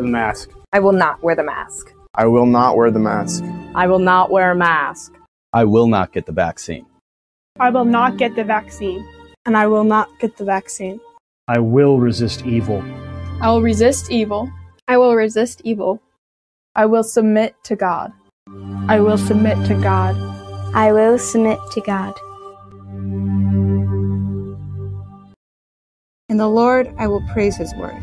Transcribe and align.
The 0.00 0.06
mask. 0.06 0.48
I 0.72 0.80
will 0.80 0.92
not 0.92 1.22
wear 1.22 1.34
the 1.34 1.42
mask. 1.42 1.92
I 2.14 2.24
will 2.24 2.46
not 2.46 2.74
wear 2.74 2.90
the 2.90 2.98
mask. 2.98 3.44
I 3.74 3.86
will 3.86 3.98
not 3.98 4.30
wear 4.30 4.52
a 4.52 4.54
mask. 4.54 5.12
I 5.52 5.64
will 5.64 5.88
not 5.88 6.10
get 6.14 6.24
the 6.24 6.32
vaccine. 6.32 6.86
I 7.58 7.68
will 7.68 7.84
not 7.84 8.16
get 8.16 8.34
the 8.34 8.42
vaccine. 8.42 9.06
And 9.44 9.58
I 9.58 9.66
will 9.66 9.84
not 9.84 10.08
get 10.18 10.38
the 10.38 10.44
vaccine. 10.46 11.00
I 11.48 11.58
will 11.58 11.98
resist 11.98 12.46
evil. 12.46 12.82
I 13.42 13.50
will 13.50 13.60
resist 13.60 14.10
evil. 14.10 14.50
I 14.88 14.96
will 14.96 15.14
resist 15.14 15.60
evil. 15.64 16.00
I 16.74 16.86
will 16.86 17.04
submit 17.04 17.54
to 17.64 17.76
God. 17.76 18.10
I 18.88 19.00
will 19.00 19.18
submit 19.18 19.66
to 19.66 19.74
God. 19.82 20.16
I 20.74 20.92
will 20.92 21.18
submit 21.18 21.58
to 21.72 21.80
God. 21.82 22.14
In 26.30 26.38
the 26.38 26.48
Lord 26.48 26.90
I 26.96 27.06
will 27.06 27.22
praise 27.34 27.58
his 27.58 27.74
word. 27.74 28.02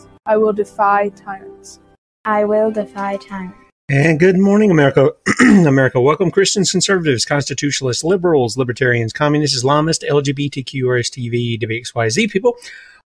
I 0.23 0.37
will 0.37 0.53
defy 0.53 1.09
tyrants. 1.09 1.79
I 2.25 2.45
will 2.45 2.69
defy 2.69 3.17
tyrants. 3.17 3.57
And 3.89 4.19
good 4.19 4.37
morning, 4.37 4.69
America. 4.69 5.13
America. 5.41 5.99
Welcome, 5.99 6.29
Christians, 6.29 6.69
conservatives, 6.69 7.25
constitutionalists, 7.25 8.03
liberals, 8.03 8.55
libertarians, 8.55 9.13
communists, 9.13 9.63
Islamists, 9.63 10.07
LGBTQ, 10.07 10.83
RSTV, 10.83 11.59
WXYZ 11.59 12.29
people. 12.29 12.55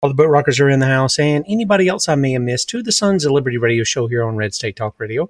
All 0.00 0.09
the 0.09 0.15
boat 0.15 0.31
rockers 0.31 0.59
are 0.59 0.71
in 0.71 0.81
the 0.81 0.87
house, 0.87 1.19
and 1.19 1.45
anybody 1.47 1.87
else 1.87 2.09
I 2.09 2.15
may 2.15 2.33
have 2.33 2.43
missed 2.43 2.71
to 2.71 2.83
the 2.83 2.93
Sons 2.93 3.27
of 3.27 3.33
Liberty 3.33 3.59
radio 3.59 3.84
show 3.84 4.06
here 4.06 4.25
on 4.25 4.37
Red 4.37 4.55
State 4.55 4.77
Talk 4.77 4.94
Radio, 4.99 5.29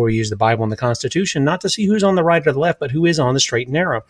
we 0.00 0.14
use 0.14 0.30
the 0.30 0.36
Bible 0.36 0.62
and 0.62 0.72
the 0.72 0.76
Constitution 0.76 1.44
not 1.44 1.60
to 1.60 1.68
see 1.68 1.86
who's 1.86 2.02
on 2.02 2.14
the 2.14 2.24
right 2.24 2.46
or 2.46 2.52
the 2.52 2.58
left, 2.58 2.80
but 2.80 2.90
who 2.90 3.04
is 3.04 3.18
on 3.18 3.34
the 3.34 3.40
straight 3.40 3.66
and 3.66 3.74
narrow. 3.74 4.02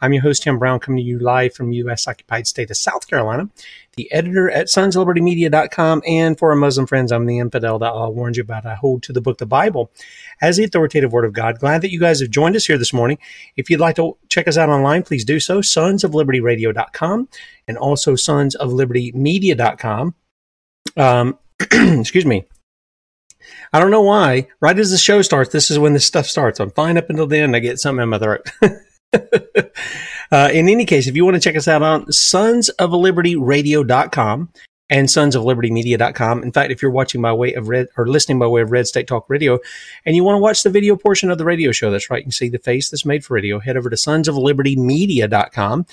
I'm 0.00 0.12
your 0.12 0.22
host, 0.22 0.42
Tim 0.42 0.58
Brown, 0.58 0.80
coming 0.80 0.98
to 0.98 1.02
you 1.02 1.18
live 1.18 1.54
from 1.54 1.72
U.S. 1.72 2.06
occupied 2.06 2.46
state 2.46 2.70
of 2.70 2.76
South 2.76 3.08
Carolina, 3.08 3.48
the 3.96 4.12
editor 4.12 4.50
at 4.50 4.66
sonsoflibertymedia.com, 4.66 6.02
and 6.06 6.38
for 6.38 6.50
our 6.50 6.56
Muslim 6.56 6.86
friends, 6.86 7.10
I'm 7.10 7.26
the 7.26 7.38
infidel 7.38 7.78
that 7.78 7.92
I 7.92 8.08
warned 8.08 8.36
you 8.36 8.42
about. 8.42 8.66
I 8.66 8.74
hold 8.74 9.02
to 9.04 9.12
the 9.12 9.20
book, 9.20 9.38
the 9.38 9.46
Bible, 9.46 9.90
as 10.42 10.58
the 10.58 10.64
authoritative 10.64 11.12
word 11.12 11.24
of 11.24 11.32
God. 11.32 11.58
Glad 11.58 11.82
that 11.82 11.90
you 11.90 11.98
guys 11.98 12.20
have 12.20 12.30
joined 12.30 12.56
us 12.56 12.66
here 12.66 12.78
this 12.78 12.92
morning. 12.92 13.18
If 13.56 13.70
you'd 13.70 13.80
like 13.80 13.96
to 13.96 14.18
check 14.28 14.46
us 14.46 14.58
out 14.58 14.68
online, 14.68 15.02
please 15.02 15.24
do 15.24 15.40
so, 15.40 15.60
sonsoflibertyradio.com 15.60 17.28
and 17.66 17.78
also 17.78 18.14
sonsoflibertymedia.com. 18.14 20.14
Um, 20.96 21.38
excuse 21.60 22.26
me. 22.26 22.44
I 23.72 23.80
don't 23.80 23.90
know 23.90 24.02
why. 24.02 24.46
Right 24.60 24.78
as 24.78 24.90
the 24.90 24.98
show 24.98 25.22
starts, 25.22 25.50
this 25.50 25.70
is 25.70 25.78
when 25.78 25.92
this 25.92 26.06
stuff 26.06 26.26
starts. 26.26 26.60
I'm 26.60 26.70
fine 26.70 26.98
up 26.98 27.10
until 27.10 27.26
then. 27.26 27.54
I 27.54 27.60
get 27.60 27.78
something 27.78 28.02
in 28.02 28.08
my 28.08 28.18
throat. 28.18 28.50
uh, 30.32 30.50
in 30.52 30.68
any 30.68 30.84
case, 30.84 31.06
if 31.06 31.14
you 31.16 31.24
want 31.24 31.36
to 31.36 31.40
check 31.40 31.56
us 31.56 31.68
out 31.68 31.82
on 31.82 32.06
sonsoflibertyradio.com 32.06 34.48
and 34.90 35.08
sonsoflibertymedia.com. 35.08 36.42
In 36.42 36.52
fact, 36.52 36.72
if 36.72 36.82
you're 36.82 36.90
watching 36.90 37.22
by 37.22 37.32
way 37.32 37.54
of 37.54 37.68
Red 37.68 37.86
or 37.96 38.08
listening 38.08 38.40
by 38.40 38.48
way 38.48 38.60
of 38.60 38.72
Red 38.72 38.88
State 38.88 39.06
Talk 39.06 39.24
Radio 39.30 39.60
and 40.04 40.16
you 40.16 40.24
want 40.24 40.34
to 40.34 40.40
watch 40.40 40.64
the 40.64 40.70
video 40.70 40.96
portion 40.96 41.30
of 41.30 41.38
the 41.38 41.44
radio 41.44 41.70
show, 41.70 41.90
that's 41.90 42.10
right. 42.10 42.18
You 42.18 42.24
can 42.24 42.32
see 42.32 42.48
the 42.48 42.58
face 42.58 42.90
that's 42.90 43.06
made 43.06 43.24
for 43.24 43.34
radio. 43.34 43.60
Head 43.60 43.76
over 43.76 43.88
to 43.88 43.96
sonsoflibertymedia.com 43.96 45.86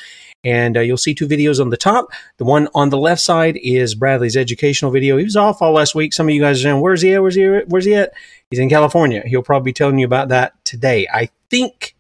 and 0.44 0.78
uh, 0.78 0.82
you'll 0.82 0.98
see 0.98 1.14
two 1.14 1.28
videos 1.28 1.62
on 1.62 1.70
the 1.70 1.78
top. 1.78 2.10
The 2.38 2.46
one 2.46 2.68
on 2.74 2.90
the 2.90 2.98
left 2.98 3.22
side 3.22 3.58
is 3.62 3.96
Bradley's 3.96 4.36
educational 4.36 4.92
video. 4.92 5.18
He 5.18 5.24
was 5.24 5.36
off 5.36 5.62
all 5.62 5.74
last 5.74 5.94
week. 5.94 6.14
Some 6.14 6.28
of 6.28 6.34
you 6.34 6.42
guys 6.42 6.60
are 6.60 6.64
saying, 6.64 6.82
"Where's 6.82 7.02
he 7.02 7.14
at? 7.14 7.22
Where's 7.22 7.36
he? 7.36 7.44
At? 7.46 7.70
Where's 7.70 7.86
he 7.86 7.96
at?" 7.96 8.14
He's 8.50 8.60
in 8.60 8.70
California. 8.70 9.24
He'll 9.26 9.44
probably 9.44 9.70
be 9.70 9.74
telling 9.74 10.00
you 10.00 10.06
about 10.06 10.30
that 10.30 10.54
today. 10.64 11.08
I 11.12 11.30
think 11.50 11.96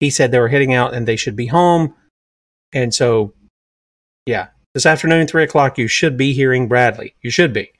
he 0.00 0.10
said 0.10 0.30
they 0.30 0.40
were 0.40 0.48
heading 0.48 0.74
out 0.74 0.94
and 0.94 1.06
they 1.06 1.16
should 1.16 1.36
be 1.36 1.46
home. 1.46 1.94
And 2.72 2.92
so, 2.92 3.32
yeah, 4.26 4.48
this 4.74 4.86
afternoon, 4.86 5.26
three 5.26 5.44
o'clock, 5.44 5.76
you 5.76 5.88
should 5.88 6.16
be 6.16 6.32
hearing 6.32 6.68
Bradley. 6.68 7.14
You 7.22 7.30
should 7.30 7.52
be. 7.52 7.70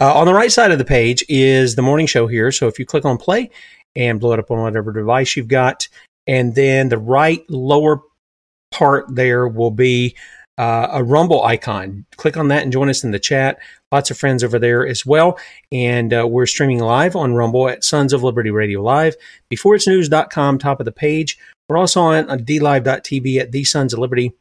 Uh, 0.00 0.14
on 0.14 0.26
the 0.26 0.34
right 0.34 0.52
side 0.52 0.70
of 0.70 0.78
the 0.78 0.84
page 0.84 1.24
is 1.28 1.74
the 1.74 1.82
morning 1.82 2.06
show 2.06 2.26
here. 2.26 2.52
So 2.52 2.68
if 2.68 2.78
you 2.78 2.84
click 2.84 3.04
on 3.04 3.16
play 3.16 3.50
and 3.94 4.20
blow 4.20 4.32
it 4.32 4.38
up 4.38 4.50
on 4.50 4.60
whatever 4.60 4.92
device 4.92 5.36
you've 5.36 5.48
got, 5.48 5.88
and 6.26 6.54
then 6.54 6.90
the 6.90 6.98
right 6.98 7.48
lower 7.48 8.02
part 8.70 9.06
there 9.14 9.48
will 9.48 9.70
be 9.70 10.14
uh, 10.58 10.88
a 10.92 11.04
Rumble 11.04 11.42
icon. 11.42 12.04
Click 12.16 12.36
on 12.36 12.48
that 12.48 12.62
and 12.62 12.72
join 12.72 12.90
us 12.90 13.04
in 13.04 13.10
the 13.10 13.18
chat. 13.18 13.58
Lots 13.92 14.10
of 14.10 14.18
friends 14.18 14.44
over 14.44 14.58
there 14.58 14.86
as 14.86 15.06
well. 15.06 15.38
And 15.72 16.12
uh, 16.12 16.26
we're 16.28 16.46
streaming 16.46 16.80
live 16.80 17.16
on 17.16 17.34
Rumble 17.34 17.68
at 17.68 17.84
Sons 17.84 18.12
of 18.12 18.22
Liberty 18.22 18.50
Radio 18.50 18.82
Live. 18.82 19.16
BeforeIt'sNews.com, 19.52 20.58
top 20.58 20.80
of 20.80 20.84
the 20.86 20.92
page. 20.92 21.38
We're 21.68 21.78
also 21.78 22.00
on 22.02 22.28
uh, 22.28 22.36
DLive.tv 22.36 23.38
at 23.38 23.52
The 23.52 23.64
Sons 23.64 23.92
of 23.92 23.98
Liberty, 23.98 24.32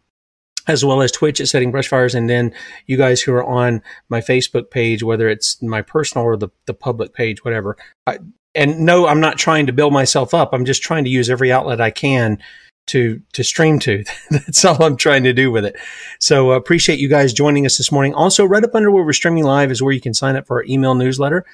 as 0.68 0.84
well 0.84 1.02
as 1.02 1.12
Twitch 1.12 1.40
at 1.40 1.48
Setting 1.48 1.72
Brushfires. 1.72 2.16
And 2.16 2.30
then 2.30 2.54
you 2.88 2.98
guys 2.98 3.22
who 3.22 3.34
are 3.34 3.44
on 3.44 3.82
my 4.10 4.22
Facebook 4.22 4.72
page, 4.72 5.04
whether 5.04 5.30
it's 5.30 5.62
my 5.62 5.82
personal 5.82 6.26
or 6.26 6.38
the, 6.38 6.50
the 6.66 6.74
public 6.74 7.14
page, 7.14 7.44
whatever. 7.44 7.78
I, 8.08 8.20
and 8.54 8.80
no, 8.80 9.08
I'm 9.08 9.20
not 9.20 9.38
trying 9.38 9.68
to 9.68 9.74
build 9.74 9.94
myself 9.94 10.34
up. 10.34 10.54
I'm 10.54 10.66
just 10.66 10.82
trying 10.82 11.04
to 11.04 11.10
use 11.10 11.30
every 11.30 11.52
outlet 11.52 11.82
I 11.82 11.92
can 11.92 12.40
to 12.88 13.22
to 13.34 13.44
stream 13.44 13.80
to. 13.80 14.04
That's 14.30 14.64
all 14.64 14.82
I'm 14.82 14.98
trying 14.98 15.24
to 15.24 15.34
do 15.34 15.52
with 15.52 15.66
it. 15.66 15.76
So 16.20 16.52
uh, 16.52 16.56
appreciate 16.56 17.00
you 17.00 17.10
guys 17.10 17.34
joining 17.34 17.66
us 17.66 17.78
this 17.78 17.92
morning. 17.92 18.14
Also, 18.14 18.46
right 18.46 18.64
up 18.64 18.76
under 18.76 18.92
where 18.92 19.04
we're 19.04 19.14
streaming 19.14 19.44
live 19.44 19.72
is 19.72 19.82
where 19.82 19.94
you 19.94 20.02
can 20.02 20.14
sign 20.14 20.36
up 20.36 20.48
for 20.48 20.58
our 20.58 20.66
email 20.66 20.96
newsletter. 20.96 21.46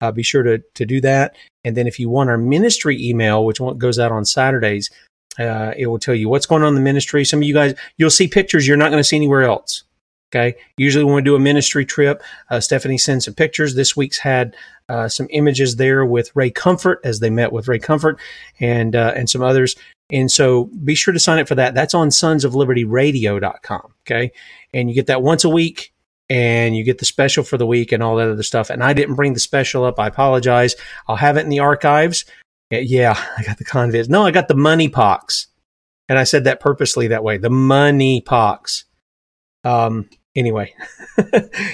Uh, 0.00 0.12
be 0.12 0.22
sure 0.22 0.42
to 0.42 0.58
to 0.74 0.86
do 0.86 1.00
that. 1.00 1.36
And 1.64 1.76
then 1.76 1.86
if 1.86 1.98
you 1.98 2.08
want 2.08 2.30
our 2.30 2.38
ministry 2.38 3.02
email, 3.02 3.44
which 3.44 3.60
goes 3.78 3.98
out 3.98 4.12
on 4.12 4.24
Saturdays, 4.24 4.90
Uh, 5.38 5.72
it 5.76 5.86
will 5.86 5.98
tell 5.98 6.14
you 6.14 6.28
what's 6.28 6.46
going 6.46 6.62
on 6.62 6.68
in 6.68 6.74
the 6.74 6.80
ministry. 6.80 7.24
Some 7.24 7.40
of 7.40 7.44
you 7.44 7.54
guys, 7.54 7.74
you'll 7.96 8.10
see 8.10 8.28
pictures 8.28 8.66
you're 8.66 8.76
not 8.76 8.90
going 8.90 9.00
to 9.00 9.04
see 9.04 9.16
anywhere 9.16 9.42
else. 9.42 9.84
Okay. 10.34 10.56
Usually 10.76 11.04
when 11.04 11.14
we 11.14 11.22
do 11.22 11.36
a 11.36 11.40
ministry 11.40 11.86
trip, 11.86 12.22
uh, 12.50 12.58
Stephanie 12.58 12.98
sends 12.98 13.24
some 13.24 13.34
pictures. 13.34 13.74
This 13.74 13.96
week's 13.96 14.18
had 14.18 14.56
uh, 14.88 15.08
some 15.08 15.28
images 15.30 15.76
there 15.76 16.04
with 16.04 16.34
Ray 16.34 16.50
Comfort 16.50 17.00
as 17.04 17.20
they 17.20 17.30
met 17.30 17.52
with 17.52 17.68
Ray 17.68 17.78
Comfort 17.78 18.18
and 18.58 18.96
uh, 18.96 19.12
and 19.14 19.30
some 19.30 19.42
others. 19.42 19.76
And 20.10 20.30
so 20.30 20.64
be 20.84 20.96
sure 20.96 21.14
to 21.14 21.20
sign 21.20 21.38
up 21.38 21.46
for 21.48 21.54
that. 21.54 21.74
That's 21.74 21.94
on 21.94 22.08
sonsoflibertyradio.com. 22.08 23.94
Okay. 24.02 24.32
And 24.72 24.88
you 24.88 24.94
get 24.94 25.06
that 25.06 25.22
once 25.22 25.44
a 25.44 25.48
week 25.48 25.92
and 26.28 26.76
you 26.76 26.82
get 26.82 26.98
the 26.98 27.04
special 27.04 27.44
for 27.44 27.56
the 27.56 27.66
week 27.66 27.92
and 27.92 28.02
all 28.02 28.16
that 28.16 28.28
other 28.28 28.42
stuff. 28.42 28.70
And 28.70 28.82
I 28.82 28.92
didn't 28.92 29.14
bring 29.14 29.34
the 29.34 29.40
special 29.40 29.84
up. 29.84 29.98
I 29.98 30.08
apologize. 30.08 30.74
I'll 31.06 31.16
have 31.16 31.36
it 31.36 31.44
in 31.44 31.48
the 31.48 31.60
archives. 31.60 32.24
Yeah, 32.70 33.22
I 33.36 33.42
got 33.42 33.58
the 33.58 33.64
convids. 33.64 34.08
No, 34.08 34.24
I 34.24 34.30
got 34.30 34.48
the 34.48 34.54
money 34.54 34.88
pox. 34.88 35.48
And 36.08 36.18
I 36.18 36.24
said 36.24 36.44
that 36.44 36.60
purposely 36.60 37.08
that 37.08 37.24
way. 37.24 37.38
The 37.38 37.50
money 37.50 38.20
pox. 38.20 38.84
Um, 39.64 40.08
anyway, 40.36 40.74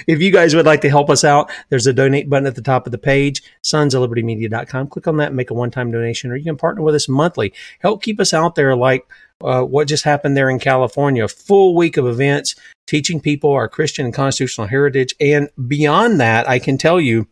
if 0.07 0.21
you 0.21 0.31
guys 0.31 0.55
would 0.55 0.67
like 0.67 0.83
to 0.83 0.89
help 0.89 1.11
us 1.11 1.25
out, 1.25 1.51
there's 1.69 1.87
a 1.87 1.93
donate 1.93 2.31
button 2.31 2.47
at 2.47 2.55
the 2.55 2.63
top 2.63 2.87
of 2.87 2.93
the 2.93 2.99
page, 2.99 3.43
sons 3.63 3.95
of 3.95 4.09
libertymedia.com. 4.09 4.89
Click 4.89 5.09
on 5.09 5.17
that 5.17 5.29
and 5.29 5.37
make 5.37 5.51
a 5.51 5.55
one 5.55 5.71
time 5.71 5.91
donation, 5.91 6.31
or 6.31 6.37
you 6.37 6.45
can 6.45 6.57
partner 6.57 6.83
with 6.83 6.95
us 6.95 7.09
monthly. 7.09 7.53
Help 7.81 8.03
keep 8.03 8.21
us 8.21 8.33
out 8.33 8.55
there 8.55 8.77
like 8.77 9.05
uh, 9.43 9.63
what 9.63 9.89
just 9.89 10.05
happened 10.05 10.37
there 10.37 10.51
in 10.51 10.59
California. 10.59 11.25
A 11.25 11.29
full 11.29 11.75
week 11.75 11.97
of 11.97 12.07
events 12.07 12.55
teaching 12.87 13.21
people 13.21 13.53
our 13.53 13.69
Christian 13.69 14.05
and 14.05 14.15
constitutional 14.15 14.67
heritage. 14.67 15.15
And 15.21 15.49
beyond 15.67 16.21
that, 16.21 16.49
I 16.49 16.59
can 16.59 16.79
tell 16.79 17.01
you, 17.01 17.27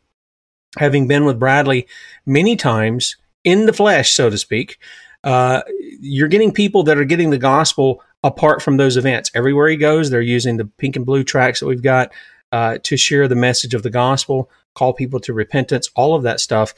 having 0.77 1.07
been 1.07 1.25
with 1.25 1.39
Bradley 1.39 1.87
many 2.27 2.57
times 2.57 3.17
in 3.45 3.67
the 3.67 3.73
flesh, 3.73 4.13
so 4.13 4.31
to 4.31 4.39
speak, 4.39 4.79
uh, 5.25 5.63
you're 6.01 6.29
getting 6.29 6.53
people 6.53 6.83
that 6.85 6.99
are 6.99 7.05
getting 7.05 7.31
the 7.31 7.39
gospel 7.39 8.03
apart 8.23 8.63
from 8.63 8.77
those 8.77 8.97
events. 8.97 9.31
Everywhere 9.35 9.69
he 9.69 9.77
goes, 9.77 10.11
they're 10.11 10.21
using 10.21 10.57
the 10.57 10.65
pink 10.65 10.97
and 10.97 11.07
blue 11.07 11.25
tracks 11.25 11.61
that 11.61 11.67
we've 11.67 11.83
got 11.83 12.13
uh, 12.53 12.79
to 12.83 12.97
share 12.97 13.29
the 13.29 13.35
message 13.35 13.75
of 13.75 13.83
the 13.83 13.91
gospel, 13.91 14.51
call 14.75 14.93
people 14.93 15.21
to 15.21 15.33
repentance, 15.33 15.91
all 15.95 16.15
of 16.15 16.23
that 16.23 16.41
stuff. 16.41 16.75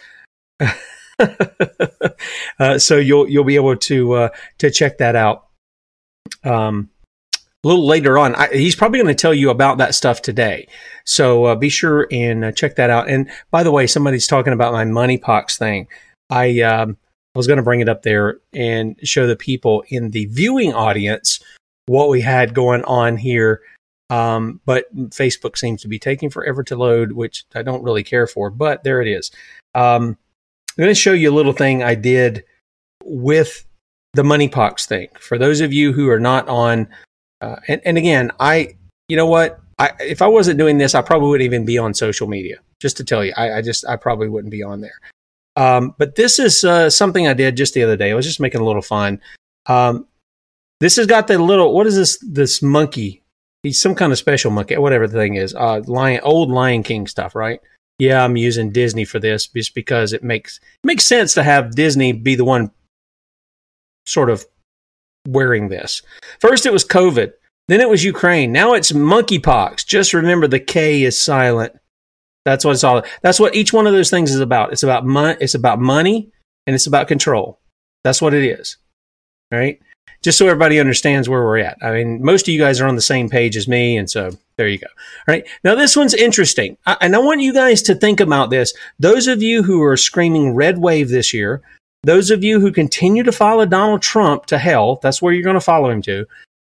uh, 2.59 2.79
so 2.79 2.97
you'll 2.97 3.29
you'll 3.29 3.45
be 3.45 3.57
able 3.57 3.77
to 3.77 4.13
uh, 4.13 4.29
to 4.59 4.71
check 4.71 4.99
that 4.99 5.17
out. 5.17 5.47
Um, 6.45 6.91
a 7.63 7.69
little 7.69 7.87
later 7.87 8.17
on, 8.19 8.35
I, 8.37 8.49
he's 8.49 8.75
probably 8.75 9.01
going 9.01 9.15
to 9.15 9.21
tell 9.21 9.35
you 9.35 9.51
about 9.51 9.79
that 9.79 9.95
stuff 9.95 10.23
today. 10.23 10.67
So 11.05 11.45
uh, 11.45 11.55
be 11.57 11.69
sure 11.69 12.09
and 12.11 12.45
uh, 12.45 12.53
check 12.53 12.77
that 12.77 12.89
out. 12.89 13.11
And 13.11 13.31
by 13.51 13.63
the 13.63 13.71
way, 13.71 13.87
somebody's 13.87 14.27
talking 14.27 14.55
about 14.55 14.73
my 14.73 14.85
money 14.85 15.19
pox 15.19 15.59
thing. 15.59 15.87
I 16.31 16.61
um, 16.61 16.97
I 17.35 17.39
was 17.39 17.47
going 17.47 17.59
to 17.59 17.63
bring 17.63 17.81
it 17.81 17.89
up 17.89 18.03
there 18.03 18.39
and 18.53 18.97
show 19.05 19.27
the 19.27 19.37
people 19.37 19.85
in 19.89 20.11
the 20.11 20.27
viewing 20.27 20.73
audience 20.73 21.41
what 21.87 22.09
we 22.09 22.21
had 22.21 22.55
going 22.55 22.85
on 22.85 23.17
here. 23.17 23.63
Um, 24.11 24.61
but 24.65 24.93
Facebook 25.11 25.57
seems 25.57 25.83
to 25.83 25.89
be 25.89 25.99
taking 25.99 26.31
forever 26.31 26.65
to 26.65 26.77
load, 26.77 27.13
which 27.13 27.45
I 27.55 27.63
don't 27.63 27.85
really 27.85 28.03
care 28.03 28.27
for, 28.27 28.51
but 28.51 28.83
there 28.83 29.01
it 29.01 29.07
is. 29.07 29.31
Um, 29.75 30.17
I'm 30.77 30.83
going 30.85 30.89
to 30.89 30.95
show 30.95 31.13
you 31.13 31.31
a 31.31 31.35
little 31.35 31.53
thing 31.53 31.83
I 31.83 31.95
did 31.95 32.45
with 33.05 33.65
the 34.15 34.23
moneypox 34.23 34.87
thing. 34.87 35.09
For 35.21 35.39
those 35.39 35.61
of 35.61 35.73
you 35.73 35.93
who 35.93 36.09
are 36.09 36.19
not 36.19 36.49
on, 36.49 36.89
uh, 37.41 37.57
and, 37.69 37.81
and 37.85 37.97
again, 37.97 38.33
I, 38.41 38.77
you 39.09 39.17
know 39.17 39.27
what? 39.27 39.61
I, 39.79 39.91
if 40.01 40.23
I 40.23 40.27
wasn't 40.27 40.59
doing 40.59 40.79
this, 40.79 40.97
I 40.97 41.03
probably 41.03 41.29
wouldn't 41.29 41.47
even 41.47 41.65
be 41.65 41.79
on 41.79 41.95
social 41.95 42.27
media. 42.27 42.59
Just 42.81 42.97
to 42.97 43.05
tell 43.05 43.25
you, 43.25 43.33
I, 43.37 43.59
I 43.59 43.63
just, 43.63 43.87
I 43.87 43.95
probably 43.95 44.29
wouldn't 44.29 44.51
be 44.51 44.65
on 44.65 44.81
there. 44.81 44.99
Um, 45.57 45.95
but 45.99 46.15
this 46.15 46.39
is 46.39 46.65
uh, 46.65 46.91
something 46.91 47.27
I 47.27 47.35
did 47.35 47.57
just 47.57 47.75
the 47.75 47.83
other 47.83 47.97
day. 47.97 48.11
I 48.11 48.15
was 48.15 48.27
just 48.27 48.41
making 48.41 48.61
a 48.61 48.65
little 48.65 48.83
fun. 48.83 49.21
Um, 49.67 50.07
this 50.81 50.97
has 50.97 51.07
got 51.07 51.27
the 51.27 51.39
little, 51.39 51.75
what 51.75 51.87
is 51.87 51.97
this, 51.97 52.19
this 52.19 52.63
monkey? 52.63 53.23
He's 53.63 53.81
some 53.81 53.95
kind 53.95 54.13
of 54.13 54.19
special 54.19 54.51
monkey, 54.51 54.77
whatever 54.79 55.07
the 55.07 55.19
thing 55.19 55.35
is. 55.35 55.55
Uh, 55.55 55.83
lion, 55.87 56.21
old 56.23 56.51
Lion 56.51 56.83
King 56.83 57.07
stuff, 57.07 57.35
right? 57.35 57.61
Yeah, 57.99 58.25
I'm 58.25 58.39
using 58.39 58.73
Disney 58.73 59.05
for 59.05 59.19
this 59.19 59.47
just 59.47 59.75
because 59.75 60.15
it 60.15 60.25
makes 60.25 60.59
it 60.83 60.87
makes 60.87 61.05
sense 61.05 61.35
to 61.35 61.43
have 61.43 61.75
Disney 61.75 62.13
be 62.13 62.35
the 62.35 62.47
one 62.47 62.71
sort 64.07 64.31
of 64.31 64.47
wearing 65.29 65.69
this. 65.69 66.01
First 66.41 66.65
it 66.65 66.73
was 66.73 66.83
COVID, 66.83 67.33
then 67.69 67.83
it 67.83 67.91
was 67.91 68.03
Ukraine, 68.03 68.53
now 68.53 68.73
it's 68.73 68.93
monkeypox. 68.93 69.85
Just 69.85 70.15
remember 70.15 70.47
the 70.47 70.59
K 70.59 71.03
is 71.03 71.21
silent. 71.21 71.79
That's 72.45 72.65
what 72.65 72.73
it's 72.73 72.85
all. 72.85 73.03
That's 73.23 73.41
what 73.41 73.55
each 73.55 73.73
one 73.73 73.87
of 73.87 73.93
those 73.93 74.11
things 74.11 74.33
is 74.33 74.41
about. 74.41 74.73
It's 74.73 74.83
about 74.83 75.07
money. 75.07 75.37
It's 75.41 75.55
about 75.55 75.81
money, 75.81 76.31
and 76.67 76.75
it's 76.75 76.87
about 76.87 77.09
control. 77.09 77.61
That's 78.05 78.23
what 78.23 78.35
it 78.35 78.45
is. 78.45 78.77
Right. 79.51 79.81
Just 80.23 80.37
so 80.37 80.47
everybody 80.47 80.79
understands 80.79 81.29
where 81.29 81.43
we're 81.43 81.59
at. 81.59 81.79
I 81.83 81.93
mean, 81.93 82.23
most 82.23 82.47
of 82.47 82.53
you 82.53 82.61
guys 82.61 82.81
are 82.81 82.87
on 82.87 82.95
the 82.95 83.01
same 83.01 83.31
page 83.31 83.57
as 83.57 83.67
me, 83.67 83.97
and 83.97 84.09
so 84.09 84.31
there 84.57 84.69
you 84.69 84.79
go. 84.79 84.87
All 84.87 85.35
right. 85.35 85.47
Now 85.65 85.75
this 85.75 85.97
one's 85.97 86.15
interesting, 86.15 86.77
I, 86.87 86.97
and 87.01 87.17
I 87.17 87.19
want 87.19 87.41
you 87.41 87.55
guys 87.55 87.83
to 87.83 87.95
think 87.95 88.21
about 88.21 88.51
this. 88.51 88.75
Those 88.99 89.27
of 89.27 89.43
you 89.43 89.63
who 89.63 89.83
are 89.83 89.97
screaming 89.97 90.55
red 90.55 90.79
wave 90.79 91.09
this 91.09 91.33
year, 91.33 91.63
those 92.03 92.31
of 92.31 92.45
you 92.45 92.61
who 92.61 92.71
continue 92.71 93.23
to 93.23 93.33
follow 93.33 93.65
Donald 93.67 94.03
Trump 94.03 94.47
to 94.47 94.59
hell, 94.59 94.99
that's 95.03 95.23
where 95.23 95.33
you're 95.33 95.43
going 95.43 95.55
to 95.55 95.61
follow 95.61 95.91
him 95.91 96.03
to. 96.03 96.27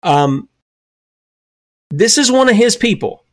Um, 0.04 0.50
this 1.92 2.18
is 2.18 2.32
one 2.32 2.50
of 2.50 2.56
his 2.56 2.76
people. 2.76 3.24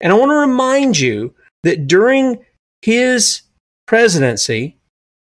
And 0.00 0.12
I 0.12 0.16
want 0.16 0.30
to 0.30 0.36
remind 0.36 0.98
you 0.98 1.34
that 1.62 1.86
during 1.86 2.44
his 2.82 3.42
presidency, 3.86 4.78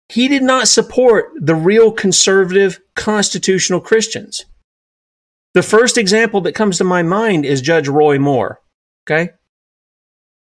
he 0.08 0.28
did 0.28 0.42
not 0.42 0.68
support 0.68 1.32
the 1.40 1.54
real 1.54 1.90
conservative 1.90 2.80
constitutional 2.94 3.80
Christians. 3.80 4.44
The 5.54 5.62
first 5.62 5.96
example 5.96 6.40
that 6.42 6.54
comes 6.54 6.78
to 6.78 6.84
my 6.84 7.02
mind 7.02 7.44
is 7.44 7.60
Judge 7.60 7.88
Roy 7.88 8.18
Moore. 8.18 8.60
Okay. 9.06 9.30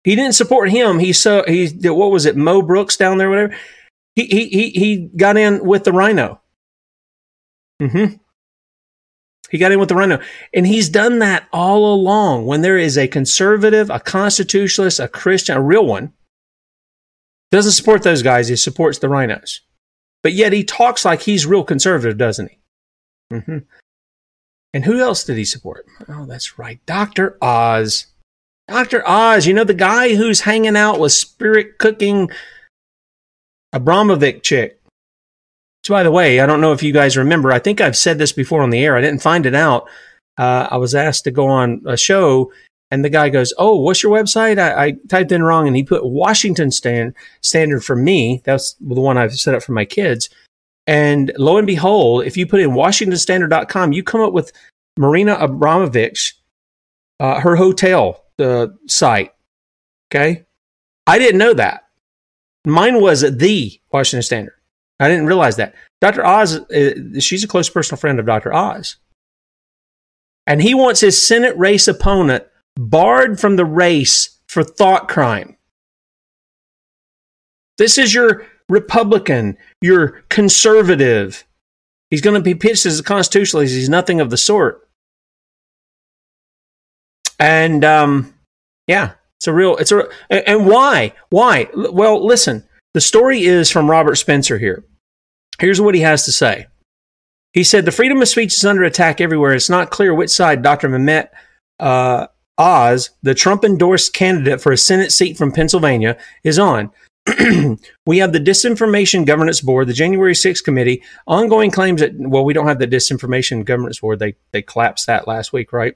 He 0.03 0.15
didn't 0.15 0.35
support 0.35 0.69
him. 0.69 0.99
He 0.99 1.13
saw, 1.13 1.43
he, 1.43 1.67
what 1.83 2.11
was 2.11 2.25
it, 2.25 2.35
Mo 2.35 2.61
Brooks 2.61 2.97
down 2.97 3.17
there, 3.17 3.29
whatever. 3.29 3.55
He, 4.15 4.25
he, 4.25 4.47
he, 4.47 4.69
he 4.71 5.09
got 5.15 5.37
in 5.37 5.63
with 5.65 5.83
the 5.83 5.91
rhino. 5.91 6.41
Mm-hmm. 7.81 8.15
He 9.49 9.57
got 9.57 9.71
in 9.71 9.79
with 9.79 9.89
the 9.89 9.95
RINO. 9.95 10.19
And 10.53 10.67
he's 10.67 10.89
done 10.89 11.19
that 11.19 11.47
all 11.53 11.93
along. 11.93 12.45
When 12.45 12.61
there 12.61 12.77
is 12.77 12.97
a 12.97 13.07
conservative, 13.07 13.89
a 13.89 13.99
constitutionalist, 13.99 14.99
a 14.99 15.07
Christian, 15.07 15.57
a 15.57 15.61
real 15.61 15.85
one, 15.85 16.13
doesn't 17.51 17.71
support 17.71 18.03
those 18.03 18.21
guys. 18.21 18.49
He 18.49 18.55
supports 18.55 18.99
the 18.99 19.09
rhinos. 19.09 19.61
But 20.21 20.33
yet 20.33 20.51
he 20.51 20.63
talks 20.63 21.05
like 21.05 21.21
he's 21.21 21.45
real 21.45 21.63
conservative, 21.63 22.17
doesn't 22.17 22.49
he? 22.49 22.57
Mm-hmm. 23.33 23.57
And 24.73 24.85
who 24.85 24.99
else 24.99 25.23
did 25.23 25.37
he 25.37 25.45
support? 25.45 25.85
Oh, 26.09 26.25
that's 26.25 26.59
right. 26.59 26.85
Dr. 26.85 27.37
Oz. 27.41 28.07
Dr. 28.67 29.07
Oz, 29.07 29.47
you 29.47 29.53
know, 29.53 29.63
the 29.63 29.73
guy 29.73 30.15
who's 30.15 30.41
hanging 30.41 30.75
out 30.75 30.99
with 30.99 31.13
spirit 31.13 31.77
cooking 31.77 32.29
Abramovic 33.73 34.43
chick. 34.43 34.76
So, 35.87 35.93
by 35.93 36.03
the 36.03 36.11
way, 36.11 36.41
I 36.41 36.45
don't 36.45 36.59
know 36.59 36.73
if 36.73 36.83
you 36.83 36.91
guys 36.91 37.15
remember. 37.15 37.49
I 37.49 37.59
think 37.59 37.79
I've 37.79 37.95
said 37.95 38.17
this 38.17 38.33
before 38.33 38.61
on 38.61 38.71
the 38.71 38.83
air. 38.83 38.97
I 38.97 39.01
didn't 39.01 39.21
find 39.21 39.45
it 39.45 39.55
out. 39.55 39.87
Uh, 40.37 40.67
I 40.69 40.75
was 40.75 40.93
asked 40.93 41.23
to 41.23 41.31
go 41.31 41.47
on 41.47 41.81
a 41.85 41.95
show, 41.95 42.51
and 42.91 43.05
the 43.05 43.09
guy 43.09 43.29
goes, 43.29 43.53
"Oh, 43.57 43.77
what's 43.77 44.03
your 44.03 44.11
website?" 44.11 44.59
I, 44.59 44.87
I 44.87 44.93
typed 45.07 45.31
in 45.31 45.43
wrong, 45.43 45.65
and 45.65 45.77
he 45.77 45.83
put 45.83 46.03
Washington 46.03 46.71
stand, 46.71 47.13
Standard 47.39 47.85
for 47.85 47.95
me. 47.95 48.41
That's 48.43 48.73
the 48.81 48.99
one 48.99 49.17
I've 49.17 49.39
set 49.39 49.55
up 49.55 49.63
for 49.63 49.71
my 49.71 49.85
kids. 49.85 50.27
And 50.87 51.31
lo 51.37 51.55
and 51.57 51.65
behold, 51.65 52.25
if 52.25 52.35
you 52.35 52.45
put 52.45 52.59
in 52.59 52.71
WashingtonStandard.com, 52.71 53.93
you 53.93 54.03
come 54.03 54.19
up 54.19 54.33
with 54.33 54.51
Marina 54.97 55.37
Abramovich, 55.39 56.35
uh, 57.21 57.39
her 57.39 57.55
hotel 57.55 58.25
uh, 58.39 58.67
site. 58.87 59.31
Okay, 60.11 60.43
I 61.07 61.17
didn't 61.17 61.39
know 61.39 61.53
that. 61.53 61.85
Mine 62.65 62.99
was 62.99 63.21
the 63.21 63.79
Washington 63.89 64.23
Standard. 64.23 64.56
I 64.99 65.07
didn't 65.07 65.27
realize 65.27 65.57
that. 65.57 65.75
Dr. 66.01 66.25
Oz, 66.25 66.59
uh, 66.59 67.19
she's 67.19 67.43
a 67.43 67.47
close 67.47 67.69
personal 67.69 67.99
friend 67.99 68.19
of 68.19 68.25
Dr. 68.25 68.53
Oz. 68.53 68.97
And 70.45 70.61
he 70.61 70.73
wants 70.73 71.01
his 71.01 71.21
Senate 71.21 71.57
race 71.57 71.87
opponent 71.87 72.45
barred 72.75 73.39
from 73.39 73.55
the 73.55 73.65
race 73.65 74.39
for 74.47 74.63
thought 74.63 75.07
crime. 75.07 75.57
This 77.77 77.97
is 77.97 78.13
your 78.13 78.45
Republican, 78.69 79.57
your 79.81 80.23
conservative. 80.29 81.45
He's 82.09 82.21
going 82.21 82.35
to 82.35 82.41
be 82.41 82.55
pitched 82.55 82.85
as 82.85 82.99
a 82.99 83.03
constitutionalist. 83.03 83.73
He's 83.73 83.89
nothing 83.89 84.21
of 84.21 84.29
the 84.29 84.37
sort. 84.37 84.87
And 87.39 87.85
um, 87.85 88.33
yeah, 88.87 89.11
it's 89.37 89.47
a 89.47 89.53
real. 89.53 89.77
It's 89.77 89.91
a. 89.91 90.07
And 90.29 90.65
why? 90.65 91.13
Why? 91.29 91.69
Well, 91.75 92.25
listen. 92.25 92.63
The 92.97 93.01
story 93.01 93.43
is 93.43 93.69
from 93.69 93.91
Robert 93.91 94.15
Spencer 94.15 94.57
here. 94.57 94.83
Here's 95.59 95.79
what 95.79 95.93
he 95.93 96.01
has 96.01 96.25
to 96.25 96.31
say. 96.31 96.65
He 97.53 97.63
said, 97.63 97.85
The 97.85 97.91
freedom 97.91 98.19
of 98.23 98.27
speech 98.27 98.55
is 98.55 98.65
under 98.65 98.81
attack 98.81 99.21
everywhere. 99.21 99.53
It's 99.53 99.69
not 99.69 99.91
clear 99.91 100.15
which 100.15 100.31
side 100.31 100.63
Dr. 100.63 100.89
Mehmet 100.89 101.27
uh, 101.79 102.25
Oz, 102.57 103.11
the 103.21 103.35
Trump 103.35 103.63
endorsed 103.63 104.15
candidate 104.15 104.61
for 104.61 104.71
a 104.71 104.77
Senate 104.77 105.11
seat 105.11 105.37
from 105.37 105.51
Pennsylvania, 105.51 106.17
is 106.43 106.57
on. 106.57 106.89
we 108.07 108.17
have 108.17 108.33
the 108.33 108.39
Disinformation 108.39 109.27
Governance 109.27 109.61
Board, 109.61 109.87
the 109.87 109.93
January 109.93 110.33
6th 110.33 110.63
committee, 110.63 111.03
ongoing 111.27 111.69
claims 111.69 112.01
that, 112.01 112.13
well, 112.17 112.45
we 112.45 112.53
don't 112.53 112.65
have 112.65 112.79
the 112.79 112.87
Disinformation 112.87 113.63
Governance 113.63 113.99
Board. 113.99 114.17
They, 114.17 114.37
they 114.53 114.63
collapsed 114.63 115.05
that 115.05 115.27
last 115.27 115.53
week, 115.53 115.71
right? 115.71 115.95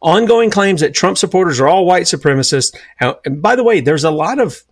Ongoing 0.00 0.50
claims 0.50 0.80
that 0.82 0.94
Trump 0.94 1.18
supporters 1.18 1.58
are 1.58 1.66
all 1.66 1.86
white 1.86 2.04
supremacists. 2.04 2.72
And 3.00 3.42
by 3.42 3.56
the 3.56 3.64
way, 3.64 3.80
there's 3.80 4.04
a 4.04 4.12
lot 4.12 4.38
of 4.38 4.62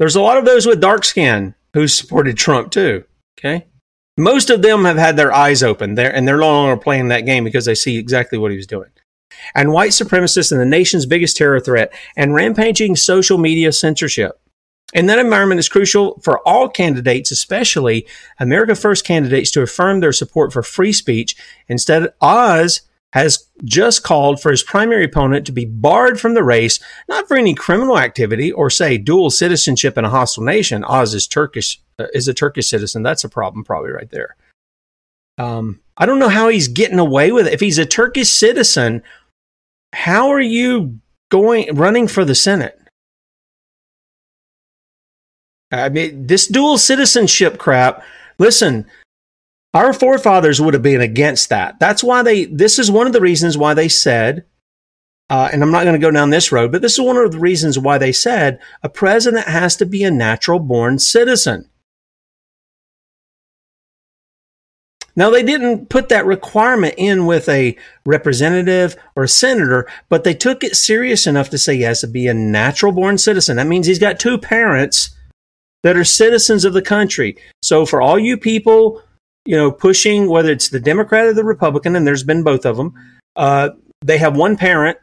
there's 0.00 0.16
a 0.16 0.22
lot 0.22 0.38
of 0.38 0.46
those 0.46 0.66
with 0.66 0.80
dark 0.80 1.04
skin 1.04 1.54
who 1.74 1.86
supported 1.86 2.38
Trump 2.38 2.70
too. 2.70 3.04
Okay. 3.38 3.66
Most 4.16 4.48
of 4.48 4.62
them 4.62 4.86
have 4.86 4.96
had 4.96 5.18
their 5.18 5.30
eyes 5.30 5.62
open 5.62 5.94
there 5.94 6.14
and 6.14 6.26
they're 6.26 6.38
no 6.38 6.50
longer 6.50 6.80
playing 6.80 7.08
that 7.08 7.26
game 7.26 7.44
because 7.44 7.66
they 7.66 7.74
see 7.74 7.98
exactly 7.98 8.38
what 8.38 8.50
he 8.50 8.56
was 8.56 8.66
doing. 8.66 8.88
And 9.54 9.72
white 9.72 9.90
supremacists 9.90 10.52
and 10.52 10.60
the 10.60 10.64
nation's 10.64 11.04
biggest 11.04 11.36
terror 11.36 11.60
threat 11.60 11.92
and 12.16 12.32
rampaging 12.32 12.96
social 12.96 13.36
media 13.36 13.72
censorship. 13.72 14.40
And 14.94 15.06
that 15.10 15.18
environment 15.18 15.58
is 15.58 15.68
crucial 15.68 16.18
for 16.20 16.40
all 16.48 16.70
candidates, 16.70 17.30
especially 17.30 18.06
America 18.38 18.74
First 18.74 19.04
candidates, 19.04 19.50
to 19.50 19.62
affirm 19.62 20.00
their 20.00 20.12
support 20.12 20.50
for 20.50 20.62
free 20.62 20.94
speech. 20.94 21.36
Instead, 21.68 22.04
of 22.04 22.12
Oz 22.22 22.80
has 23.12 23.48
just 23.64 24.02
called 24.02 24.40
for 24.40 24.50
his 24.50 24.62
primary 24.62 25.04
opponent 25.04 25.44
to 25.46 25.52
be 25.52 25.64
barred 25.64 26.20
from 26.20 26.34
the 26.34 26.44
race, 26.44 26.78
not 27.08 27.26
for 27.26 27.36
any 27.36 27.54
criminal 27.54 27.98
activity 27.98 28.52
or 28.52 28.70
say 28.70 28.98
dual 28.98 29.30
citizenship 29.30 29.98
in 29.98 30.04
a 30.04 30.10
hostile 30.10 30.44
nation. 30.44 30.84
Oz 30.84 31.14
is 31.14 31.26
Turkish, 31.26 31.80
uh, 31.98 32.06
is 32.14 32.28
a 32.28 32.34
Turkish 32.34 32.68
citizen. 32.68 33.02
That's 33.02 33.24
a 33.24 33.28
problem, 33.28 33.64
probably 33.64 33.90
right 33.90 34.10
there. 34.10 34.36
Um, 35.38 35.80
I 35.96 36.06
don't 36.06 36.18
know 36.18 36.28
how 36.28 36.48
he's 36.48 36.68
getting 36.68 36.98
away 36.98 37.32
with 37.32 37.46
it. 37.46 37.52
If 37.52 37.60
he's 37.60 37.78
a 37.78 37.86
Turkish 37.86 38.28
citizen, 38.28 39.02
how 39.92 40.28
are 40.28 40.40
you 40.40 41.00
going 41.30 41.74
running 41.74 42.06
for 42.06 42.24
the 42.24 42.34
Senate? 42.34 42.80
I 45.72 45.88
mean, 45.88 46.26
this 46.26 46.46
dual 46.46 46.78
citizenship 46.78 47.58
crap. 47.58 48.04
Listen, 48.38 48.86
our 49.72 49.92
forefathers 49.92 50.60
would 50.60 50.74
have 50.74 50.82
been 50.82 51.00
against 51.00 51.48
that. 51.50 51.78
That's 51.78 52.02
why 52.02 52.22
they, 52.22 52.46
this 52.46 52.78
is 52.78 52.90
one 52.90 53.06
of 53.06 53.12
the 53.12 53.20
reasons 53.20 53.56
why 53.56 53.74
they 53.74 53.88
said, 53.88 54.44
uh, 55.28 55.48
and 55.52 55.62
I'm 55.62 55.70
not 55.70 55.84
going 55.84 55.94
to 55.94 56.04
go 56.04 56.10
down 56.10 56.30
this 56.30 56.50
road, 56.50 56.72
but 56.72 56.82
this 56.82 56.94
is 56.94 57.00
one 57.00 57.16
of 57.16 57.30
the 57.30 57.38
reasons 57.38 57.78
why 57.78 57.98
they 57.98 58.12
said 58.12 58.58
a 58.82 58.88
president 58.88 59.46
has 59.46 59.76
to 59.76 59.86
be 59.86 60.02
a 60.02 60.10
natural 60.10 60.58
born 60.58 60.98
citizen. 60.98 61.70
Now, 65.16 65.28
they 65.30 65.42
didn't 65.42 65.88
put 65.88 66.08
that 66.08 66.24
requirement 66.24 66.94
in 66.96 67.26
with 67.26 67.48
a 67.48 67.76
representative 68.06 68.96
or 69.16 69.24
a 69.24 69.28
senator, 69.28 69.88
but 70.08 70.24
they 70.24 70.34
took 70.34 70.64
it 70.64 70.76
serious 70.76 71.26
enough 71.26 71.50
to 71.50 71.58
say 71.58 71.76
he 71.76 71.82
has 71.82 72.00
to 72.00 72.06
be 72.06 72.26
a 72.26 72.34
natural 72.34 72.92
born 72.92 73.18
citizen. 73.18 73.56
That 73.56 73.66
means 73.66 73.86
he's 73.86 73.98
got 73.98 74.20
two 74.20 74.38
parents 74.38 75.10
that 75.82 75.96
are 75.96 76.04
citizens 76.04 76.64
of 76.64 76.72
the 76.72 76.82
country. 76.82 77.36
So, 77.62 77.84
for 77.84 78.00
all 78.00 78.18
you 78.18 78.36
people 78.36 79.02
you 79.44 79.56
know, 79.56 79.70
pushing 79.70 80.28
whether 80.28 80.50
it's 80.50 80.68
the 80.68 80.80
Democrat 80.80 81.26
or 81.26 81.32
the 81.32 81.44
Republican, 81.44 81.96
and 81.96 82.06
there's 82.06 82.24
been 82.24 82.42
both 82.42 82.64
of 82.66 82.76
them. 82.76 82.94
Uh, 83.36 83.70
they 84.02 84.18
have 84.18 84.36
one 84.36 84.56
parent 84.56 84.98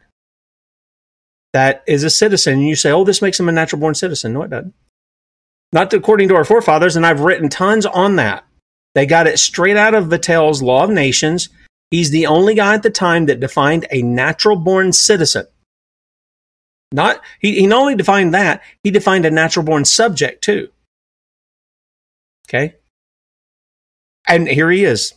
that 1.53 1.83
is 1.87 2.03
a 2.03 2.09
citizen, 2.09 2.53
and 2.53 2.67
you 2.67 2.75
say, 2.75 2.91
"Oh, 2.91 3.03
this 3.03 3.21
makes 3.21 3.39
him 3.39 3.49
a 3.49 3.51
natural 3.51 3.79
born 3.79 3.95
citizen." 3.95 4.33
No, 4.33 4.43
it 4.43 4.49
doesn't. 4.49 4.73
Not 5.73 5.93
according 5.93 6.29
to 6.29 6.35
our 6.35 6.45
forefathers, 6.45 6.95
and 6.95 7.05
I've 7.05 7.21
written 7.21 7.49
tons 7.49 7.85
on 7.85 8.15
that. 8.17 8.45
They 8.95 9.05
got 9.05 9.27
it 9.27 9.39
straight 9.39 9.77
out 9.77 9.93
of 9.93 10.05
Vattel's 10.05 10.61
Law 10.61 10.83
of 10.83 10.89
Nations. 10.89 11.49
He's 11.91 12.09
the 12.09 12.27
only 12.27 12.55
guy 12.55 12.73
at 12.73 12.83
the 12.83 12.89
time 12.89 13.25
that 13.27 13.39
defined 13.39 13.85
a 13.91 14.01
natural 14.01 14.57
born 14.57 14.93
citizen. 14.93 15.45
Not 16.91 17.21
he, 17.39 17.59
he 17.59 17.67
not 17.67 17.81
only 17.81 17.95
defined 17.95 18.33
that, 18.33 18.61
he 18.83 18.91
defined 18.91 19.25
a 19.25 19.31
natural 19.31 19.65
born 19.65 19.85
subject 19.85 20.43
too. 20.43 20.69
Okay. 22.47 22.75
And 24.27 24.47
here 24.47 24.69
he 24.69 24.83
is. 24.83 25.13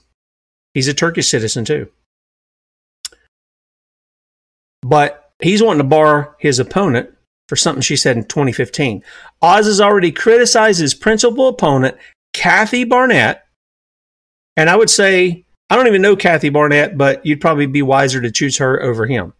He's 0.75 0.89
a 0.89 0.95
Turkish 0.95 1.29
citizen 1.29 1.65
too. 1.65 1.91
But 4.83 5.33
he's 5.41 5.63
wanting 5.63 5.83
to 5.83 5.89
bar 5.89 6.37
his 6.39 6.59
opponent 6.59 7.11
for 7.49 7.57
something 7.57 7.83
she 7.83 7.97
said 7.97 8.17
in 8.17 8.25
2015. 8.25 9.03
Oz 9.43 9.67
has 9.67 9.81
already 9.81 10.13
criticized 10.13 10.81
his 10.81 10.95
principal 10.95 11.49
opponent, 11.49 11.97
Kathy 12.33 12.85
Barnette. 12.85 13.43
And 14.57 14.71
I 14.71 14.77
would 14.77 14.91
say, 14.91 15.45
I 15.69 15.77
don't 15.77 15.87
even 15.87 16.03
know 16.03 16.17
Kathy 16.17 16.49
Barnette, 16.49 16.97
but 16.97 17.25
you'd 17.27 17.41
probably 17.41 17.67
be 17.67 17.83
wiser 17.83 18.21
to 18.21 18.31
choose 18.31 18.59
her 18.59 18.81
over 18.83 19.07
him. 19.07 19.33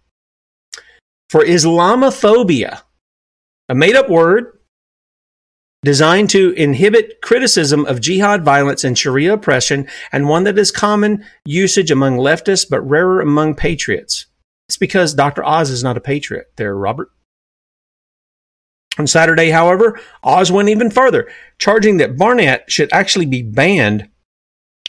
For 1.29 1.45
Islamophobia, 1.45 2.81
a 3.69 3.75
made 3.75 3.95
up 3.95 4.11
word 4.11 4.59
designed 5.83 6.31
to 6.31 6.53
inhibit 6.53 7.21
criticism 7.23 7.87
of 7.87 8.01
jihad 8.01 8.45
violence 8.45 8.85
and 8.85 8.99
Sharia 8.99 9.35
oppression, 9.35 9.89
and 10.13 10.29
one 10.29 10.45
that 10.45 10.59
is 10.59 10.71
common 10.71 11.25
usage 11.45 11.91
among 11.91 12.17
leftists 12.17 12.69
but 12.69 12.83
rarer 12.83 13.21
among 13.21 13.55
patriots. 13.55 14.27
It's 14.69 14.77
because 14.77 15.15
Dr. 15.15 15.45
Oz 15.45 15.71
is 15.71 15.83
not 15.83 15.97
a 15.97 16.01
patriot 16.01 16.53
there, 16.57 16.77
Robert. 16.77 17.11
On 18.99 19.07
Saturday, 19.07 19.51
however, 19.51 19.99
Oz 20.23 20.53
went 20.53 20.69
even 20.69 20.91
further, 20.91 21.29
charging 21.59 21.97
that 21.97 22.17
Barnette 22.17 22.71
should 22.71 22.93
actually 22.93 23.27
be 23.27 23.43
banned 23.43 24.09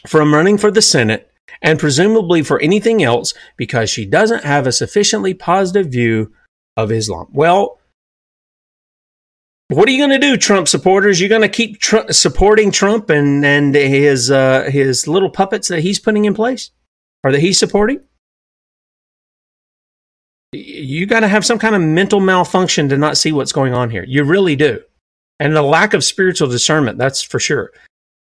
from 0.06 0.34
running 0.34 0.58
for 0.58 0.70
the 0.70 0.82
Senate 0.82 1.30
and 1.60 1.78
presumably 1.78 2.42
for 2.42 2.60
anything 2.60 3.02
else 3.02 3.32
because 3.56 3.88
she 3.88 4.04
doesn't 4.04 4.44
have 4.44 4.66
a 4.66 4.72
sufficiently 4.72 5.32
positive 5.34 5.90
view 5.90 6.32
of 6.76 6.92
Islam. 6.92 7.28
Well, 7.32 7.78
what 9.74 9.88
are 9.88 9.92
you 9.92 9.98
going 9.98 10.10
to 10.10 10.18
do, 10.18 10.36
Trump 10.36 10.68
supporters? 10.68 11.20
You're 11.20 11.28
going 11.28 11.42
to 11.42 11.48
keep 11.48 11.78
tr- 11.78 12.10
supporting 12.10 12.70
Trump 12.70 13.10
and 13.10 13.44
and 13.44 13.74
his 13.74 14.30
uh, 14.30 14.68
his 14.70 15.06
little 15.06 15.30
puppets 15.30 15.68
that 15.68 15.80
he's 15.80 15.98
putting 15.98 16.24
in 16.24 16.34
place, 16.34 16.70
or 17.22 17.32
that 17.32 17.40
he's 17.40 17.58
supporting? 17.58 18.00
You 20.52 21.06
got 21.06 21.20
to 21.20 21.28
have 21.28 21.46
some 21.46 21.58
kind 21.58 21.74
of 21.74 21.80
mental 21.80 22.20
malfunction 22.20 22.88
to 22.90 22.98
not 22.98 23.16
see 23.16 23.32
what's 23.32 23.52
going 23.52 23.72
on 23.72 23.88
here. 23.88 24.04
You 24.06 24.24
really 24.24 24.56
do, 24.56 24.80
and 25.38 25.54
the 25.54 25.62
lack 25.62 25.94
of 25.94 26.04
spiritual 26.04 26.48
discernment. 26.48 26.98
That's 26.98 27.22
for 27.22 27.38
sure. 27.38 27.72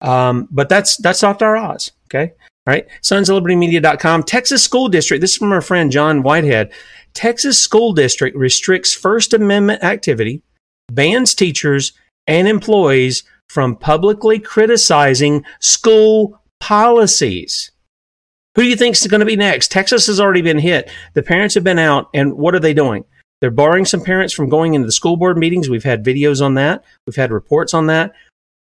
Um, 0.01 0.47
but 0.51 0.69
that's 0.69 0.97
that's 0.97 1.21
Dr. 1.21 1.55
Oz. 1.55 1.91
Okay. 2.07 2.33
All 2.65 2.73
right. 2.73 2.87
Sons 3.01 3.29
of 3.29 3.35
Liberty 3.35 3.55
Media.com. 3.55 4.23
Texas 4.23 4.63
School 4.63 4.87
District. 4.87 5.19
This 5.19 5.31
is 5.31 5.37
from 5.37 5.51
our 5.51 5.61
friend 5.61 5.91
John 5.91 6.23
Whitehead. 6.23 6.71
Texas 7.13 7.59
School 7.59 7.93
District 7.93 8.37
restricts 8.37 8.93
First 8.93 9.33
Amendment 9.33 9.83
activity 9.83 10.41
bans 10.93 11.35
teachers 11.35 11.93
and 12.27 12.47
employees 12.47 13.23
from 13.49 13.75
publicly 13.75 14.39
criticizing 14.39 15.43
school 15.59 16.41
policies. 16.59 17.71
Who 18.55 18.63
do 18.63 18.69
you 18.69 18.75
think 18.75 18.95
is 18.95 19.07
going 19.07 19.19
to 19.19 19.25
be 19.25 19.35
next? 19.35 19.71
Texas 19.71 20.07
has 20.07 20.19
already 20.19 20.41
been 20.41 20.59
hit. 20.59 20.89
The 21.13 21.23
parents 21.23 21.55
have 21.55 21.63
been 21.63 21.79
out, 21.79 22.09
and 22.13 22.33
what 22.33 22.55
are 22.55 22.59
they 22.59 22.73
doing? 22.73 23.03
They're 23.41 23.51
barring 23.51 23.85
some 23.85 24.01
parents 24.01 24.33
from 24.33 24.47
going 24.47 24.73
into 24.73 24.85
the 24.85 24.91
school 24.91 25.17
board 25.17 25.37
meetings. 25.37 25.69
We've 25.69 25.83
had 25.83 26.05
videos 26.05 26.41
on 26.41 26.53
that. 26.53 26.83
We've 27.05 27.15
had 27.15 27.31
reports 27.31 27.73
on 27.73 27.87
that. 27.87 28.13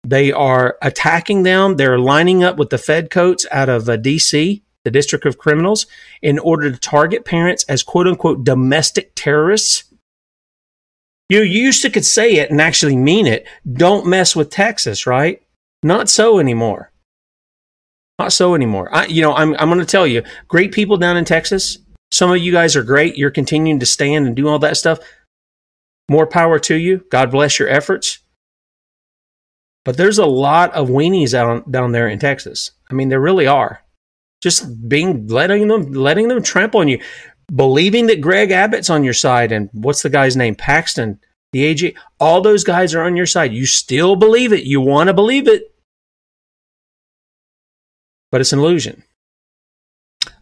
They 0.07 0.31
are 0.31 0.77
attacking 0.81 1.43
them. 1.43 1.75
They're 1.75 1.99
lining 1.99 2.43
up 2.43 2.57
with 2.57 2.69
the 2.69 2.77
Fed 2.77 3.09
coats 3.09 3.45
out 3.51 3.67
of 3.67 3.89
uh, 3.89 3.97
DC, 3.97 4.61
the 4.85 4.91
District 4.91 5.25
of 5.25 5.37
Criminals, 5.37 5.85
in 6.21 6.39
order 6.39 6.71
to 6.71 6.77
target 6.77 7.25
parents 7.25 7.65
as 7.65 7.83
quote 7.83 8.07
unquote 8.07 8.43
domestic 8.43 9.11
terrorists. 9.15 9.83
You 11.29 11.41
used 11.43 11.83
to 11.83 11.91
could 11.91 12.05
say 12.05 12.33
it 12.37 12.49
and 12.49 12.59
actually 12.59 12.97
mean 12.97 13.27
it. 13.27 13.47
Don't 13.71 14.07
mess 14.07 14.35
with 14.35 14.49
Texas, 14.49 15.05
right? 15.05 15.41
Not 15.83 16.09
so 16.09 16.39
anymore. 16.39 16.91
Not 18.17 18.33
so 18.33 18.55
anymore. 18.55 18.93
I, 18.93 19.05
you 19.05 19.21
know, 19.21 19.33
I'm, 19.33 19.55
I'm 19.59 19.69
going 19.69 19.79
to 19.79 19.85
tell 19.85 20.07
you, 20.07 20.23
great 20.47 20.71
people 20.71 20.97
down 20.97 21.17
in 21.17 21.25
Texas. 21.25 21.77
Some 22.11 22.31
of 22.31 22.39
you 22.39 22.51
guys 22.51 22.75
are 22.75 22.83
great. 22.83 23.15
You're 23.15 23.29
continuing 23.31 23.79
to 23.79 23.85
stand 23.85 24.25
and 24.25 24.35
do 24.35 24.47
all 24.47 24.59
that 24.59 24.75
stuff. 24.75 24.99
More 26.09 26.25
power 26.25 26.57
to 26.59 26.75
you. 26.75 27.05
God 27.11 27.31
bless 27.31 27.59
your 27.59 27.69
efforts. 27.69 28.19
But 29.85 29.95
there's 29.97 30.17
a 30.17 30.25
lot 30.25 30.73
of 30.73 30.89
weenies 30.89 31.33
out 31.33 31.71
down 31.71 31.91
there 31.91 32.09
in 32.09 32.19
Texas. 32.19 32.71
I 32.89 32.95
mean, 32.95 33.09
there 33.09 33.21
really 33.21 33.47
are. 33.47 33.83
Just 34.41 34.89
being 34.89 35.27
letting 35.27 35.67
them 35.67 35.91
letting 35.93 36.27
them 36.27 36.41
trample 36.41 36.79
on 36.79 36.87
you 36.87 37.01
believing 37.53 38.07
that 38.07 38.21
Greg 38.21 38.51
Abbott's 38.51 38.89
on 38.89 39.03
your 39.03 39.13
side 39.13 39.51
and 39.51 39.69
what's 39.73 40.01
the 40.01 40.09
guy's 40.09 40.35
name? 40.35 40.55
Paxton, 40.55 41.19
the 41.51 41.63
AG, 41.63 41.95
all 42.19 42.41
those 42.41 42.63
guys 42.63 42.93
are 42.93 43.03
on 43.03 43.15
your 43.15 43.25
side. 43.25 43.53
You 43.53 43.65
still 43.65 44.15
believe 44.15 44.53
it. 44.53 44.63
You 44.63 44.81
want 44.81 45.07
to 45.07 45.13
believe 45.13 45.47
it. 45.47 45.73
But 48.31 48.41
it's 48.41 48.53
an 48.53 48.59
illusion. 48.59 49.03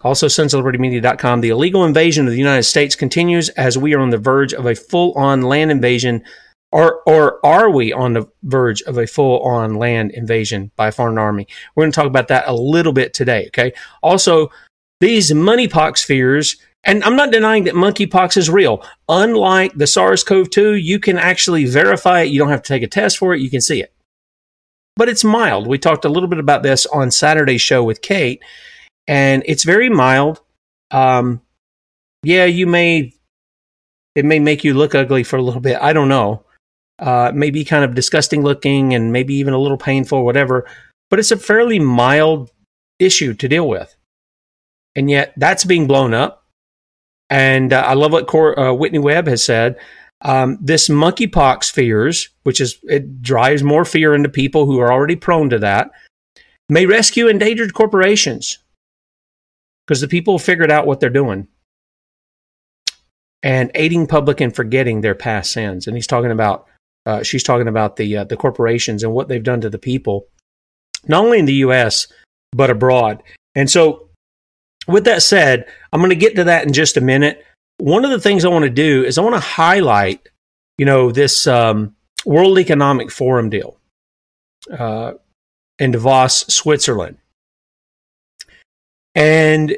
Also, 0.01 0.27
sonsoflibertymedia.com. 0.27 1.41
The 1.41 1.49
illegal 1.49 1.85
invasion 1.85 2.27
of 2.27 2.31
the 2.31 2.37
United 2.37 2.63
States 2.63 2.95
continues 2.95 3.49
as 3.49 3.77
we 3.77 3.93
are 3.93 3.99
on 3.99 4.09
the 4.09 4.17
verge 4.17 4.53
of 4.53 4.65
a 4.65 4.75
full 4.75 5.13
on 5.13 5.41
land 5.41 5.71
invasion. 5.71 6.23
Or, 6.71 7.01
or 7.07 7.45
are 7.45 7.69
we 7.69 7.93
on 7.93 8.13
the 8.13 8.27
verge 8.43 8.81
of 8.83 8.97
a 8.97 9.07
full 9.07 9.39
on 9.41 9.75
land 9.75 10.11
invasion 10.11 10.71
by 10.75 10.89
a 10.89 10.91
foreign 10.91 11.17
army? 11.17 11.47
We're 11.75 11.83
going 11.83 11.91
to 11.93 11.95
talk 11.95 12.07
about 12.07 12.27
that 12.27 12.47
a 12.47 12.53
little 12.53 12.91
bit 12.91 13.13
today. 13.13 13.45
Okay. 13.47 13.71
Also, 14.03 14.51
these 14.99 15.31
moneypox 15.31 16.03
fears 16.03 16.57
And 16.87 17.03
I'm 17.03 17.17
not 17.17 17.33
denying 17.33 17.65
that 17.65 17.75
monkeypox 17.75 18.37
is 18.37 18.49
real. 18.49 18.81
Unlike 19.09 19.73
the 19.73 19.85
SARS 19.85 20.23
CoV 20.23 20.49
2, 20.49 20.75
you 20.75 21.01
can 21.01 21.17
actually 21.17 21.65
verify 21.65 22.21
it. 22.21 22.29
You 22.29 22.39
don't 22.39 22.49
have 22.49 22.63
to 22.63 22.67
take 22.67 22.81
a 22.81 22.87
test 22.87 23.17
for 23.17 23.33
it. 23.33 23.41
You 23.41 23.49
can 23.49 23.59
see 23.59 23.81
it. 23.81 23.93
But 24.95 25.09
it's 25.09 25.25
mild. 25.25 25.67
We 25.67 25.77
talked 25.77 26.05
a 26.05 26.09
little 26.09 26.29
bit 26.29 26.39
about 26.39 26.63
this 26.63 26.85
on 26.85 27.11
Saturday's 27.11 27.61
show 27.61 27.83
with 27.83 28.01
Kate, 28.01 28.41
and 29.05 29.43
it's 29.45 29.65
very 29.65 29.89
mild. 29.89 30.39
Um, 30.89 31.41
yeah, 32.23 32.45
you 32.45 32.65
may, 32.65 33.13
it 34.15 34.23
may 34.23 34.39
make 34.39 34.63
you 34.63 34.73
look 34.73 34.95
ugly 34.95 35.23
for 35.23 35.35
a 35.35 35.43
little 35.43 35.61
bit. 35.61 35.77
I 35.81 35.91
don't 35.91 36.09
know. 36.09 36.45
Uh, 36.99 37.31
maybe 37.35 37.65
kind 37.65 37.83
of 37.83 37.95
disgusting 37.95 38.43
looking 38.43 38.95
and 38.95 39.11
maybe 39.11 39.35
even 39.35 39.53
a 39.53 39.59
little 39.59 39.77
painful, 39.77 40.23
whatever. 40.23 40.65
But 41.09 41.19
it's 41.19 41.31
a 41.31 41.37
fairly 41.37 41.79
mild 41.79 42.49
issue 42.97 43.33
to 43.33 43.47
deal 43.49 43.67
with. 43.67 43.95
And 44.95 45.11
yet 45.11 45.33
that's 45.35 45.65
being 45.65 45.85
blown 45.85 46.13
up 46.13 46.46
and 47.29 47.73
uh, 47.73 47.81
I 47.81 47.93
love 47.93 48.11
what 48.11 48.27
Cor- 48.27 48.59
uh, 48.59 48.73
Whitney 48.73 48.99
Webb 48.99 49.27
has 49.27 49.43
said. 49.43 49.77
Um, 50.21 50.57
this 50.61 50.89
monkeypox 50.89 51.71
fears, 51.71 52.29
which 52.43 52.59
is 52.59 52.79
it 52.83 53.21
drives 53.21 53.63
more 53.63 53.85
fear 53.85 54.15
into 54.15 54.29
people 54.29 54.65
who 54.65 54.79
are 54.79 54.91
already 54.91 55.15
prone 55.15 55.49
to 55.51 55.59
that, 55.59 55.91
may 56.69 56.85
rescue 56.85 57.27
endangered 57.27 57.73
corporations 57.73 58.57
because 59.85 60.01
the 60.01 60.07
people 60.07 60.39
figured 60.39 60.71
out 60.71 60.87
what 60.87 60.99
they're 60.99 61.09
doing 61.09 61.47
and 63.43 63.71
aiding 63.75 64.07
public 64.07 64.41
in 64.41 64.51
forgetting 64.51 65.01
their 65.01 65.15
past 65.15 65.51
sins. 65.51 65.87
And 65.87 65.95
he's 65.95 66.07
talking 66.07 66.31
about, 66.31 66.67
uh, 67.05 67.23
she's 67.23 67.43
talking 67.43 67.67
about 67.67 67.95
the 67.95 68.17
uh, 68.17 68.23
the 68.23 68.37
corporations 68.37 69.03
and 69.03 69.13
what 69.13 69.27
they've 69.27 69.43
done 69.43 69.61
to 69.61 69.69
the 69.69 69.77
people, 69.77 70.27
not 71.07 71.23
only 71.23 71.39
in 71.39 71.45
the 71.45 71.53
U.S. 71.53 72.07
but 72.51 72.69
abroad. 72.69 73.23
And 73.55 73.69
so 73.69 74.06
with 74.87 75.05
that 75.05 75.23
said, 75.23 75.67
I'm 75.91 75.99
going 75.99 76.09
to 76.09 76.15
get 76.15 76.35
to 76.35 76.45
that 76.45 76.65
in 76.65 76.73
just 76.73 76.97
a 76.97 77.01
minute. 77.01 77.45
One 77.77 78.05
of 78.05 78.11
the 78.11 78.19
things 78.19 78.43
I 78.43 78.49
want 78.49 78.63
to 78.63 78.69
do 78.69 79.03
is 79.03 79.17
I 79.17 79.21
want 79.21 79.35
to 79.35 79.41
highlight, 79.41 80.29
you 80.77 80.85
know, 80.85 81.11
this 81.11 81.45
um, 81.45 81.95
World 82.25 82.57
Economic 82.57 83.11
Forum 83.11 83.49
deal 83.49 83.77
uh, 84.71 85.13
in 85.79 85.91
Davos, 85.91 86.45
Switzerland. 86.47 87.17
And 89.15 89.75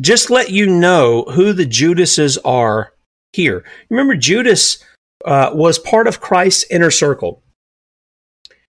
just 0.00 0.30
let 0.30 0.50
you 0.50 0.66
know 0.66 1.24
who 1.24 1.52
the 1.52 1.66
Judases 1.66 2.38
are 2.38 2.92
here. 3.32 3.64
Remember, 3.90 4.16
Judas 4.16 4.82
uh, 5.24 5.50
was 5.52 5.78
part 5.78 6.06
of 6.06 6.20
Christ's 6.20 6.64
inner 6.70 6.90
circle. 6.90 7.42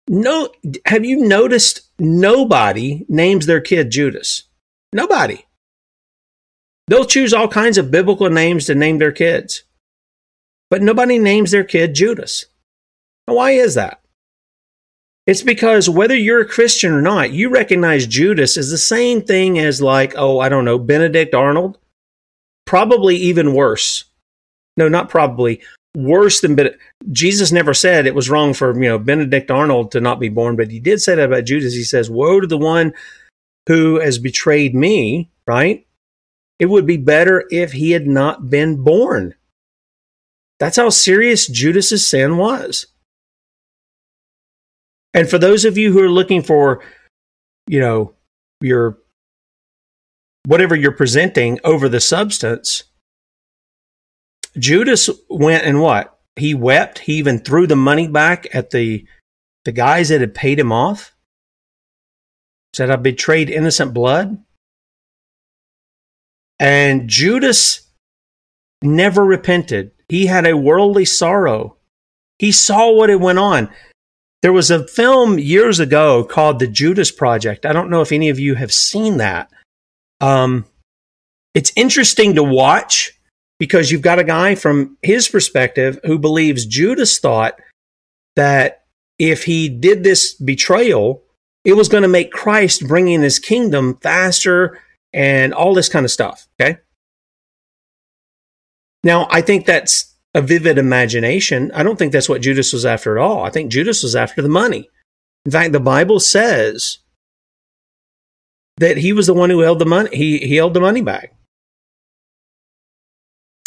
No, 0.08 0.50
have 0.86 1.06
you 1.06 1.28
noticed 1.28 1.82
nobody 2.00 3.06
names 3.08 3.46
their 3.46 3.62
kid 3.62 3.92
Judas? 3.92 4.44
Nobody. 4.92 5.46
They'll 6.92 7.06
choose 7.06 7.34
all 7.34 7.48
kinds 7.48 7.78
of 7.78 7.90
biblical 7.90 8.30
names 8.30 8.66
to 8.66 8.76
name 8.76 8.98
their 8.98 9.14
kids, 9.14 9.64
but 10.70 10.82
nobody 10.82 11.20
names 11.20 11.52
their 11.52 11.64
kid 11.64 11.96
Judas. 11.96 12.48
Now, 13.30 13.36
why 13.36 13.52
is 13.52 13.76
that? 13.76 14.02
It's 15.26 15.42
because 15.42 15.90
whether 15.90 16.18
you're 16.18 16.42
a 16.42 16.46
Christian 16.46 16.92
or 16.92 17.02
not, 17.02 17.32
you 17.32 17.48
recognize 17.48 18.08
Judas 18.08 18.58
as 18.58 18.72
the 18.72 18.78
same 18.78 19.22
thing 19.22 19.58
as, 19.58 19.82
like, 19.82 20.16
oh, 20.18 20.42
I 20.42 20.50
don't 20.50 20.66
know, 20.66 20.78
Benedict 20.78 21.34
Arnold. 21.34 21.78
Probably 22.66 23.16
even 23.16 23.54
worse. 23.54 24.04
No, 24.76 24.90
not 24.90 25.08
probably. 25.08 25.62
Worse 25.96 26.42
than 26.42 26.56
ben- 26.56 26.76
Jesus 27.14 27.54
never 27.54 27.74
said 27.74 28.06
it 28.06 28.16
was 28.16 28.30
wrong 28.30 28.54
for 28.54 28.74
you 28.76 28.90
know 28.90 29.00
Benedict 29.00 29.50
Arnold 29.50 29.92
to 29.92 30.02
not 30.02 30.20
be 30.20 30.28
born, 30.28 30.58
but 30.58 30.70
he 30.70 30.82
did 30.82 31.02
say 31.02 31.16
that 31.16 31.24
about 31.24 31.46
Judas. 31.46 31.74
He 31.74 31.84
says, 31.84 32.10
"Woe 32.10 32.42
to 32.42 32.48
the 32.48 32.58
one 32.58 32.94
who 33.70 34.02
has 34.02 34.20
betrayed 34.20 34.76
me." 34.76 35.30
Right? 35.48 35.86
It 36.62 36.70
would 36.70 36.86
be 36.86 36.98
better 36.98 37.46
if 37.50 37.72
he 37.72 37.90
had 37.90 38.06
not 38.06 38.52
been 38.52 38.84
born. 38.84 39.34
That's 40.60 40.78
how 40.78 40.90
serious 40.90 41.48
Judas's 41.48 42.06
sin 42.06 42.38
was. 42.38 42.86
And 45.12 45.28
for 45.28 45.40
those 45.40 45.66
of 45.66 45.76
you 45.76 45.92
who 45.92 46.04
are 46.04 46.08
looking 46.08 46.44
for, 46.44 46.84
you 47.66 47.80
know, 47.80 48.14
your 48.62 49.00
whatever 50.46 50.76
you're 50.76 50.92
presenting 50.92 51.60
over 51.64 51.90
the 51.90 52.00
substance, 52.00 52.84
Judas 54.56 55.10
went 55.32 55.66
and 55.66 55.82
what? 55.82 56.16
He 56.36 56.54
wept. 56.54 57.00
He 57.00 57.14
even 57.14 57.40
threw 57.40 57.66
the 57.66 57.76
money 57.76 58.08
back 58.08 58.54
at 58.54 58.70
the 58.70 59.08
the 59.66 59.72
guys 59.72 60.10
that 60.10 60.22
had 60.22 60.36
paid 60.36 60.60
him 60.60 60.72
off. 60.72 61.16
Said, 62.76 62.92
I 62.92 62.98
betrayed 62.98 63.50
innocent 63.50 63.96
blood. 63.96 64.38
And 66.62 67.10
Judas 67.10 67.82
never 68.84 69.26
repented. 69.26 69.92
He 70.08 70.28
had 70.28 70.46
a 70.46 70.56
worldly 70.56 71.06
sorrow. 71.06 71.76
He 72.38 72.52
saw 72.52 72.92
what 72.92 73.10
it 73.10 73.20
went 73.20 73.40
on. 73.40 73.70
There 74.44 74.54
was 74.54 74.70
a 74.70 74.88
film 74.88 75.40
years 75.40 75.80
ago 75.80 76.24
called 76.24 76.60
The 76.60 76.68
Judas 76.68 77.12
Project. 77.12 77.66
I 77.66 77.74
don't 77.74 77.90
know 77.90 78.02
if 78.02 78.12
any 78.12 78.30
of 78.30 78.40
you 78.40 78.54
have 78.56 78.72
seen 78.72 79.18
that. 79.18 79.50
Um, 80.20 80.66
it's 81.56 81.72
interesting 81.76 82.36
to 82.36 82.44
watch 82.44 83.20
because 83.60 83.92
you've 83.92 84.02
got 84.02 84.20
a 84.20 84.24
guy 84.24 84.54
from 84.54 84.98
his 85.02 85.28
perspective 85.28 86.00
who 86.04 86.20
believes 86.20 86.66
Judas 86.68 87.18
thought 87.18 87.60
that 88.36 88.84
if 89.18 89.46
he 89.46 89.68
did 89.68 90.04
this 90.04 90.36
betrayal, 90.36 91.24
it 91.66 91.74
was 91.74 91.90
going 91.90 92.04
to 92.04 92.08
make 92.08 92.32
Christ 92.32 92.88
bringing 92.88 93.22
his 93.22 93.40
kingdom 93.40 93.98
faster 93.98 94.80
and 95.14 95.54
all 95.54 95.74
this 95.74 95.90
kind 95.90 96.06
of 96.06 96.12
stuff. 96.12 96.48
Okay. 96.60 96.78
Now, 99.04 99.28
I 99.32 99.42
think 99.42 99.66
that's 99.66 100.16
a 100.34 100.42
vivid 100.42 100.78
imagination. 100.78 101.72
I 101.74 101.84
don't 101.84 101.98
think 101.98 102.12
that's 102.12 102.30
what 102.30 102.42
Judas 102.42 102.72
was 102.72 102.86
after 102.86 103.18
at 103.18 103.22
all. 103.22 103.44
I 103.44 103.50
think 103.50 103.72
Judas 103.72 104.04
was 104.04 104.16
after 104.16 104.42
the 104.42 104.50
money. 104.50 104.90
In 105.46 105.52
fact, 105.52 105.72
the 105.72 105.80
Bible 105.80 106.20
says 106.20 107.00
that 108.78 108.98
he 108.98 109.12
was 109.14 109.28
the 109.28 109.34
one 109.34 109.50
who 109.50 109.60
held 109.60 109.80
the 109.80 109.86
money. 109.86 110.16
He, 110.16 110.38
he 110.40 110.56
held 110.56 110.74
the 110.74 110.82
money 110.82 111.02
back. 111.02 111.36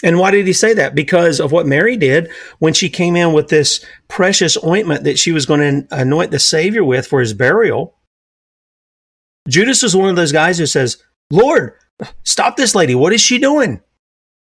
And 0.02 0.18
why 0.18 0.30
did 0.30 0.46
he 0.46 0.52
say 0.52 0.74
that? 0.74 0.94
Because 0.94 1.40
of 1.40 1.50
what 1.50 1.66
Mary 1.66 1.96
did 1.96 2.30
when 2.58 2.74
she 2.74 2.90
came 2.90 3.16
in 3.16 3.32
with 3.32 3.48
this 3.48 3.84
precious 4.08 4.62
ointment 4.62 5.04
that 5.04 5.18
she 5.18 5.32
was 5.32 5.46
going 5.46 5.60
to 5.60 5.86
anoint 5.90 6.30
the 6.30 6.38
Savior 6.38 6.84
with 6.84 7.06
for 7.06 7.20
his 7.20 7.32
burial. 7.32 7.96
Judas 9.48 9.82
was 9.82 9.96
one 9.96 10.10
of 10.10 10.16
those 10.16 10.32
guys 10.32 10.58
who 10.58 10.66
says, 10.66 11.02
Lord, 11.34 11.72
stop 12.22 12.56
this 12.56 12.74
lady. 12.74 12.94
What 12.94 13.12
is 13.12 13.20
she 13.20 13.38
doing? 13.38 13.80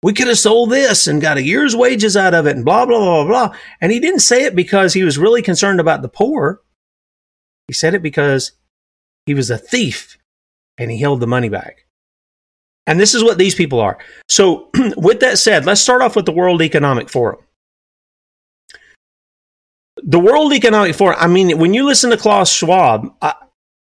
We 0.04 0.14
could 0.14 0.28
have 0.28 0.40
sold 0.40 0.70
this 0.70 1.08
and 1.08 1.22
got 1.22 1.38
a 1.38 1.44
year's 1.44 1.76
wages 1.76 2.16
out 2.16 2.34
of 2.34 2.48
it 2.48 2.56
and 2.56 2.64
blah, 2.64 2.86
blah, 2.86 3.00
blah, 3.00 3.26
blah. 3.26 3.58
And 3.82 3.92
he 3.92 4.00
didn't 4.00 4.22
say 4.22 4.44
it 4.44 4.56
because 4.56 4.94
he 4.94 5.04
was 5.04 5.18
really 5.18 5.42
concerned 5.42 5.80
about 5.80 6.02
the 6.02 6.08
poor. 6.08 6.62
He 7.68 7.74
said 7.74 7.94
it 7.94 8.02
because 8.02 8.54
he 9.26 9.34
was 9.34 9.50
a 9.50 9.58
thief 9.58 10.18
and 10.78 10.90
he 10.90 10.98
held 10.98 11.20
the 11.20 11.28
money 11.28 11.50
back. 11.50 11.86
And 12.86 13.00
this 13.00 13.14
is 13.14 13.24
what 13.24 13.38
these 13.38 13.56
people 13.56 13.82
are. 13.82 13.98
So, 14.30 14.70
with 14.96 15.20
that 15.20 15.40
said, 15.40 15.66
let's 15.66 15.82
start 15.82 16.02
off 16.02 16.16
with 16.16 16.26
the 16.26 16.32
World 16.32 16.62
Economic 16.62 17.10
Forum. 17.10 17.42
The 19.98 20.20
World 20.20 20.54
Economic 20.54 20.96
Forum, 20.96 21.18
I 21.20 21.28
mean, 21.28 21.58
when 21.58 21.74
you 21.74 21.86
listen 21.86 22.12
to 22.12 22.18
Klaus 22.18 22.50
Schwab, 22.50 23.14
I, 23.22 23.34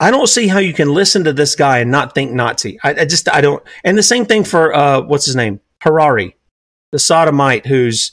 I 0.04 0.12
don't 0.12 0.28
see 0.28 0.50
how 0.50 0.60
you 0.60 0.74
can 0.74 0.94
listen 0.94 1.24
to 1.24 1.32
this 1.32 1.56
guy 1.56 1.80
and 1.80 1.90
not 1.90 2.14
think 2.14 2.34
Nazi. 2.34 2.78
I, 2.84 2.90
I 2.90 3.06
just 3.06 3.34
I 3.34 3.40
don't. 3.40 3.64
And 3.86 3.98
the 3.98 4.04
same 4.04 4.26
thing 4.26 4.44
for 4.44 4.76
uh, 4.76 5.00
what's 5.00 5.26
his 5.26 5.38
name, 5.38 5.62
Harari, 5.82 6.36
the 6.92 7.00
sodomite 7.00 7.66
who's 7.66 8.12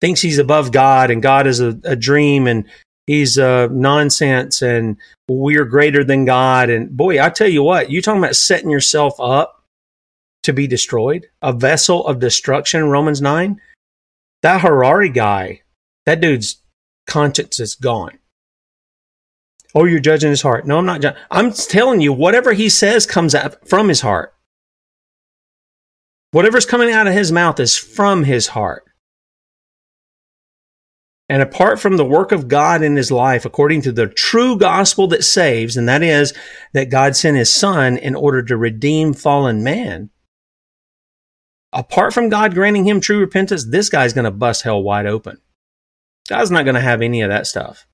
thinks 0.00 0.20
he's 0.20 0.38
above 0.38 0.70
God 0.70 1.10
and 1.10 1.20
God 1.20 1.48
is 1.48 1.58
a, 1.58 1.76
a 1.82 1.96
dream 1.96 2.46
and 2.46 2.64
he's 3.08 3.40
uh, 3.40 3.66
nonsense 3.72 4.62
and 4.62 4.96
we're 5.26 5.64
greater 5.64 6.04
than 6.04 6.26
God. 6.26 6.70
And 6.70 6.96
boy, 6.96 7.20
I 7.20 7.28
tell 7.28 7.48
you 7.48 7.64
what, 7.64 7.90
you 7.90 8.00
talking 8.00 8.22
about 8.22 8.36
setting 8.36 8.70
yourself 8.70 9.18
up 9.18 9.64
to 10.44 10.52
be 10.52 10.68
destroyed, 10.68 11.26
a 11.40 11.52
vessel 11.52 12.06
of 12.06 12.20
destruction. 12.20 12.88
Romans 12.88 13.20
nine. 13.20 13.60
That 14.42 14.60
Harari 14.60 15.08
guy, 15.08 15.62
that 16.06 16.20
dude's 16.20 16.62
conscience 17.08 17.58
is 17.58 17.74
gone. 17.74 18.18
Oh, 19.74 19.84
you're 19.84 20.00
judging 20.00 20.30
his 20.30 20.42
heart. 20.42 20.66
No, 20.66 20.78
I'm 20.78 20.86
not. 20.86 21.00
Ju- 21.00 21.12
I'm 21.30 21.52
telling 21.52 22.00
you, 22.00 22.12
whatever 22.12 22.52
he 22.52 22.68
says 22.68 23.06
comes 23.06 23.34
out 23.34 23.66
from 23.66 23.88
his 23.88 24.02
heart. 24.02 24.34
Whatever's 26.32 26.66
coming 26.66 26.90
out 26.90 27.06
of 27.06 27.14
his 27.14 27.32
mouth 27.32 27.60
is 27.60 27.76
from 27.76 28.24
his 28.24 28.48
heart. 28.48 28.84
And 31.28 31.40
apart 31.40 31.80
from 31.80 31.96
the 31.96 32.04
work 32.04 32.32
of 32.32 32.48
God 32.48 32.82
in 32.82 32.96
his 32.96 33.10
life, 33.10 33.46
according 33.46 33.82
to 33.82 33.92
the 33.92 34.06
true 34.06 34.58
gospel 34.58 35.06
that 35.08 35.24
saves, 35.24 35.76
and 35.76 35.88
that 35.88 36.02
is 36.02 36.34
that 36.74 36.90
God 36.90 37.16
sent 37.16 37.38
his 37.38 37.50
son 37.50 37.96
in 37.96 38.14
order 38.14 38.42
to 38.42 38.56
redeem 38.56 39.14
fallen 39.14 39.62
man, 39.62 40.10
apart 41.72 42.12
from 42.12 42.28
God 42.28 42.54
granting 42.54 42.86
him 42.86 43.00
true 43.00 43.18
repentance, 43.18 43.64
this 43.64 43.88
guy's 43.88 44.12
going 44.12 44.26
to 44.26 44.30
bust 44.30 44.62
hell 44.62 44.82
wide 44.82 45.06
open. 45.06 45.38
God's 46.28 46.50
not 46.50 46.64
going 46.64 46.74
to 46.74 46.80
have 46.82 47.00
any 47.00 47.22
of 47.22 47.30
that 47.30 47.46
stuff. 47.46 47.86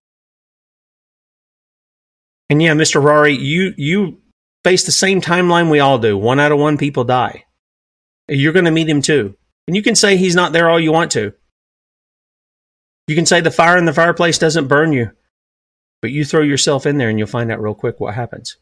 And 2.50 2.62
yeah, 2.62 2.72
Mr. 2.72 3.02
Rari, 3.02 3.36
you 3.36 3.74
you 3.76 4.20
face 4.64 4.84
the 4.84 4.92
same 4.92 5.20
timeline 5.20 5.70
we 5.70 5.80
all 5.80 5.98
do. 5.98 6.16
One 6.16 6.40
out 6.40 6.52
of 6.52 6.58
one 6.58 6.78
people 6.78 7.04
die. 7.04 7.44
You're 8.28 8.52
going 8.52 8.64
to 8.64 8.70
meet 8.70 8.88
him 8.88 9.02
too. 9.02 9.36
And 9.66 9.76
you 9.76 9.82
can 9.82 9.94
say 9.94 10.16
he's 10.16 10.34
not 10.34 10.52
there 10.52 10.68
all 10.68 10.80
you 10.80 10.92
want 10.92 11.10
to. 11.12 11.32
You 13.06 13.14
can 13.14 13.26
say 13.26 13.40
the 13.40 13.50
fire 13.50 13.78
in 13.78 13.86
the 13.86 13.92
fireplace 13.92 14.38
doesn't 14.38 14.68
burn 14.68 14.92
you, 14.92 15.10
but 16.02 16.10
you 16.10 16.24
throw 16.24 16.42
yourself 16.42 16.86
in 16.86 16.98
there 16.98 17.08
and 17.08 17.18
you'll 17.18 17.28
find 17.28 17.50
out 17.50 17.60
real 17.60 17.74
quick 17.74 18.00
what 18.00 18.14
happens. 18.14 18.56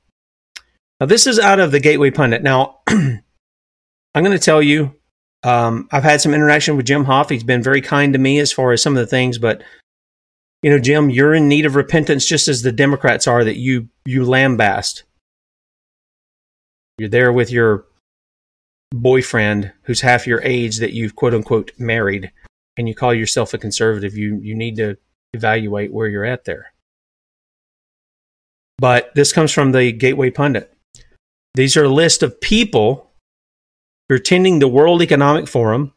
Now, 1.01 1.07
this 1.07 1.27
is 1.27 1.38
out 1.38 1.61
of 1.61 1.72
the 1.72 1.81
Gateway 1.81 2.11
Pundit. 2.11 2.42
Now, 2.42 2.79
I'm 2.87 3.22
going 4.14 4.31
to 4.31 4.38
tell 4.38 4.62
you, 4.62 4.94
um, 5.42 5.88
I've 5.92 6.05
had 6.05 6.20
some 6.20 6.33
interaction 6.33 6.77
with 6.77 6.87
Jim 6.87 7.05
Hoft. 7.05 7.31
He's 7.31 7.44
been 7.44 7.62
very 7.62 7.83
kind 7.83 8.12
to 8.12 8.18
me 8.18 8.38
as 8.38 8.53
far 8.53 8.72
as 8.72 8.83
some 8.83 8.96
of 8.96 9.01
the 9.01 9.07
things, 9.07 9.38
but 9.38 9.62
you 10.62 10.71
know, 10.71 10.79
Jim, 10.79 11.11
you're 11.11 11.35
in 11.35 11.49
need 11.49 11.66
of 11.66 11.77
repentance 11.77 12.27
just 12.27 12.49
as 12.49 12.62
the 12.62 12.73
Democrats 12.73 13.27
are 13.27 13.45
that 13.45 13.57
you 13.57 13.88
you 14.05 14.23
lambast. 14.23 15.03
You're 16.99 17.09
there 17.09 17.33
with 17.33 17.51
your 17.51 17.85
boyfriend 18.92 19.73
who's 19.83 20.01
half 20.01 20.27
your 20.27 20.40
age 20.42 20.79
that 20.79 20.92
you've 20.92 21.16
quote 21.16 21.35
unquote 21.35 21.73
married 21.79 22.31
and 22.77 22.88
you 22.88 22.95
call 22.95 23.14
yourself 23.14 23.55
a 23.55 23.59
conservative, 23.59 24.16
you 24.16 24.38
you 24.42 24.55
need 24.55 24.77
to 24.77 24.97
evaluate 25.33 25.92
where 25.92 26.09
you're 26.09 26.25
at 26.25 26.45
there. 26.45 26.73
But 28.79 29.14
this 29.14 29.33
comes 29.33 29.53
from 29.53 29.73
the 29.73 29.92
Gateway 29.92 30.31
Pundit. 30.31 30.73
These 31.55 31.77
are 31.77 31.85
a 31.85 31.88
list 31.88 32.23
of 32.23 32.40
people 32.40 33.11
who 34.09 34.14
are 34.14 34.19
attending 34.19 34.59
the 34.59 34.69
World 34.69 35.01
Economic 35.01 35.49
Forum. 35.49 35.95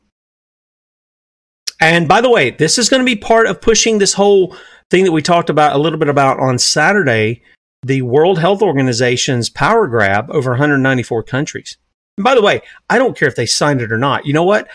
And 1.79 2.07
by 2.07 2.21
the 2.21 2.29
way, 2.29 2.51
this 2.51 2.77
is 2.77 2.89
going 2.89 3.01
to 3.01 3.05
be 3.05 3.15
part 3.15 3.47
of 3.47 3.61
pushing 3.61 3.97
this 3.97 4.13
whole 4.13 4.55
thing 4.89 5.05
that 5.05 5.11
we 5.11 5.21
talked 5.21 5.49
about 5.49 5.75
a 5.75 5.79
little 5.79 5.99
bit 5.99 6.09
about 6.09 6.39
on 6.39 6.57
Saturday 6.57 7.43
the 7.83 8.01
World 8.01 8.39
Health 8.39 8.61
Organization's 8.61 9.49
power 9.49 9.87
grab 9.87 10.29
over 10.31 10.51
194 10.51 11.23
countries. 11.23 11.77
And 12.17 12.23
by 12.23 12.35
the 12.35 12.41
way, 12.41 12.61
I 12.89 12.97
don't 12.97 13.17
care 13.17 13.27
if 13.27 13.35
they 13.35 13.45
signed 13.45 13.81
it 13.81 13.91
or 13.91 13.97
not. 13.97 14.25
You 14.25 14.33
know 14.33 14.43
what? 14.43 14.67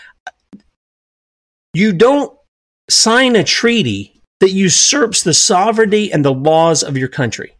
You 1.74 1.92
don't 1.92 2.34
sign 2.88 3.36
a 3.36 3.44
treaty 3.44 4.22
that 4.40 4.52
usurps 4.52 5.22
the 5.22 5.34
sovereignty 5.34 6.12
and 6.12 6.24
the 6.24 6.32
laws 6.32 6.82
of 6.82 6.96
your 6.96 7.08
country. 7.08 7.56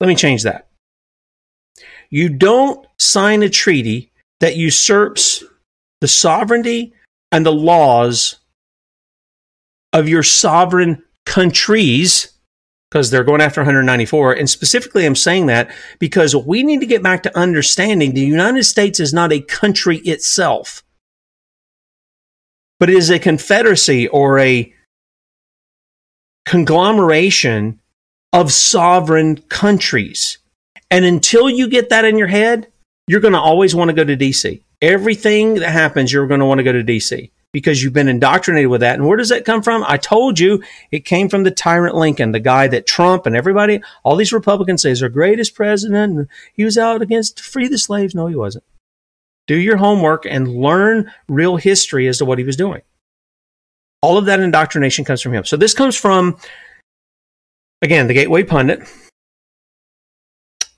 Let 0.00 0.08
me 0.08 0.14
change 0.14 0.42
that. 0.44 0.68
You 2.10 2.28
don't 2.28 2.86
sign 2.98 3.42
a 3.42 3.48
treaty 3.48 4.12
that 4.40 4.56
usurps 4.56 5.42
the 6.00 6.08
sovereignty 6.08 6.94
and 7.34 7.44
the 7.44 7.52
laws 7.52 8.36
of 9.92 10.08
your 10.08 10.22
sovereign 10.22 11.02
countries 11.26 12.32
because 12.88 13.10
they're 13.10 13.24
going 13.24 13.40
after 13.40 13.60
194. 13.60 14.34
And 14.34 14.48
specifically, 14.48 15.04
I'm 15.04 15.16
saying 15.16 15.46
that 15.46 15.74
because 15.98 16.36
we 16.36 16.62
need 16.62 16.78
to 16.78 16.86
get 16.86 17.02
back 17.02 17.24
to 17.24 17.36
understanding 17.36 18.14
the 18.14 18.20
United 18.20 18.62
States 18.62 19.00
is 19.00 19.12
not 19.12 19.32
a 19.32 19.40
country 19.40 19.98
itself, 19.98 20.84
but 22.78 22.88
it 22.88 22.94
is 22.94 23.10
a 23.10 23.18
confederacy 23.18 24.06
or 24.06 24.38
a 24.38 24.72
conglomeration 26.46 27.80
of 28.32 28.52
sovereign 28.52 29.38
countries. 29.48 30.38
And 30.88 31.04
until 31.04 31.50
you 31.50 31.68
get 31.68 31.88
that 31.88 32.04
in 32.04 32.16
your 32.16 32.28
head, 32.28 32.68
you're 33.08 33.20
going 33.20 33.32
to 33.32 33.40
always 33.40 33.74
want 33.74 33.88
to 33.88 33.92
go 33.92 34.04
to 34.04 34.16
DC. 34.16 34.62
Everything 34.84 35.54
that 35.54 35.70
happens, 35.70 36.12
you're 36.12 36.26
going 36.26 36.40
to 36.40 36.46
want 36.46 36.58
to 36.58 36.62
go 36.62 36.72
to 36.72 36.84
DC 36.84 37.30
because 37.52 37.82
you've 37.82 37.94
been 37.94 38.08
indoctrinated 38.08 38.68
with 38.68 38.82
that. 38.82 38.96
And 38.96 39.06
where 39.06 39.16
does 39.16 39.30
that 39.30 39.46
come 39.46 39.62
from? 39.62 39.82
I 39.86 39.96
told 39.96 40.38
you 40.38 40.62
it 40.90 41.06
came 41.06 41.30
from 41.30 41.44
the 41.44 41.50
tyrant 41.50 41.94
Lincoln, 41.94 42.32
the 42.32 42.40
guy 42.40 42.66
that 42.66 42.86
Trump 42.86 43.24
and 43.24 43.34
everybody, 43.34 43.80
all 44.02 44.14
these 44.14 44.32
Republicans 44.32 44.82
say 44.82 44.90
is 44.90 45.02
our 45.02 45.08
greatest 45.08 45.54
president. 45.54 46.28
He 46.52 46.64
was 46.64 46.76
out 46.76 47.00
against 47.00 47.40
free 47.40 47.66
the 47.66 47.78
slaves. 47.78 48.14
No, 48.14 48.26
he 48.26 48.34
wasn't. 48.34 48.64
Do 49.46 49.56
your 49.56 49.78
homework 49.78 50.26
and 50.26 50.54
learn 50.54 51.10
real 51.28 51.56
history 51.56 52.06
as 52.06 52.18
to 52.18 52.26
what 52.26 52.38
he 52.38 52.44
was 52.44 52.56
doing. 52.56 52.82
All 54.02 54.18
of 54.18 54.26
that 54.26 54.40
indoctrination 54.40 55.06
comes 55.06 55.22
from 55.22 55.32
him. 55.32 55.44
So 55.44 55.56
this 55.56 55.72
comes 55.72 55.96
from, 55.96 56.36
again, 57.80 58.06
the 58.06 58.14
Gateway 58.14 58.42
Pundit. 58.42 58.86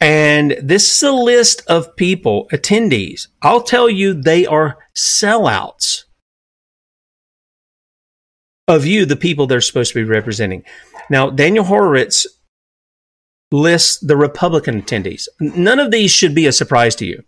And 0.00 0.56
this 0.62 0.96
is 0.96 1.02
a 1.02 1.12
list 1.12 1.62
of 1.68 1.96
people, 1.96 2.48
attendees. 2.52 3.28
I'll 3.42 3.62
tell 3.62 3.88
you, 3.88 4.12
they 4.14 4.44
are 4.44 4.78
sellouts 4.94 6.04
of 8.68 8.85
you, 8.85 9.06
the 9.06 9.16
people 9.16 9.46
they're 9.46 9.61
supposed 9.61 9.92
to 9.92 10.04
be 10.04 10.09
representing. 10.09 10.64
Now, 11.09 11.30
Daniel 11.30 11.64
Horowitz 11.64 12.26
lists 13.52 13.98
the 14.00 14.16
Republican 14.16 14.82
attendees. 14.82 15.28
None 15.40 15.78
of 15.78 15.90
these 15.90 16.11
should 16.11 16.35
be 16.35 16.46
a 16.46 16.52
surprise 16.52 16.96
to 16.96 17.06
you. 17.06 17.22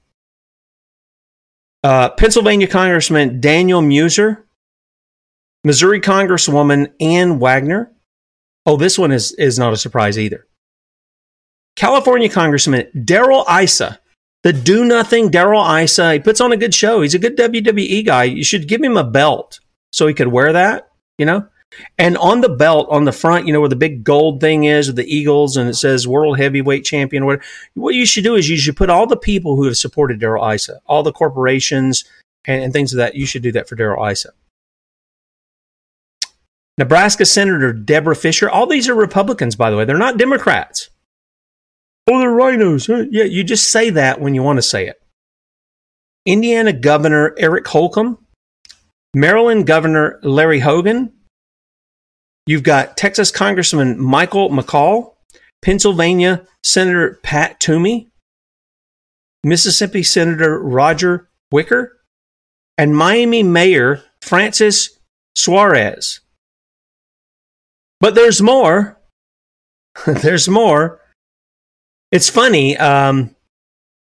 Uh, 1.85 2.11
Pennsylvania 2.11 2.67
Congressman 2.67 3.41
Daniel 3.41 3.81
Meuser, 3.81 4.43
Missouri 5.63 6.01
Congresswoman 6.01 6.93
Ann 7.01 7.39
Wagner. 7.39 7.93
Oh, 8.67 8.77
this 8.77 8.99
one 8.99 9.13
is, 9.13 9.33
is 9.33 9.59
not 9.59 9.73
a 9.73 9.77
surprise 9.77 10.19
either. 10.19 10.48
California 11.79 12.29
Congressman 12.29 12.87
Darrell 13.05 13.45
Issa, 13.49 13.99
the 14.43 14.53
do 14.53 14.85
nothing 14.85 15.31
Darrell 15.31 15.65
Issa. 15.65 16.15
He 16.15 16.19
puts 16.19 16.41
on 16.41 16.53
a 16.53 16.57
good 16.57 16.75
show. 16.75 17.01
He's 17.01 17.15
a 17.15 17.19
good 17.19 17.39
WWE 17.39 18.05
guy. 18.05 18.25
You 18.25 18.45
should 18.45 18.69
give 18.69 18.83
him 18.83 18.97
a 18.97 19.05
belt 19.05 19.61
so 19.93 20.07
he 20.07 20.13
could 20.13 20.29
wear 20.29 20.53
that 20.53 20.89
you 21.19 21.27
know? 21.27 21.47
And 21.99 22.17
on 22.17 22.41
the 22.41 22.49
belt, 22.49 22.89
on 22.91 23.05
the 23.05 23.13
front, 23.13 23.47
you 23.47 23.53
know, 23.53 23.61
where 23.61 23.69
the 23.69 23.77
big 23.77 24.03
gold 24.03 24.41
thing 24.41 24.65
is 24.65 24.87
with 24.87 24.97
the 24.97 25.15
Eagles 25.15 25.57
and 25.57 25.69
it 25.69 25.75
says 25.75 26.09
World 26.09 26.39
Heavyweight 26.39 26.85
Champion, 26.85 27.27
what, 27.27 27.41
what 27.75 27.95
you 27.95 28.07
should 28.07 28.25
do 28.25 28.37
is 28.37 28.49
you 28.49 28.57
should 28.57 28.77
put 28.77 28.89
all 28.89 29.07
the 29.07 29.19
people 29.19 29.55
who 29.55 29.65
have 29.65 29.77
supported 29.77 30.19
Darrell 30.19 30.51
Issa, 30.51 30.81
all 30.87 31.03
the 31.03 31.13
corporations 31.13 32.05
and, 32.47 32.63
and 32.63 32.73
things 32.73 32.95
of 32.95 32.97
that. 32.97 33.17
You 33.17 33.27
should 33.27 33.43
do 33.43 33.53
that 33.53 33.69
for 33.69 33.77
Daryl 33.77 34.11
Issa. 34.11 34.31
Nebraska 36.79 37.27
Senator 37.27 37.73
Deborah 37.73 38.17
Fischer, 38.17 38.49
All 38.49 38.67
these 38.67 38.89
are 38.89 38.95
Republicans, 38.95 39.57
by 39.57 39.69
the 39.69 39.77
way. 39.77 39.85
They're 39.85 39.99
not 39.99 40.17
Democrats. 40.17 40.89
Oh, 42.11 42.19
they're 42.19 42.31
rhinos. 42.31 42.89
Yeah, 42.89 43.25
you 43.25 43.45
just 43.45 43.71
say 43.71 43.91
that 43.91 44.21
when 44.21 44.35
you 44.35 44.43
want 44.43 44.57
to 44.57 44.63
say 44.63 44.87
it. 44.87 45.01
Indiana 46.25 46.73
Governor 46.73 47.35
Eric 47.39 47.67
Holcomb. 47.69 48.19
Maryland 49.15 49.67
Governor 49.67 50.19
Larry 50.23 50.61
Hogan. 50.61 51.13
You've 52.47 52.63
got 52.63 52.97
Texas 52.97 53.31
Congressman 53.31 54.01
Michael 54.01 54.49
McCaul, 54.49 55.15
Pennsylvania 55.61 56.47
Senator 56.63 57.19
Pat 57.23 57.61
Toomey, 57.61 58.09
Mississippi 59.45 60.03
Senator 60.03 60.59
Roger 60.59 61.29
Wicker, 61.53 61.99
and 62.79 62.97
Miami 62.97 63.43
Mayor 63.43 64.03
Francis 64.23 64.99
Suarez. 65.35 66.21
But 68.01 68.15
there's 68.15 68.41
more. 68.41 68.99
there's 70.07 70.49
more. 70.49 71.01
It's 72.11 72.31
funny. 72.31 72.77
Um, 72.77 73.35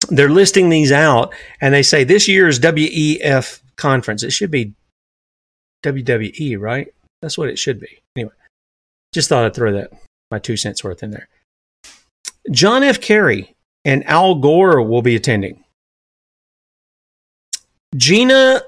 they're 0.10 0.30
listing 0.30 0.70
these 0.70 0.92
out, 0.92 1.34
and 1.62 1.74
they 1.74 1.84
say 1.84 2.04
this 2.04 2.28
year's 2.28 2.60
WEF 2.60 3.62
conference. 3.76 4.24
It 4.24 4.32
should 4.32 4.52
be 4.52 4.74
WWE, 5.84 6.60
right? 6.60 6.94
That's 7.22 7.38
what 7.38 7.50
it 7.50 7.58
should 7.58 7.80
be. 7.80 8.02
Anyway, 8.16 8.34
just 9.14 9.30
thought 9.30 9.46
I'd 9.46 9.54
throw 9.54 9.72
that 9.74 9.92
my 10.32 10.40
two 10.40 10.58
cents 10.58 10.84
worth 10.84 11.04
in 11.04 11.12
there. 11.12 11.30
John 12.52 12.84
F. 12.84 13.00
Kerry 13.00 13.56
and 13.86 14.06
Al 14.08 14.36
Gore 14.36 14.82
will 14.82 15.02
be 15.02 15.16
attending. 15.16 15.64
Gina 17.96 18.62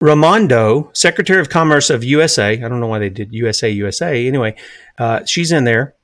Raimondo, 0.00 0.90
Secretary 0.94 1.40
of 1.40 1.48
Commerce 1.48 1.90
of 1.90 2.04
USA. 2.04 2.52
I 2.52 2.68
don't 2.68 2.80
know 2.80 2.86
why 2.86 3.00
they 3.00 3.10
did 3.10 3.32
USA, 3.32 3.68
USA. 3.68 4.26
Anyway, 4.26 4.54
uh, 4.98 5.24
she's 5.24 5.50
in 5.50 5.64
there. 5.64 5.94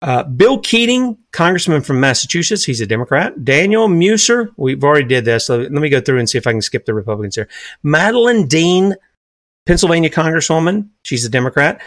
Uh, 0.00 0.22
Bill 0.22 0.60
Keating, 0.60 1.18
Congressman 1.32 1.82
from 1.82 1.98
Massachusetts. 1.98 2.64
He's 2.64 2.80
a 2.80 2.86
Democrat. 2.86 3.44
Daniel 3.44 3.88
Meuser. 3.88 4.50
We've 4.56 4.84
already 4.84 5.06
did 5.06 5.24
this. 5.24 5.46
So 5.46 5.58
let 5.58 5.72
me 5.72 5.88
go 5.88 6.00
through 6.00 6.20
and 6.20 6.30
see 6.30 6.38
if 6.38 6.46
I 6.46 6.52
can 6.52 6.62
skip 6.62 6.86
the 6.86 6.94
Republicans 6.94 7.34
here. 7.34 7.48
Madeleine 7.82 8.46
Dean, 8.46 8.94
Pennsylvania 9.66 10.10
Congresswoman. 10.10 10.88
She's 11.04 11.24
a 11.24 11.28
Democrat. 11.28 11.80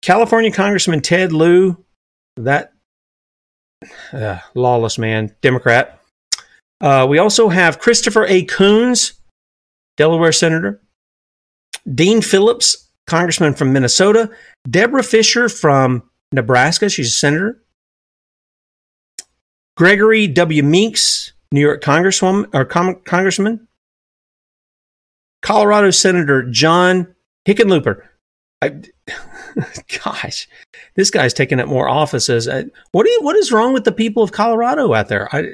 California 0.00 0.50
Congressman 0.50 1.02
Ted 1.02 1.32
Lieu. 1.32 1.76
That 2.36 2.72
uh, 4.12 4.38
lawless 4.54 4.96
man, 4.96 5.34
Democrat. 5.42 6.00
Uh, 6.80 7.06
we 7.08 7.18
also 7.18 7.48
have 7.48 7.78
Christopher 7.78 8.24
A. 8.26 8.44
Coons, 8.44 9.14
Delaware 9.96 10.32
Senator. 10.32 10.80
Dean 11.92 12.22
Phillips, 12.22 12.88
Congressman 13.06 13.54
from 13.54 13.72
Minnesota. 13.72 14.30
Deborah 14.68 15.02
Fischer 15.02 15.48
from 15.48 16.07
Nebraska. 16.32 16.88
She's 16.88 17.08
a 17.08 17.16
senator. 17.16 17.62
Gregory 19.76 20.26
W. 20.26 20.62
Meeks, 20.62 21.32
New 21.52 21.60
York 21.60 21.82
Congresswoman 21.82 22.52
or 22.52 22.64
Congressman. 22.64 23.68
Colorado 25.40 25.90
Senator 25.90 26.42
John 26.42 27.14
Hickenlooper. 27.46 28.02
I, 28.60 28.82
gosh, 30.04 30.48
this 30.96 31.10
guy's 31.10 31.32
taking 31.32 31.60
up 31.60 31.68
more 31.68 31.88
offices. 31.88 32.48
what, 32.90 33.06
you, 33.06 33.20
what 33.22 33.36
is 33.36 33.52
wrong 33.52 33.72
with 33.72 33.84
the 33.84 33.92
people 33.92 34.22
of 34.22 34.32
Colorado 34.32 34.92
out 34.94 35.08
there? 35.08 35.32
I, 35.34 35.44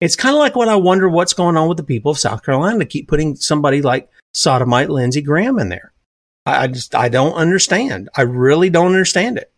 It's 0.00 0.16
kind 0.16 0.34
of 0.34 0.40
like 0.40 0.56
what 0.56 0.68
I 0.68 0.74
wonder 0.74 1.08
what's 1.08 1.34
going 1.34 1.56
on 1.56 1.68
with 1.68 1.76
the 1.76 1.84
people 1.84 2.10
of 2.10 2.18
South 2.18 2.44
Carolina 2.44 2.80
to 2.80 2.84
keep 2.84 3.08
putting 3.08 3.36
somebody 3.36 3.80
like 3.80 4.08
sodomite 4.34 4.90
Lindsey 4.90 5.22
Graham 5.22 5.58
in 5.58 5.68
there. 5.68 5.92
I, 6.46 6.64
I 6.64 6.66
just 6.66 6.94
I 6.94 7.08
don't 7.08 7.34
understand. 7.34 8.08
I 8.16 8.22
really 8.22 8.70
don't 8.70 8.86
understand 8.86 9.38
it. 9.38 9.52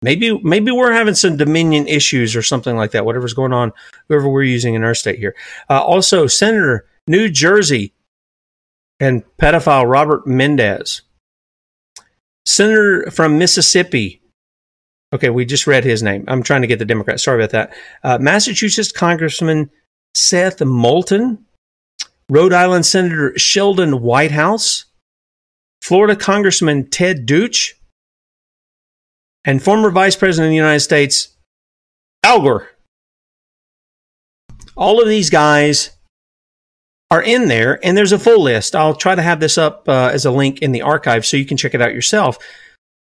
Maybe 0.00 0.40
maybe 0.42 0.70
we're 0.70 0.92
having 0.92 1.14
some 1.14 1.36
dominion 1.36 1.88
issues 1.88 2.36
or 2.36 2.42
something 2.42 2.76
like 2.76 2.92
that. 2.92 3.04
Whatever's 3.04 3.34
going 3.34 3.52
on, 3.52 3.72
whoever 4.08 4.28
we're 4.28 4.44
using 4.44 4.74
in 4.74 4.84
our 4.84 4.94
state 4.94 5.18
here. 5.18 5.34
Uh, 5.68 5.82
also, 5.82 6.26
Senator 6.26 6.86
New 7.08 7.28
Jersey 7.28 7.92
and 9.00 9.24
pedophile 9.38 9.90
Robert 9.90 10.26
Mendez, 10.26 11.02
Senator 12.46 13.10
from 13.10 13.38
Mississippi. 13.38 14.22
Okay, 15.12 15.30
we 15.30 15.44
just 15.44 15.66
read 15.66 15.84
his 15.84 16.02
name. 16.02 16.24
I'm 16.28 16.42
trying 16.42 16.60
to 16.60 16.68
get 16.68 16.78
the 16.78 16.84
Democrat. 16.84 17.18
Sorry 17.18 17.42
about 17.42 17.50
that. 17.50 17.76
Uh, 18.04 18.18
Massachusetts 18.18 18.92
Congressman 18.92 19.70
Seth 20.14 20.60
Moulton, 20.60 21.44
Rhode 22.28 22.52
Island 22.52 22.86
Senator 22.86 23.36
Sheldon 23.36 24.00
Whitehouse, 24.02 24.84
Florida 25.82 26.14
Congressman 26.14 26.88
Ted 26.90 27.26
Deutch, 27.26 27.77
and 29.48 29.62
former 29.62 29.90
Vice 29.90 30.14
President 30.14 30.48
of 30.48 30.50
the 30.50 30.56
United 30.56 30.80
States, 30.80 31.34
Al 32.22 32.42
Gore. 32.42 32.68
All 34.76 35.00
of 35.00 35.08
these 35.08 35.30
guys 35.30 35.92
are 37.10 37.22
in 37.22 37.48
there, 37.48 37.80
and 37.82 37.96
there's 37.96 38.12
a 38.12 38.18
full 38.18 38.42
list. 38.42 38.76
I'll 38.76 38.94
try 38.94 39.14
to 39.14 39.22
have 39.22 39.40
this 39.40 39.56
up 39.56 39.88
uh, 39.88 40.10
as 40.12 40.26
a 40.26 40.30
link 40.30 40.60
in 40.60 40.72
the 40.72 40.82
archive 40.82 41.24
so 41.24 41.38
you 41.38 41.46
can 41.46 41.56
check 41.56 41.72
it 41.72 41.80
out 41.80 41.94
yourself. 41.94 42.36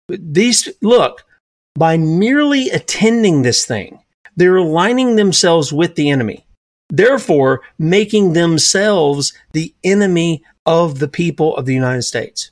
These, 0.07 0.69
look, 0.83 1.25
by 1.73 1.97
merely 1.97 2.69
attending 2.69 3.41
this 3.41 3.65
thing, 3.65 3.99
they're 4.35 4.57
aligning 4.57 5.15
themselves 5.15 5.73
with 5.73 5.95
the 5.95 6.11
enemy, 6.11 6.45
therefore, 6.91 7.61
making 7.79 8.33
themselves 8.33 9.33
the 9.53 9.73
enemy 9.83 10.43
of 10.67 10.99
the 10.99 11.07
people 11.07 11.57
of 11.57 11.65
the 11.65 11.73
United 11.73 12.03
States. 12.03 12.51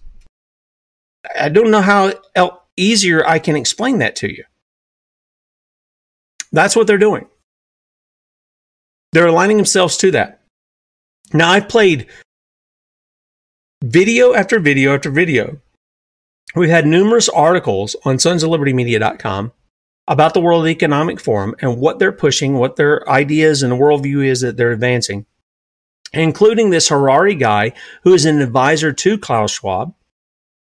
I 1.39 1.49
don't 1.49 1.69
know 1.69 1.81
how 1.81 2.13
easier 2.77 3.25
I 3.25 3.39
can 3.39 3.55
explain 3.55 3.97
that 3.99 4.15
to 4.17 4.31
you. 4.31 4.43
That's 6.51 6.75
what 6.75 6.87
they're 6.87 6.97
doing. 6.97 7.27
They're 9.11 9.27
aligning 9.27 9.57
themselves 9.57 9.97
to 9.97 10.11
that. 10.11 10.41
Now, 11.33 11.51
I've 11.51 11.67
played 11.67 12.07
video 13.83 14.33
after 14.33 14.59
video 14.59 14.95
after 14.95 15.09
video. 15.09 15.59
We've 16.55 16.69
had 16.69 16.87
numerous 16.87 17.27
articles 17.29 17.95
on 18.05 18.17
sonsoflibertymedia.com 18.17 19.51
about 20.07 20.33
the 20.33 20.41
World 20.41 20.67
Economic 20.67 21.19
Forum 21.19 21.53
and 21.59 21.77
what 21.77 21.99
they're 21.99 22.13
pushing, 22.13 22.53
what 22.53 22.77
their 22.77 23.07
ideas 23.09 23.61
and 23.61 23.73
worldview 23.73 24.25
is 24.25 24.41
that 24.41 24.55
they're 24.55 24.71
advancing, 24.71 25.25
including 26.13 26.69
this 26.69 26.87
Harari 26.87 27.35
guy 27.35 27.73
who 28.03 28.13
is 28.13 28.25
an 28.25 28.41
advisor 28.41 28.93
to 28.93 29.17
Klaus 29.17 29.51
Schwab. 29.51 29.93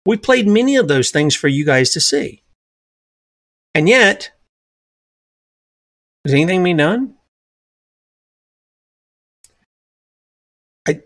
We 0.05 0.17
played 0.17 0.47
many 0.47 0.75
of 0.75 0.87
those 0.87 1.11
things 1.11 1.35
for 1.35 1.47
you 1.47 1.65
guys 1.65 1.91
to 1.91 2.01
see. 2.01 2.43
And 3.73 3.87
yet, 3.87 4.31
has 6.25 6.33
anything 6.33 6.63
been 6.63 6.77
done? 6.77 7.15
I, 10.87 11.01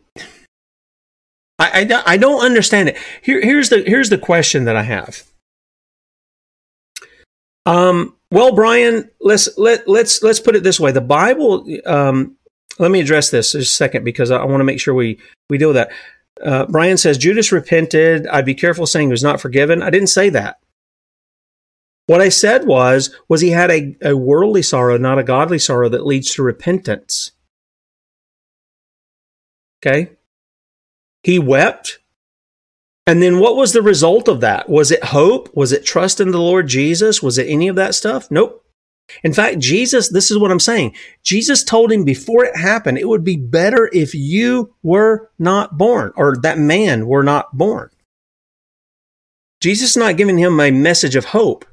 I, 1.59 2.03
I 2.05 2.17
don't 2.17 2.43
understand 2.43 2.89
it. 2.89 2.97
Here, 3.21 3.41
here's 3.41 3.69
the 3.69 3.83
here's 3.85 4.09
the 4.09 4.17
question 4.17 4.65
that 4.65 4.75
I 4.75 4.83
have. 4.83 5.23
Um, 7.65 8.15
well, 8.31 8.53
Brian, 8.53 9.09
let's 9.21 9.57
let 9.57 9.87
let's 9.87 10.21
let's 10.21 10.39
put 10.39 10.55
it 10.55 10.63
this 10.63 10.79
way. 10.79 10.91
The 10.91 11.01
Bible. 11.01 11.65
Um, 11.85 12.37
let 12.77 12.91
me 12.91 12.99
address 12.99 13.29
this 13.29 13.53
just 13.53 13.71
a 13.71 13.73
second 13.73 14.03
because 14.03 14.31
I, 14.31 14.37
I 14.37 14.45
want 14.45 14.59
to 14.59 14.65
make 14.65 14.81
sure 14.81 14.93
we 14.93 15.19
we 15.49 15.57
deal 15.57 15.69
with 15.69 15.75
that. 15.75 15.91
Uh, 16.43 16.65
Brian 16.67 16.97
says 16.97 17.17
Judas 17.17 17.51
repented. 17.51 18.27
I'd 18.27 18.45
be 18.45 18.55
careful 18.55 18.85
saying 18.85 19.07
he 19.07 19.11
was 19.11 19.23
not 19.23 19.41
forgiven. 19.41 19.81
I 19.81 19.89
didn't 19.89 20.07
say 20.07 20.29
that. 20.29 20.59
What 22.07 22.21
I 22.21 22.29
said 22.29 22.67
was 22.67 23.15
was 23.27 23.41
he 23.41 23.49
had 23.49 23.71
a, 23.71 23.97
a 24.01 24.15
worldly 24.15 24.61
sorrow, 24.61 24.97
not 24.97 25.17
a 25.17 25.23
godly 25.23 25.59
sorrow 25.59 25.89
that 25.89 26.05
leads 26.05 26.33
to 26.35 26.43
repentance. 26.43 27.31
Okay. 29.81 30.11
He 31.23 31.39
wept. 31.39 31.99
And 33.07 33.21
then 33.21 33.39
what 33.39 33.55
was 33.55 33.73
the 33.73 33.83
result 33.83 34.27
of 34.27 34.41
that? 34.41 34.67
Was 34.67 34.91
it 34.91 35.03
hope? 35.03 35.55
Was 35.55 35.71
it 35.71 35.85
trust 35.85 36.19
in 36.19 36.31
the 36.31 36.39
Lord 36.39 36.67
Jesus? 36.67 37.21
Was 37.21 37.37
it 37.37 37.47
any 37.47 37.67
of 37.67 37.75
that 37.75 37.95
stuff? 37.95 38.29
Nope. 38.31 38.64
In 39.23 39.33
fact, 39.33 39.59
Jesus, 39.59 40.09
this 40.09 40.31
is 40.31 40.37
what 40.37 40.51
I'm 40.51 40.59
saying. 40.59 40.95
Jesus 41.23 41.63
told 41.63 41.91
him 41.91 42.03
before 42.03 42.43
it 42.43 42.55
happened, 42.55 42.97
it 42.97 43.07
would 43.07 43.23
be 43.23 43.37
better 43.37 43.89
if 43.93 44.15
you 44.15 44.73
were 44.83 45.29
not 45.37 45.77
born 45.77 46.11
or 46.15 46.35
that 46.37 46.57
man 46.57 47.07
were 47.07 47.23
not 47.23 47.55
born. 47.55 47.89
Jesus 49.61 49.91
is 49.91 49.97
not 49.97 50.17
giving 50.17 50.37
him 50.37 50.59
a 50.59 50.71
message 50.71 51.15
of 51.15 51.25
hope. 51.25 51.65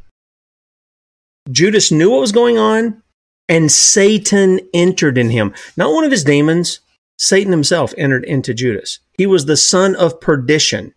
Judas 1.51 1.91
knew 1.91 2.11
what 2.11 2.21
was 2.21 2.33
going 2.33 2.59
on 2.59 3.03
and 3.49 3.71
Satan 3.71 4.61
entered 4.73 5.19
in 5.19 5.31
him. 5.31 5.53
Not 5.77 5.93
one 5.93 6.05
of 6.05 6.11
his 6.11 6.25
demons, 6.25 6.81
Satan 7.19 7.53
himself 7.53 7.93
entered 7.99 8.25
into 8.25 8.55
Judas. 8.55 9.01
He 9.19 9.27
was 9.27 9.47
the 9.47 9.57
son 9.57 9.95
of 9.97 10.21
perdition. 10.21 10.95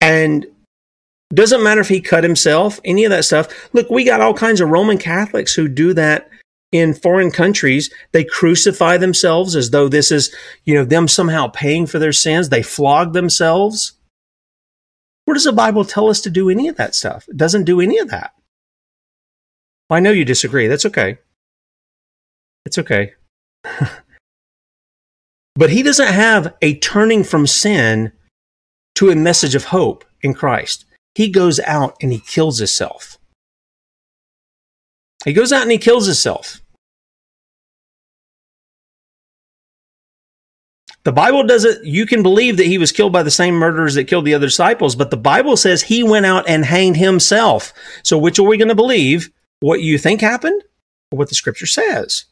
And 0.00 0.46
doesn't 1.34 1.62
matter 1.62 1.80
if 1.80 1.88
he 1.88 2.00
cut 2.00 2.24
himself, 2.24 2.80
any 2.84 3.04
of 3.04 3.10
that 3.10 3.24
stuff. 3.24 3.68
Look, 3.72 3.90
we 3.90 4.04
got 4.04 4.20
all 4.20 4.34
kinds 4.34 4.60
of 4.60 4.68
Roman 4.68 4.98
Catholics 4.98 5.54
who 5.54 5.68
do 5.68 5.92
that 5.94 6.30
in 6.72 6.94
foreign 6.94 7.30
countries. 7.30 7.92
They 8.12 8.24
crucify 8.24 8.96
themselves 8.96 9.56
as 9.56 9.70
though 9.70 9.88
this 9.88 10.12
is, 10.12 10.34
you 10.64 10.74
know, 10.74 10.84
them 10.84 11.08
somehow 11.08 11.48
paying 11.48 11.86
for 11.86 11.98
their 11.98 12.12
sins. 12.12 12.48
They 12.48 12.62
flog 12.62 13.12
themselves. 13.12 13.94
Where 15.24 15.34
does 15.34 15.44
the 15.44 15.52
Bible 15.52 15.84
tell 15.84 16.08
us 16.08 16.20
to 16.22 16.30
do 16.30 16.48
any 16.48 16.68
of 16.68 16.76
that 16.76 16.94
stuff? 16.94 17.28
It 17.28 17.36
doesn't 17.36 17.64
do 17.64 17.80
any 17.80 17.98
of 17.98 18.10
that. 18.10 18.32
Well, 19.90 19.96
I 19.96 20.00
know 20.00 20.12
you 20.12 20.24
disagree. 20.24 20.68
That's 20.68 20.86
okay. 20.86 21.18
It's 22.64 22.78
okay. 22.78 23.14
but 25.54 25.70
he 25.70 25.82
doesn't 25.82 26.08
have 26.08 26.54
a 26.62 26.78
turning 26.78 27.24
from 27.24 27.46
sin 27.46 28.12
to 28.96 29.10
a 29.10 29.16
message 29.16 29.54
of 29.54 29.64
hope 29.64 30.04
in 30.22 30.32
Christ. 30.34 30.84
He 31.16 31.30
goes 31.30 31.58
out 31.60 31.96
and 32.02 32.12
he 32.12 32.18
kills 32.18 32.58
himself. 32.58 33.16
He 35.24 35.32
goes 35.32 35.50
out 35.50 35.62
and 35.62 35.70
he 35.70 35.78
kills 35.78 36.04
himself. 36.04 36.60
The 41.04 41.12
Bible 41.12 41.42
doesn't, 41.44 41.86
you 41.86 42.04
can 42.04 42.22
believe 42.22 42.58
that 42.58 42.66
he 42.66 42.76
was 42.76 42.92
killed 42.92 43.14
by 43.14 43.22
the 43.22 43.30
same 43.30 43.54
murderers 43.54 43.94
that 43.94 44.08
killed 44.08 44.26
the 44.26 44.34
other 44.34 44.48
disciples, 44.48 44.94
but 44.94 45.10
the 45.10 45.16
Bible 45.16 45.56
says 45.56 45.80
he 45.80 46.02
went 46.02 46.26
out 46.26 46.46
and 46.46 46.66
hanged 46.66 46.98
himself. 46.98 47.72
So 48.02 48.18
which 48.18 48.38
are 48.38 48.42
we 48.42 48.58
going 48.58 48.68
to 48.68 48.74
believe? 48.74 49.30
What 49.60 49.80
you 49.80 49.96
think 49.96 50.20
happened 50.20 50.62
or 51.10 51.16
what 51.16 51.30
the 51.30 51.34
scripture 51.34 51.64
says? 51.64 52.26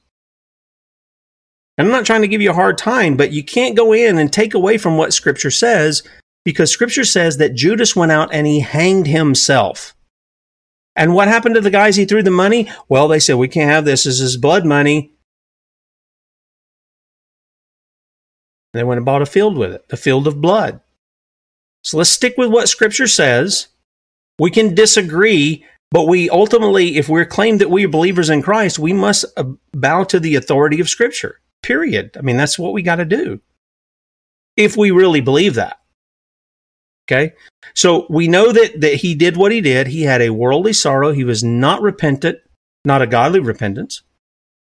And 1.78 1.88
I'm 1.88 1.92
not 1.92 2.04
trying 2.04 2.20
to 2.20 2.28
give 2.28 2.42
you 2.42 2.50
a 2.50 2.54
hard 2.54 2.76
time, 2.76 3.16
but 3.16 3.32
you 3.32 3.42
can't 3.42 3.78
go 3.78 3.94
in 3.94 4.18
and 4.18 4.30
take 4.30 4.52
away 4.52 4.76
from 4.76 4.98
what 4.98 5.14
scripture 5.14 5.50
says 5.50 6.02
because 6.44 6.70
scripture 6.70 7.04
says 7.04 7.38
that 7.38 7.54
Judas 7.54 7.96
went 7.96 8.12
out 8.12 8.32
and 8.32 8.46
he 8.46 8.60
hanged 8.60 9.06
himself. 9.06 9.94
And 10.96 11.14
what 11.14 11.28
happened 11.28 11.56
to 11.56 11.60
the 11.60 11.70
guys 11.70 11.96
he 11.96 12.04
threw 12.04 12.22
the 12.22 12.30
money? 12.30 12.70
Well, 12.88 13.08
they 13.08 13.18
said, 13.18 13.36
we 13.36 13.48
can't 13.48 13.70
have 13.70 13.84
this. 13.84 14.04
This 14.04 14.20
is 14.20 14.36
blood 14.36 14.64
money. 14.64 15.12
They 18.72 18.84
went 18.84 18.98
and 18.98 19.06
bought 19.06 19.22
a 19.22 19.26
field 19.26 19.56
with 19.56 19.72
it, 19.72 19.88
the 19.88 19.96
field 19.96 20.26
of 20.26 20.40
blood. 20.40 20.80
So 21.82 21.98
let's 21.98 22.10
stick 22.10 22.34
with 22.36 22.50
what 22.50 22.68
scripture 22.68 23.06
says. 23.06 23.68
We 24.38 24.50
can 24.50 24.74
disagree, 24.74 25.64
but 25.90 26.08
we 26.08 26.28
ultimately, 26.28 26.96
if 26.96 27.08
we're 27.08 27.24
claimed 27.24 27.60
that 27.60 27.70
we 27.70 27.84
are 27.84 27.88
believers 27.88 28.30
in 28.30 28.42
Christ, 28.42 28.78
we 28.78 28.92
must 28.92 29.24
uh, 29.36 29.44
bow 29.72 30.04
to 30.04 30.18
the 30.18 30.34
authority 30.34 30.80
of 30.80 30.88
scripture. 30.88 31.40
Period. 31.62 32.16
I 32.16 32.22
mean, 32.22 32.36
that's 32.36 32.58
what 32.58 32.72
we 32.72 32.82
got 32.82 32.96
to 32.96 33.04
do. 33.04 33.40
If 34.56 34.76
we 34.76 34.90
really 34.90 35.20
believe 35.20 35.54
that. 35.54 35.78
Okay. 37.08 37.34
So 37.74 38.06
we 38.08 38.28
know 38.28 38.52
that, 38.52 38.80
that 38.80 38.94
he 38.94 39.14
did 39.14 39.36
what 39.36 39.52
he 39.52 39.60
did. 39.60 39.86
He 39.86 40.02
had 40.02 40.22
a 40.22 40.30
worldly 40.30 40.72
sorrow. 40.72 41.12
He 41.12 41.24
was 41.24 41.44
not 41.44 41.82
repentant, 41.82 42.38
not 42.84 43.02
a 43.02 43.06
godly 43.06 43.40
repentance. 43.40 44.02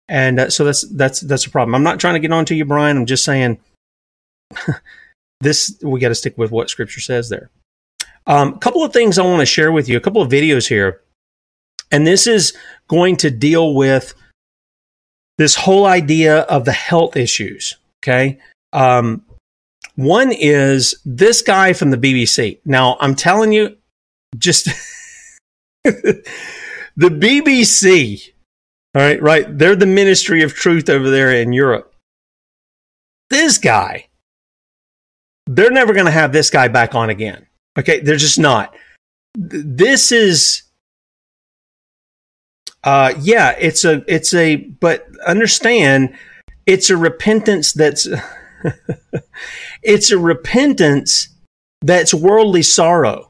And 0.07 0.39
uh, 0.39 0.49
so 0.49 0.65
that's, 0.65 0.87
that's, 0.89 1.21
that's 1.21 1.45
a 1.45 1.49
problem. 1.49 1.75
I'm 1.75 1.83
not 1.83 1.99
trying 1.99 2.15
to 2.15 2.19
get 2.19 2.31
on 2.31 2.45
to 2.45 2.55
you, 2.55 2.65
Brian. 2.65 2.97
I'm 2.97 3.05
just 3.05 3.23
saying 3.23 3.59
this, 5.41 5.77
we 5.83 5.99
got 5.99 6.09
to 6.09 6.15
stick 6.15 6.37
with 6.37 6.51
what 6.51 6.69
scripture 6.69 7.01
says 7.01 7.29
there. 7.29 7.49
A 8.25 8.31
um, 8.31 8.57
couple 8.59 8.83
of 8.83 8.93
things 8.93 9.19
I 9.19 9.23
want 9.23 9.41
to 9.41 9.45
share 9.45 9.71
with 9.71 9.89
you, 9.89 9.97
a 9.97 10.01
couple 10.01 10.21
of 10.21 10.31
videos 10.31 10.67
here. 10.67 11.01
And 11.91 12.07
this 12.07 12.25
is 12.25 12.53
going 12.87 13.17
to 13.17 13.29
deal 13.29 13.75
with 13.75 14.13
this 15.37 15.55
whole 15.55 15.85
idea 15.85 16.39
of 16.41 16.65
the 16.65 16.71
health 16.71 17.15
issues. 17.17 17.75
Okay. 18.01 18.39
Um, 18.71 19.23
one 19.95 20.31
is 20.31 20.95
this 21.05 21.41
guy 21.41 21.73
from 21.73 21.91
the 21.91 21.97
BBC. 21.97 22.59
Now, 22.65 22.97
I'm 22.99 23.15
telling 23.15 23.53
you, 23.53 23.77
just 24.37 24.67
The 26.95 27.09
BBC, 27.09 28.31
all 28.93 29.01
right, 29.01 29.21
right, 29.21 29.57
they're 29.57 29.75
the 29.75 29.87
Ministry 29.87 30.43
of 30.43 30.53
Truth 30.53 30.89
over 30.89 31.09
there 31.09 31.31
in 31.31 31.53
Europe. 31.53 31.93
This 33.31 33.57
guy, 33.57 34.07
they're 35.47 35.71
never 35.71 35.93
going 35.93 36.05
to 36.05 36.11
have 36.11 36.31
this 36.31 36.51
guy 36.51 36.67
back 36.67 36.93
on 36.93 37.09
again. 37.09 37.47
Okay, 37.79 37.99
they're 37.99 38.15
just 38.17 38.37
not. 38.37 38.75
This 39.35 40.11
is 40.11 40.61
uh 42.83 43.13
yeah, 43.19 43.55
it's 43.57 43.83
a 43.83 44.03
it's 44.07 44.33
a 44.35 44.57
but 44.57 45.07
understand 45.25 46.15
it's 46.67 46.91
a 46.91 46.97
repentance 46.97 47.73
that's 47.73 48.07
it's 49.83 50.11
a 50.11 50.17
repentance 50.17 51.29
that's 51.81 52.13
worldly 52.13 52.63
sorrow. 52.63 53.29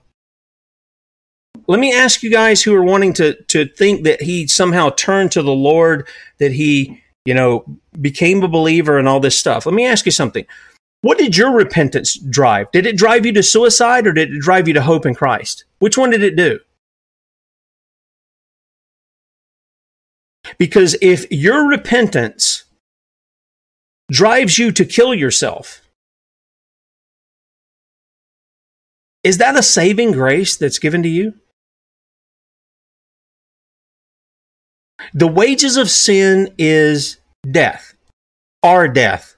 Let 1.68 1.80
me 1.80 1.94
ask 1.94 2.24
you 2.24 2.32
guys 2.32 2.62
who 2.62 2.74
are 2.76 2.84
wanting 2.84 3.14
to 3.14 3.36
to 3.44 3.66
think 3.66 4.04
that 4.04 4.22
he 4.22 4.48
somehow 4.48 4.90
turned 4.90 5.32
to 5.34 5.42
the 5.42 5.54
Lord, 5.54 6.08
that 6.40 6.52
he, 6.52 7.02
you 7.26 7.34
know, 7.34 7.66
became 8.02 8.44
a 8.44 8.48
believer 8.48 8.98
and 8.98 9.08
all 9.08 9.20
this 9.20 9.40
stuff. 9.40 9.66
Let 9.66 9.76
me 9.76 9.86
ask 9.86 10.06
you 10.06 10.12
something. 10.12 10.46
What 11.02 11.18
did 11.18 11.36
your 11.36 11.52
repentance 11.52 12.18
drive? 12.18 12.72
Did 12.72 12.86
it 12.86 12.98
drive 12.98 13.26
you 13.26 13.34
to 13.34 13.44
suicide 13.44 14.08
or 14.08 14.14
did 14.14 14.34
it 14.34 14.40
drive 14.40 14.68
you 14.68 14.74
to 14.74 14.82
hope 14.82 15.06
in 15.06 15.14
Christ? 15.14 15.66
Which 15.80 15.98
one 15.98 16.12
did 16.12 16.24
it 16.24 16.38
do? 16.38 16.60
Because 20.58 20.96
if 21.02 21.30
your 21.32 21.68
repentance 21.68 22.63
drives 24.12 24.58
you 24.58 24.72
to 24.72 24.86
kill 24.86 25.14
yourself, 25.14 25.82
is 29.24 29.38
that 29.38 29.58
a 29.58 29.64
saving 29.64 30.12
grace 30.12 30.58
that's 30.58 30.80
given 30.80 31.04
to 31.04 31.10
you? 31.10 31.34
The 35.14 35.28
wages 35.28 35.78
of 35.78 35.90
sin 35.90 36.54
is 36.58 37.18
death, 37.50 37.94
our 38.62 38.88
death. 38.88 39.36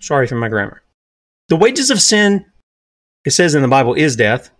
Sorry 0.00 0.26
for 0.26 0.36
my 0.36 0.48
grammar. 0.48 0.82
The 1.48 1.56
wages 1.56 1.90
of 1.90 2.00
sin, 2.00 2.44
it 3.24 3.30
says 3.30 3.54
in 3.54 3.62
the 3.62 3.68
Bible, 3.68 3.94
is 3.94 4.16
death. 4.16 4.50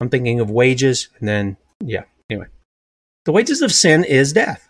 I'm 0.00 0.08
thinking 0.08 0.40
of 0.40 0.50
wages, 0.50 1.08
and 1.18 1.28
then, 1.28 1.56
yeah, 1.80 2.04
anyway. 2.30 2.46
The 3.24 3.32
wages 3.32 3.62
of 3.62 3.72
sin 3.72 4.04
is 4.04 4.32
death. 4.32 4.65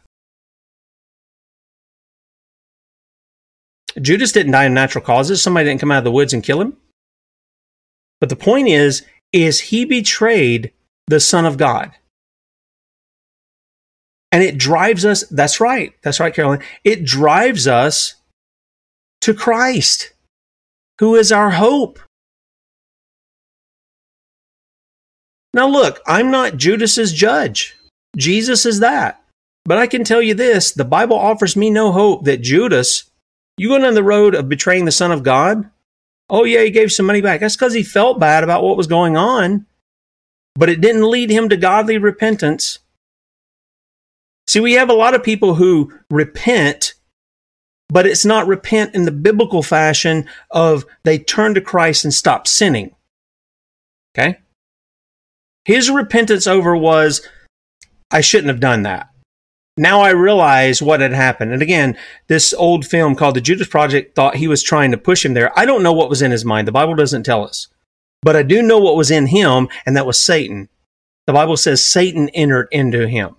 Judas 4.00 4.32
didn't 4.32 4.52
die 4.52 4.66
in 4.66 4.74
natural 4.74 5.04
causes. 5.04 5.42
Somebody 5.42 5.66
didn't 5.66 5.80
come 5.80 5.90
out 5.90 5.98
of 5.98 6.04
the 6.04 6.12
woods 6.12 6.32
and 6.32 6.42
kill 6.42 6.60
him. 6.60 6.76
But 8.20 8.28
the 8.28 8.36
point 8.36 8.68
is, 8.68 9.04
is 9.32 9.60
he 9.60 9.84
betrayed 9.84 10.72
the 11.08 11.20
Son 11.20 11.44
of 11.44 11.56
God. 11.56 11.92
And 14.32 14.42
it 14.42 14.58
drives 14.58 15.04
us, 15.04 15.22
that's 15.30 15.60
right, 15.60 15.94
that's 16.02 16.20
right, 16.20 16.34
Carolyn. 16.34 16.62
It 16.84 17.04
drives 17.04 17.66
us 17.66 18.16
to 19.22 19.32
Christ, 19.32 20.12
who 20.98 21.14
is 21.14 21.32
our 21.32 21.50
hope. 21.50 21.98
Now, 25.54 25.68
look, 25.68 26.00
I'm 26.06 26.30
not 26.30 26.58
Judas's 26.58 27.12
judge. 27.12 27.76
Jesus 28.16 28.66
is 28.66 28.80
that. 28.80 29.22
But 29.64 29.78
I 29.78 29.86
can 29.86 30.04
tell 30.04 30.22
you 30.22 30.34
this 30.34 30.70
the 30.70 30.84
Bible 30.84 31.16
offers 31.16 31.56
me 31.56 31.70
no 31.70 31.92
hope 31.92 32.24
that 32.24 32.42
Judas 32.42 33.10
you 33.56 33.68
going 33.68 33.84
on 33.84 33.94
the 33.94 34.02
road 34.02 34.34
of 34.34 34.48
betraying 34.48 34.84
the 34.84 34.92
Son 34.92 35.12
of 35.12 35.22
God? 35.22 35.70
Oh, 36.28 36.44
yeah, 36.44 36.62
he 36.62 36.70
gave 36.70 36.92
some 36.92 37.06
money 37.06 37.20
back. 37.20 37.40
That's 37.40 37.56
because 37.56 37.72
he 37.72 37.82
felt 37.82 38.20
bad 38.20 38.44
about 38.44 38.62
what 38.62 38.76
was 38.76 38.86
going 38.86 39.16
on, 39.16 39.66
but 40.54 40.68
it 40.68 40.80
didn't 40.80 41.08
lead 41.08 41.30
him 41.30 41.48
to 41.48 41.56
godly 41.56 41.98
repentance. 41.98 42.80
See, 44.48 44.60
we 44.60 44.74
have 44.74 44.90
a 44.90 44.94
lot 44.94 45.14
of 45.14 45.22
people 45.22 45.54
who 45.54 45.92
repent, 46.10 46.94
but 47.88 48.06
it's 48.06 48.24
not 48.24 48.46
repent 48.46 48.94
in 48.94 49.04
the 49.04 49.12
biblical 49.12 49.62
fashion 49.62 50.28
of 50.50 50.84
they 51.04 51.18
turn 51.18 51.54
to 51.54 51.60
Christ 51.60 52.04
and 52.04 52.12
stop 52.12 52.46
sinning. 52.46 52.94
Okay? 54.16 54.38
His 55.64 55.90
repentance 55.90 56.46
over 56.46 56.76
was, 56.76 57.26
I 58.10 58.20
shouldn't 58.20 58.48
have 58.48 58.60
done 58.60 58.82
that 58.82 59.10
now 59.76 60.00
I 60.00 60.10
realize 60.10 60.80
what 60.80 61.00
had 61.00 61.12
happened. 61.12 61.52
And 61.52 61.62
again, 61.62 61.96
this 62.28 62.54
old 62.54 62.86
film 62.86 63.14
called 63.14 63.36
The 63.36 63.40
Judas 63.40 63.68
Project 63.68 64.14
thought 64.14 64.36
he 64.36 64.48
was 64.48 64.62
trying 64.62 64.90
to 64.92 64.98
push 64.98 65.24
him 65.24 65.34
there. 65.34 65.56
I 65.58 65.66
don't 65.66 65.82
know 65.82 65.92
what 65.92 66.08
was 66.08 66.22
in 66.22 66.30
his 66.30 66.44
mind. 66.44 66.66
The 66.66 66.72
Bible 66.72 66.94
doesn't 66.94 67.24
tell 67.24 67.44
us. 67.44 67.68
But 68.22 68.36
I 68.36 68.42
do 68.42 68.62
know 68.62 68.78
what 68.78 68.96
was 68.96 69.10
in 69.10 69.26
him, 69.26 69.68
and 69.84 69.96
that 69.96 70.06
was 70.06 70.20
Satan. 70.20 70.68
The 71.26 71.32
Bible 71.32 71.56
says 71.56 71.84
Satan 71.84 72.28
entered 72.30 72.68
into 72.72 73.06
him. 73.06 73.36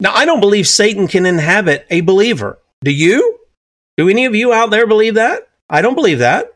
Now, 0.00 0.12
I 0.14 0.24
don't 0.24 0.40
believe 0.40 0.68
Satan 0.68 1.08
can 1.08 1.26
inhabit 1.26 1.86
a 1.90 2.02
believer. 2.02 2.58
Do 2.82 2.90
you? 2.90 3.40
Do 3.96 4.08
any 4.08 4.24
of 4.24 4.34
you 4.34 4.52
out 4.52 4.70
there 4.70 4.86
believe 4.86 5.14
that? 5.14 5.48
I 5.68 5.82
don't 5.82 5.94
believe 5.94 6.18
that. 6.18 6.53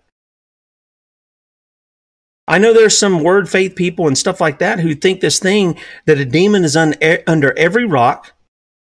I 2.48 2.56
know 2.56 2.72
there's 2.72 2.96
some 2.96 3.22
word 3.22 3.48
faith 3.48 3.76
people 3.76 4.06
and 4.06 4.16
stuff 4.16 4.40
like 4.40 4.58
that 4.60 4.80
who 4.80 4.94
think 4.94 5.20
this 5.20 5.38
thing 5.38 5.78
that 6.06 6.18
a 6.18 6.24
demon 6.24 6.64
is 6.64 6.76
un- 6.76 6.94
under 7.26 7.56
every 7.58 7.84
rock 7.84 8.32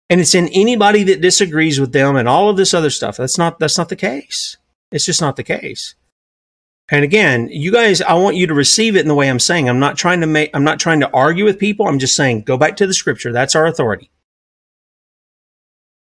and 0.10 0.20
it's 0.20 0.34
in 0.34 0.48
anybody 0.50 1.04
that 1.04 1.22
disagrees 1.22 1.80
with 1.80 1.94
them 1.94 2.16
and 2.16 2.28
all 2.28 2.50
of 2.50 2.58
this 2.58 2.74
other 2.74 2.90
stuff. 2.90 3.18
That's 3.18 3.38
not 3.38 3.60
that's 3.60 3.78
not 3.78 3.90
the 3.90 3.96
case. 3.96 4.58
It's 4.92 5.06
just 5.06 5.22
not 5.22 5.36
the 5.36 5.44
case. 5.44 5.94
And 6.90 7.04
again, 7.04 7.48
you 7.50 7.72
guys, 7.72 8.02
I 8.02 8.14
want 8.14 8.36
you 8.36 8.48
to 8.48 8.54
receive 8.56 8.96
it 8.96 9.02
in 9.02 9.08
the 9.08 9.16
way 9.16 9.30
I'm 9.30 9.40
saying. 9.40 9.70
I'm 9.70 9.80
not 9.80 9.98
trying 9.98 10.22
to 10.22 10.28
make 10.28 10.50
I'm 10.56 10.64
not 10.64 10.80
trying 10.80 11.00
to 11.02 11.12
argue 11.12 11.46
with 11.46 11.60
people. 11.60 11.88
I'm 11.88 12.00
just 12.00 12.16
saying 12.16 12.42
go 12.42 12.58
back 12.58 12.76
to 12.78 12.88
the 12.88 12.94
scripture. 12.94 13.32
That's 13.32 13.56
our 13.56 13.68
authority. 13.68 14.10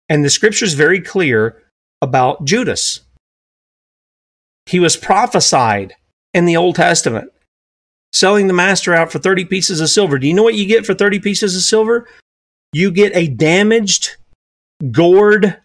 And 0.07 0.23
the 0.23 0.29
scripture 0.29 0.65
is 0.65 0.73
very 0.73 1.01
clear 1.01 1.61
about 2.01 2.45
Judas. 2.45 3.01
He 4.67 4.79
was 4.79 4.95
prophesied 4.95 5.95
in 6.33 6.45
the 6.45 6.55
Old 6.55 6.75
Testament 6.75 7.31
selling 8.13 8.47
the 8.47 8.53
master 8.53 8.93
out 8.93 9.11
for 9.11 9.19
30 9.19 9.45
pieces 9.45 9.79
of 9.79 9.89
silver. 9.89 10.19
Do 10.19 10.27
you 10.27 10.33
know 10.33 10.43
what 10.43 10.55
you 10.55 10.65
get 10.65 10.85
for 10.85 10.93
30 10.93 11.19
pieces 11.19 11.55
of 11.55 11.61
silver? 11.61 12.07
You 12.73 12.91
get 12.91 13.15
a 13.15 13.27
damaged, 13.27 14.17
gored, 14.91 15.57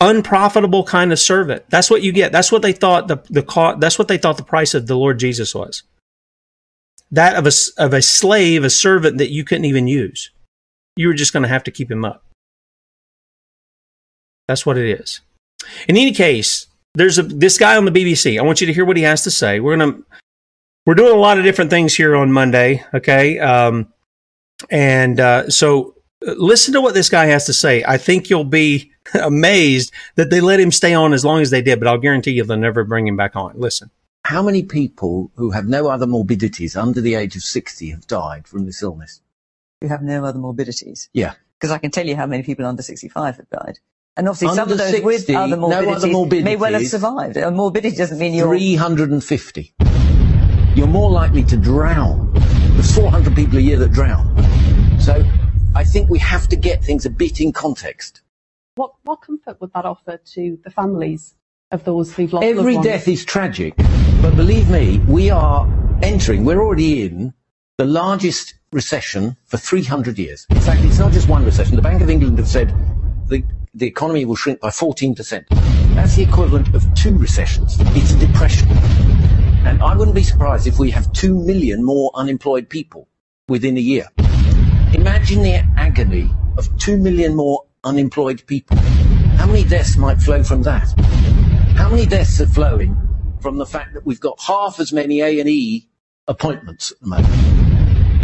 unprofitable 0.00 0.84
kind 0.84 1.12
of 1.12 1.18
servant. 1.18 1.64
That's 1.68 1.90
what 1.90 2.02
you 2.02 2.12
get. 2.12 2.32
That's 2.32 2.52
what 2.52 2.62
they 2.62 2.72
thought 2.72 3.08
the, 3.08 3.16
the 3.30 3.76
that's 3.78 3.98
what 3.98 4.08
they 4.08 4.18
thought 4.18 4.36
the 4.36 4.42
price 4.42 4.74
of 4.74 4.86
the 4.86 4.96
Lord 4.96 5.18
Jesus 5.18 5.54
was. 5.54 5.82
That 7.10 7.36
of 7.36 7.46
a, 7.46 7.52
of 7.82 7.94
a 7.94 8.02
slave, 8.02 8.64
a 8.64 8.70
servant 8.70 9.18
that 9.18 9.30
you 9.30 9.44
couldn't 9.44 9.64
even 9.64 9.86
use. 9.86 10.30
You 10.96 11.08
were 11.08 11.14
just 11.14 11.32
going 11.32 11.44
to 11.44 11.48
have 11.48 11.64
to 11.64 11.70
keep 11.70 11.90
him 11.90 12.04
up. 12.04 12.24
That's 14.46 14.66
what 14.66 14.76
it 14.76 15.00
is. 15.00 15.20
In 15.88 15.96
any 15.96 16.12
case, 16.12 16.66
there's 16.94 17.18
a, 17.18 17.22
this 17.22 17.58
guy 17.58 17.76
on 17.76 17.84
the 17.84 17.90
BBC. 17.90 18.38
I 18.38 18.42
want 18.42 18.60
you 18.60 18.66
to 18.66 18.72
hear 18.72 18.84
what 18.84 18.96
he 18.96 19.04
has 19.04 19.22
to 19.22 19.30
say. 19.30 19.60
We're 19.60 19.76
going 19.76 19.92
to 19.92 20.04
we're 20.88 20.94
doing 20.94 21.12
a 21.12 21.20
lot 21.20 21.36
of 21.36 21.44
different 21.44 21.68
things 21.68 21.94
here 21.94 22.16
on 22.16 22.32
Monday. 22.32 22.82
Okay. 22.94 23.38
Um, 23.38 23.92
and 24.70 25.20
uh, 25.20 25.50
so 25.50 25.94
uh, 26.26 26.32
listen 26.38 26.72
to 26.72 26.80
what 26.80 26.94
this 26.94 27.10
guy 27.10 27.26
has 27.26 27.44
to 27.44 27.52
say. 27.52 27.84
I 27.86 27.98
think 27.98 28.30
you'll 28.30 28.42
be 28.42 28.90
amazed 29.22 29.92
that 30.14 30.30
they 30.30 30.40
let 30.40 30.58
him 30.58 30.72
stay 30.72 30.94
on 30.94 31.12
as 31.12 31.26
long 31.26 31.42
as 31.42 31.50
they 31.50 31.60
did, 31.60 31.78
but 31.78 31.88
I'll 31.88 31.98
guarantee 31.98 32.30
you 32.30 32.42
they'll 32.42 32.56
never 32.56 32.84
bring 32.84 33.06
him 33.06 33.18
back 33.18 33.36
on. 33.36 33.52
Listen. 33.56 33.90
How 34.24 34.42
many 34.42 34.62
people 34.62 35.30
who 35.34 35.50
have 35.50 35.68
no 35.68 35.88
other 35.88 36.06
morbidities 36.06 36.74
under 36.74 37.02
the 37.02 37.16
age 37.16 37.36
of 37.36 37.42
60 37.42 37.90
have 37.90 38.06
died 38.06 38.48
from 38.48 38.64
this 38.64 38.82
illness? 38.82 39.20
Who 39.82 39.88
have 39.88 40.02
no 40.02 40.24
other 40.24 40.38
morbidities? 40.38 41.10
Yeah. 41.12 41.34
Because 41.60 41.70
I 41.70 41.76
can 41.76 41.90
tell 41.90 42.06
you 42.06 42.16
how 42.16 42.24
many 42.24 42.42
people 42.42 42.64
under 42.64 42.82
65 42.82 43.36
have 43.36 43.50
died. 43.50 43.78
And 44.16 44.26
obviously, 44.26 44.48
under 44.48 44.62
some 44.62 44.72
of 44.72 44.78
those 44.78 44.90
60, 44.90 45.04
with 45.04 45.30
other 45.36 45.56
morbidities, 45.58 45.86
no 45.86 45.96
other 45.96 46.08
morbidities 46.08 46.44
may 46.44 46.56
well 46.56 46.72
have 46.72 46.86
survived. 46.86 47.36
A 47.36 47.50
morbidity 47.50 47.94
doesn't 47.94 48.18
mean 48.18 48.32
you're 48.32 48.56
350 48.56 49.74
you're 50.74 50.86
more 50.86 51.10
likely 51.10 51.44
to 51.44 51.56
drown. 51.56 52.30
There's 52.74 52.94
400 52.94 53.34
people 53.34 53.58
a 53.58 53.60
year 53.60 53.78
that 53.78 53.92
drown. 53.92 54.34
So 55.00 55.24
I 55.74 55.84
think 55.84 56.08
we 56.10 56.18
have 56.18 56.48
to 56.48 56.56
get 56.56 56.84
things 56.84 57.06
a 57.06 57.10
bit 57.10 57.40
in 57.40 57.52
context. 57.52 58.22
What, 58.76 58.92
what 59.02 59.22
comfort 59.22 59.60
would 59.60 59.72
that 59.74 59.84
offer 59.84 60.18
to 60.34 60.58
the 60.62 60.70
families 60.70 61.34
of 61.70 61.84
those 61.84 62.14
who've 62.14 62.32
lost 62.32 62.44
Every 62.44 62.78
death 62.78 63.08
is 63.08 63.24
tragic, 63.24 63.74
but 64.22 64.36
believe 64.36 64.70
me, 64.70 64.98
we 65.06 65.30
are 65.30 65.68
entering, 66.02 66.44
we're 66.44 66.62
already 66.62 67.04
in 67.04 67.34
the 67.76 67.84
largest 67.84 68.54
recession 68.72 69.36
for 69.44 69.56
300 69.56 70.18
years. 70.18 70.46
In 70.50 70.60
fact, 70.60 70.82
it's 70.82 70.98
not 70.98 71.12
just 71.12 71.28
one 71.28 71.44
recession. 71.44 71.76
The 71.76 71.82
Bank 71.82 72.02
of 72.02 72.10
England 72.10 72.38
have 72.38 72.48
said 72.48 72.74
the, 73.26 73.42
the 73.74 73.86
economy 73.86 74.24
will 74.24 74.36
shrink 74.36 74.60
by 74.60 74.68
14%. 74.68 75.44
That's 75.94 76.16
the 76.16 76.22
equivalent 76.22 76.74
of 76.74 76.92
two 76.94 77.16
recessions. 77.16 77.76
It's 77.80 78.12
a 78.12 78.18
depression. 78.18 78.68
And 79.64 79.82
I 79.82 79.96
wouldn't 79.96 80.14
be 80.14 80.22
surprised 80.22 80.66
if 80.66 80.78
we 80.78 80.90
have 80.90 81.12
2 81.12 81.34
million 81.34 81.84
more 81.84 82.10
unemployed 82.14 82.68
people 82.68 83.08
within 83.48 83.76
a 83.76 83.80
year. 83.80 84.08
Imagine 84.92 85.42
the 85.42 85.64
agony 85.76 86.30
of 86.56 86.74
2 86.78 86.96
million 86.96 87.34
more 87.34 87.64
unemployed 87.84 88.44
people. 88.46 88.76
How 89.36 89.46
many 89.46 89.64
deaths 89.64 89.96
might 89.96 90.18
flow 90.18 90.42
from 90.42 90.62
that? 90.62 90.88
How 91.76 91.88
many 91.88 92.06
deaths 92.06 92.40
are 92.40 92.46
flowing 92.46 92.96
from 93.40 93.58
the 93.58 93.66
fact 93.66 93.94
that 93.94 94.04
we've 94.04 94.20
got 94.20 94.40
half 94.40 94.80
as 94.80 94.92
many 94.92 95.20
A&E 95.20 95.88
appointments 96.26 96.92
at 96.92 97.00
the 97.00 97.06
moment? 97.06 97.68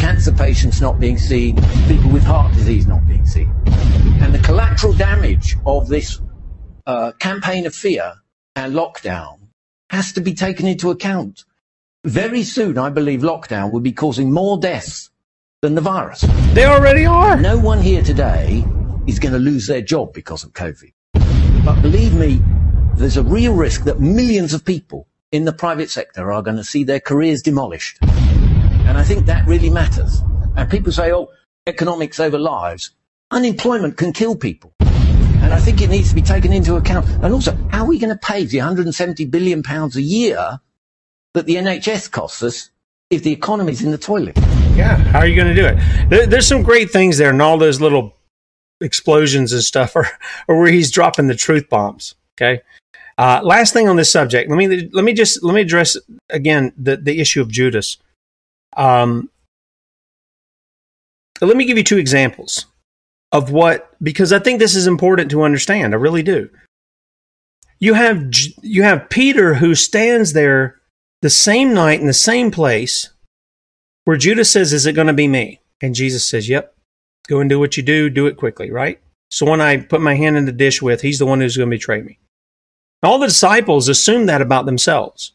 cancer 0.05 0.33
patients 0.33 0.83
not 0.83 1.01
being 1.01 1.17
seen, 1.17 1.57
people 1.89 2.11
with 2.11 2.23
heart 2.23 2.53
disease 2.53 2.87
not 2.87 3.07
being 3.09 3.25
seen. 3.25 3.51
And 4.21 4.35
the 4.35 4.39
collateral 4.39 4.93
damage 4.93 5.57
of 5.65 5.89
this 5.89 6.21
uh, 6.87 7.13
campaign 7.13 7.65
of 7.65 7.75
fear 7.75 8.13
and 8.55 8.75
lockdown 8.75 9.44
has 9.95 10.13
to 10.13 10.21
be 10.21 10.35
taken 10.35 10.67
into 10.67 10.91
account. 10.91 11.45
Very 12.05 12.43
soon, 12.43 12.77
I 12.77 12.91
believe 12.91 13.21
lockdown 13.21 13.73
will 13.73 13.81
be 13.81 13.93
causing 13.93 14.33
more 14.33 14.59
deaths 14.59 15.09
than 15.63 15.77
the 15.77 15.81
virus. 15.81 16.23
They 16.53 16.65
already 16.65 17.07
are. 17.07 17.41
No 17.41 17.57
one 17.57 17.81
here 17.81 18.03
today 18.03 18.65
is 19.07 19.21
going 19.21 19.33
to 19.33 19.39
lose 19.39 19.69
their 19.69 19.81
job 19.81 20.13
because 20.13 20.43
of 20.43 20.53
COVID. 20.53 20.93
But 21.65 21.81
believe 21.81 22.13
me, 22.13 22.43
there's 22.97 23.17
a 23.17 23.23
real 23.23 23.55
risk 23.55 23.85
that 23.85 24.01
millions 24.01 24.53
of 24.53 24.65
people 24.65 25.07
in 25.31 25.45
the 25.45 25.53
private 25.53 25.91
sector 25.91 26.33
are 26.33 26.43
going 26.43 26.57
to 26.57 26.65
see 26.65 26.85
their 26.85 27.01
careers 27.01 27.41
demolished. 27.41 27.99
And 28.03 28.99
I 28.99 29.05
think 29.05 29.27
that 29.27 29.47
really 29.47 29.71
matters. 29.71 30.23
And 30.57 30.69
people 30.69 30.93
say, 30.93 31.13
oh, 31.13 31.31
economics 31.67 32.19
over 32.19 32.39
lives. 32.39 32.91
Unemployment 33.31 33.97
can 33.97 34.13
kill 34.13 34.37
people. 34.37 34.74
And 35.45 35.53
I 35.53 35.61
think 35.61 35.83
it 35.83 35.91
needs 35.91 36.09
to 36.09 36.15
be 36.15 36.23
taken 36.23 36.55
into 36.55 36.77
account. 36.77 37.07
And 37.23 37.27
also, 37.27 37.55
how 37.71 37.85
are 37.85 37.87
we 37.87 37.99
going 37.99 38.13
to 38.13 38.19
pay 38.19 38.47
the 38.47 38.57
170 38.57 39.27
billion 39.27 39.63
pounds 39.63 39.95
a 39.95 40.01
year 40.01 40.59
that 41.35 41.45
the 41.45 41.57
NHS 41.57 42.11
costs 42.11 42.43
us 42.43 42.71
if 43.11 43.23
the 43.23 43.31
economy's 43.31 43.83
in 43.85 43.91
the 43.91 43.99
toilet? 43.99 44.39
Yeah, 44.75 44.97
how 44.97 45.19
are 45.19 45.27
you 45.27 45.37
going 45.37 45.55
to 45.55 45.55
do 45.55 45.67
it? 45.67 46.09
There, 46.09 46.27
there's 46.27 46.49
some 46.49 46.63
great 46.63 46.91
things 46.91 47.19
there, 47.19 47.29
and 47.29 47.43
all 47.43 47.59
those 47.59 47.79
little 47.79 48.17
explosions 48.81 49.53
and 49.53 49.63
stuff 49.63 49.95
are, 49.97 50.09
are 50.49 50.59
where 50.59 50.73
he's 50.73 50.91
dropping 50.91 51.27
the 51.27 51.35
truth 51.35 51.69
bombs. 51.69 52.15
Okay. 52.39 52.63
Uh, 53.19 53.41
last 53.45 53.75
thing 53.75 53.87
on 53.87 53.97
this 53.97 54.11
subject, 54.11 54.49
let 54.49 54.57
me 54.57 54.89
let 54.95 55.05
me 55.05 55.13
just 55.13 55.45
let 55.45 55.55
me 55.55 55.61
address 55.61 55.99
again 56.31 56.73
the 56.79 56.97
the 56.97 57.21
issue 57.21 57.43
of 57.43 57.51
Judas. 57.51 57.99
Um, 58.79 59.29
let 61.43 61.55
me 61.55 61.67
give 61.67 61.77
you 61.77 61.85
two 61.85 61.99
examples 61.99 62.65
of 63.35 63.51
what 63.51 63.91
because 64.03 64.33
I 64.33 64.39
think 64.39 64.61
this 64.61 64.77
is 64.77 64.87
important 64.87 65.31
to 65.33 65.43
understand. 65.43 65.93
I 65.93 65.97
really 65.97 66.23
do. 66.23 66.49
You 67.81 67.95
have 67.95 68.33
you 68.63 68.85
have 68.85 69.11
Peter 69.11 69.55
who 69.55 69.75
stands 69.75 70.33
there 70.33 70.81
the 71.21 71.29
same 71.29 71.75
night 71.75 72.01
in 72.01 72.07
the 72.07 72.15
same 72.15 72.51
place 72.51 73.11
where 74.05 74.17
Judas 74.17 74.51
says, 74.51 74.73
"Is 74.73 74.87
it 74.87 74.95
going 74.95 75.09
to 75.09 75.13
be 75.13 75.29
me?" 75.29 75.61
And 75.83 75.95
Jesus 75.95 76.25
says, 76.25 76.49
"Yep. 76.49 76.75
Go 77.29 77.41
and 77.41 77.51
do 77.51 77.59
what 77.59 77.77
you 77.77 77.83
do. 77.83 78.09
Do 78.09 78.27
it 78.27 78.37
quickly." 78.37 78.71
Right. 78.71 79.01
So 79.31 79.45
when 79.51 79.61
I 79.61 79.79
put 79.79 80.01
my 80.01 80.15
hand 80.15 80.37
in 80.37 80.45
the 80.47 80.53
dish 80.53 80.81
with, 80.81 81.01
he's 81.01 81.19
the 81.19 81.27
one 81.27 81.41
who's 81.41 81.57
going 81.57 81.69
to 81.69 81.77
betray 81.77 82.03
me. 82.03 82.21
All 83.03 83.19
the 83.19 83.27
disciples 83.27 83.89
assumed 83.89 84.29
that 84.29 84.43
about 84.43 84.65
themselves. 84.65 85.33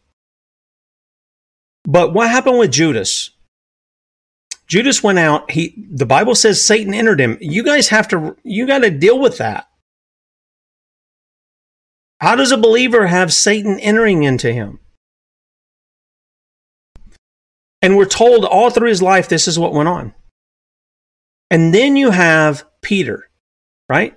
But 1.84 2.14
what 2.14 2.30
happened 2.30 2.60
with 2.60 2.72
Judas? 2.72 3.32
Judas 4.70 5.02
went 5.02 5.20
out, 5.20 5.52
he 5.52 5.88
the 5.92 6.06
Bible 6.06 6.36
says 6.36 6.64
Satan 6.64 6.94
entered 6.94 7.20
him. 7.20 7.38
You 7.42 7.64
guys 7.64 7.90
have 7.90 8.08
to 8.10 8.38
you 8.44 8.68
got 8.68 8.80
to 8.80 8.92
deal 8.92 9.20
with 9.20 9.40
that. 9.40 9.68
How 12.22 12.36
does 12.36 12.52
a 12.52 12.58
believer 12.58 13.08
have 13.08 13.34
Satan 13.34 13.80
entering 13.80 14.24
into 14.24 14.54
him? 14.54 14.80
And 17.82 17.96
we're 17.96 18.06
told 18.06 18.46
all 18.46 18.70
through 18.70 18.90
his 18.90 19.02
life 19.02 19.28
this 19.28 19.48
is 19.48 19.58
what 19.58 19.74
went 19.74 19.90
on. 19.90 20.14
And 21.50 21.74
then 21.74 21.96
you 21.96 22.12
have 22.12 22.66
Peter, 22.82 23.30
right? 23.88 24.16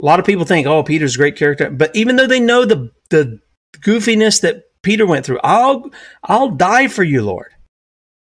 A 0.00 0.04
lot 0.04 0.20
of 0.20 0.24
people 0.24 0.46
think, 0.46 0.66
oh, 0.66 0.82
Peter's 0.82 1.16
a 1.16 1.18
great 1.18 1.36
character. 1.36 1.68
But 1.68 1.94
even 1.94 2.16
though 2.16 2.28
they 2.28 2.40
know 2.40 2.64
the, 2.64 2.90
the 3.10 3.40
goofiness 3.80 4.40
that 4.40 4.62
Peter 4.82 5.04
went 5.04 5.26
through, 5.26 5.40
I'll, 5.44 5.90
I'll 6.22 6.50
die 6.50 6.88
for 6.88 7.02
you, 7.02 7.22
Lord. 7.22 7.52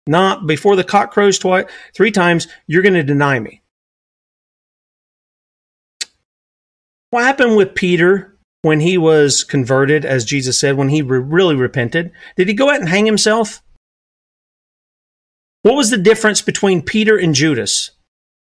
Not 0.06 0.48
before 0.48 0.76
the 0.76 0.84
cock 0.84 1.12
crows 1.12 1.40
twice, 1.40 1.66
three 1.96 2.12
times, 2.12 2.48
you're 2.68 2.82
going 2.82 2.94
to 2.94 3.04
deny 3.04 3.40
me. 3.40 3.62
What 7.12 7.24
happened 7.24 7.56
with 7.56 7.76
Peter 7.76 8.36
when 8.64 8.80
he 8.80 8.98
was 8.98 9.44
converted, 9.44 10.04
as 10.04 10.26
Jesus 10.26 10.58
said, 10.60 10.78
when 10.78 10.90
he 10.90 11.02
re- 11.02 11.20
really 11.20 11.56
repented? 11.56 12.12
Did 12.36 12.48
he 12.48 12.54
go 12.54 12.70
out 12.70 12.80
and 12.80 12.90
hang 12.90 13.06
himself? 13.06 13.62
What 15.62 15.76
was 15.76 15.92
the 15.92 15.98
difference 15.98 16.42
between 16.42 16.82
Peter 16.82 17.16
and 17.18 17.36
Judas? 17.36 17.92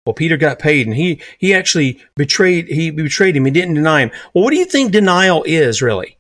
Well, 0.04 0.14
Peter 0.14 0.36
got 0.36 0.58
paid 0.58 0.86
and 0.86 0.94
he, 0.94 1.20
he 1.38 1.54
actually 1.54 2.00
betrayed, 2.14 2.68
he 2.68 2.90
betrayed 2.90 3.36
him. 3.36 3.46
He 3.46 3.50
didn't 3.50 3.74
deny 3.74 4.02
him. 4.02 4.10
Well, 4.34 4.44
what 4.44 4.50
do 4.50 4.56
you 4.56 4.64
think 4.64 4.92
denial 4.92 5.42
is 5.44 5.80
really? 5.80 6.17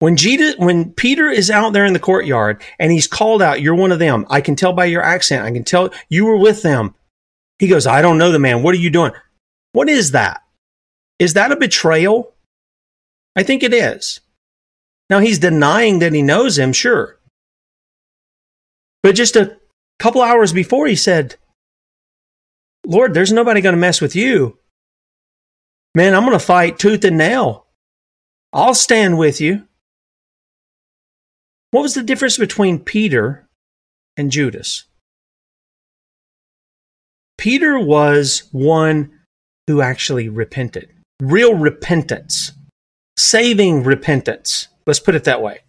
When, 0.00 0.16
Jesus, 0.16 0.56
when 0.56 0.92
Peter 0.92 1.28
is 1.28 1.50
out 1.50 1.74
there 1.74 1.84
in 1.84 1.92
the 1.92 1.98
courtyard 1.98 2.62
and 2.78 2.90
he's 2.90 3.06
called 3.06 3.42
out, 3.42 3.60
you're 3.60 3.74
one 3.74 3.92
of 3.92 3.98
them. 3.98 4.26
I 4.30 4.40
can 4.40 4.56
tell 4.56 4.72
by 4.72 4.86
your 4.86 5.02
accent. 5.02 5.44
I 5.44 5.52
can 5.52 5.62
tell 5.62 5.90
you 6.08 6.24
were 6.24 6.38
with 6.38 6.62
them. 6.62 6.94
He 7.58 7.68
goes, 7.68 7.86
I 7.86 8.00
don't 8.00 8.16
know 8.16 8.32
the 8.32 8.38
man. 8.38 8.62
What 8.62 8.74
are 8.74 8.78
you 8.78 8.88
doing? 8.88 9.12
What 9.72 9.90
is 9.90 10.12
that? 10.12 10.40
Is 11.18 11.34
that 11.34 11.52
a 11.52 11.56
betrayal? 11.56 12.32
I 13.36 13.42
think 13.42 13.62
it 13.62 13.74
is. 13.74 14.20
Now 15.10 15.18
he's 15.18 15.38
denying 15.38 15.98
that 15.98 16.14
he 16.14 16.22
knows 16.22 16.58
him, 16.58 16.72
sure. 16.72 17.18
But 19.02 19.16
just 19.16 19.36
a 19.36 19.58
couple 19.98 20.22
hours 20.22 20.54
before, 20.54 20.86
he 20.86 20.96
said, 20.96 21.36
Lord, 22.86 23.12
there's 23.12 23.32
nobody 23.32 23.60
going 23.60 23.74
to 23.74 23.80
mess 23.80 24.00
with 24.00 24.16
you. 24.16 24.56
Man, 25.94 26.14
I'm 26.14 26.24
going 26.24 26.38
to 26.38 26.44
fight 26.44 26.78
tooth 26.78 27.04
and 27.04 27.18
nail. 27.18 27.66
I'll 28.52 28.74
stand 28.74 29.18
with 29.18 29.42
you. 29.42 29.66
What 31.70 31.82
was 31.82 31.94
the 31.94 32.02
difference 32.02 32.36
between 32.36 32.80
Peter 32.80 33.46
and 34.16 34.32
Judas? 34.32 34.84
Peter 37.38 37.78
was 37.78 38.48
one 38.52 39.12
who 39.66 39.80
actually 39.80 40.28
repented. 40.28 40.90
Real 41.22 41.54
repentance. 41.54 42.52
Saving 43.16 43.84
repentance. 43.84 44.68
Let's 44.86 45.00
put 45.00 45.14
it 45.14 45.24
that 45.24 45.42
way. 45.42 45.60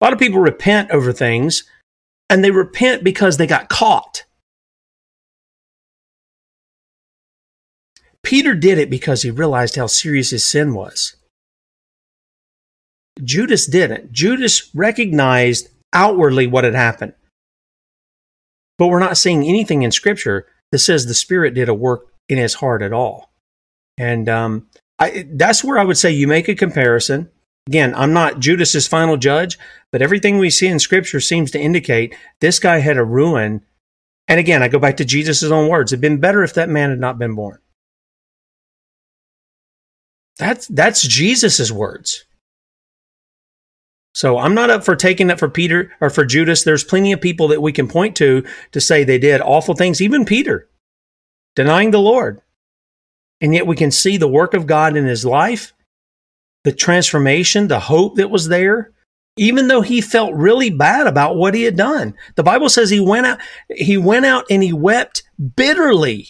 A 0.00 0.04
lot 0.04 0.12
of 0.12 0.18
people 0.18 0.40
repent 0.40 0.90
over 0.90 1.12
things, 1.12 1.62
and 2.28 2.44
they 2.44 2.50
repent 2.50 3.02
because 3.02 3.38
they 3.38 3.46
got 3.46 3.68
caught. 3.70 4.24
Peter 8.22 8.54
did 8.54 8.76
it 8.76 8.90
because 8.90 9.22
he 9.22 9.30
realized 9.30 9.76
how 9.76 9.86
serious 9.86 10.30
his 10.30 10.44
sin 10.44 10.74
was. 10.74 11.16
Judas 13.22 13.66
didn't. 13.66 14.12
Judas 14.12 14.70
recognized 14.74 15.68
outwardly 15.92 16.46
what 16.46 16.64
had 16.64 16.74
happened. 16.74 17.14
But 18.78 18.88
we're 18.88 18.98
not 18.98 19.16
seeing 19.16 19.44
anything 19.44 19.82
in 19.82 19.90
Scripture 19.90 20.46
that 20.70 20.78
says 20.78 21.06
the 21.06 21.14
Spirit 21.14 21.54
did 21.54 21.68
a 21.68 21.74
work 21.74 22.08
in 22.28 22.38
his 22.38 22.54
heart 22.54 22.82
at 22.82 22.92
all. 22.92 23.30
And 23.96 24.28
um, 24.28 24.66
I, 24.98 25.26
that's 25.30 25.64
where 25.64 25.78
I 25.78 25.84
would 25.84 25.96
say 25.96 26.10
you 26.10 26.28
make 26.28 26.48
a 26.48 26.54
comparison. 26.54 27.30
Again, 27.66 27.94
I'm 27.94 28.12
not 28.12 28.38
Judas's 28.38 28.86
final 28.86 29.16
judge, 29.16 29.58
but 29.90 30.02
everything 30.02 30.38
we 30.38 30.50
see 30.50 30.68
in 30.68 30.78
Scripture 30.78 31.20
seems 31.20 31.50
to 31.52 31.60
indicate 31.60 32.14
this 32.40 32.58
guy 32.58 32.78
had 32.78 32.96
a 32.96 33.04
ruin. 33.04 33.62
And 34.28 34.38
again, 34.38 34.62
I 34.62 34.68
go 34.68 34.78
back 34.78 34.98
to 34.98 35.04
Jesus' 35.04 35.42
own 35.42 35.68
words. 35.68 35.92
It'd 35.92 36.00
been 36.00 36.20
better 36.20 36.44
if 36.44 36.54
that 36.54 36.68
man 36.68 36.90
had 36.90 37.00
not 37.00 37.18
been 37.18 37.34
born. 37.34 37.58
That's 40.38 40.66
that's 40.66 41.02
Jesus's 41.02 41.72
words. 41.72 42.24
So 44.16 44.38
I'm 44.38 44.54
not 44.54 44.70
up 44.70 44.82
for 44.82 44.96
taking 44.96 45.28
it 45.28 45.38
for 45.38 45.50
Peter 45.50 45.92
or 46.00 46.08
for 46.08 46.24
Judas. 46.24 46.64
There's 46.64 46.82
plenty 46.82 47.12
of 47.12 47.20
people 47.20 47.48
that 47.48 47.60
we 47.60 47.70
can 47.70 47.86
point 47.86 48.16
to 48.16 48.46
to 48.72 48.80
say 48.80 49.04
they 49.04 49.18
did 49.18 49.42
awful 49.42 49.74
things, 49.74 50.00
even 50.00 50.24
Peter, 50.24 50.70
denying 51.54 51.90
the 51.90 52.00
Lord. 52.00 52.40
And 53.42 53.52
yet 53.52 53.66
we 53.66 53.76
can 53.76 53.90
see 53.90 54.16
the 54.16 54.26
work 54.26 54.54
of 54.54 54.66
God 54.66 54.96
in 54.96 55.04
his 55.04 55.26
life, 55.26 55.74
the 56.64 56.72
transformation, 56.72 57.68
the 57.68 57.78
hope 57.78 58.14
that 58.14 58.30
was 58.30 58.48
there, 58.48 58.90
even 59.36 59.68
though 59.68 59.82
he 59.82 60.00
felt 60.00 60.32
really 60.32 60.70
bad 60.70 61.06
about 61.06 61.36
what 61.36 61.52
he 61.52 61.64
had 61.64 61.76
done. 61.76 62.14
The 62.36 62.42
Bible 62.42 62.70
says 62.70 62.88
he 62.88 63.00
went 63.00 63.26
out, 63.26 63.38
he 63.68 63.98
went 63.98 64.24
out 64.24 64.46
and 64.48 64.62
he 64.62 64.72
wept 64.72 65.24
bitterly 65.56 66.28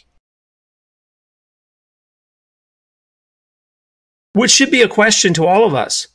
which 4.33 4.51
should 4.51 4.71
be 4.71 4.83
a 4.83 4.89
question 4.89 5.33
to 5.33 5.47
all 5.47 5.65
of 5.65 5.73
us. 5.73 6.09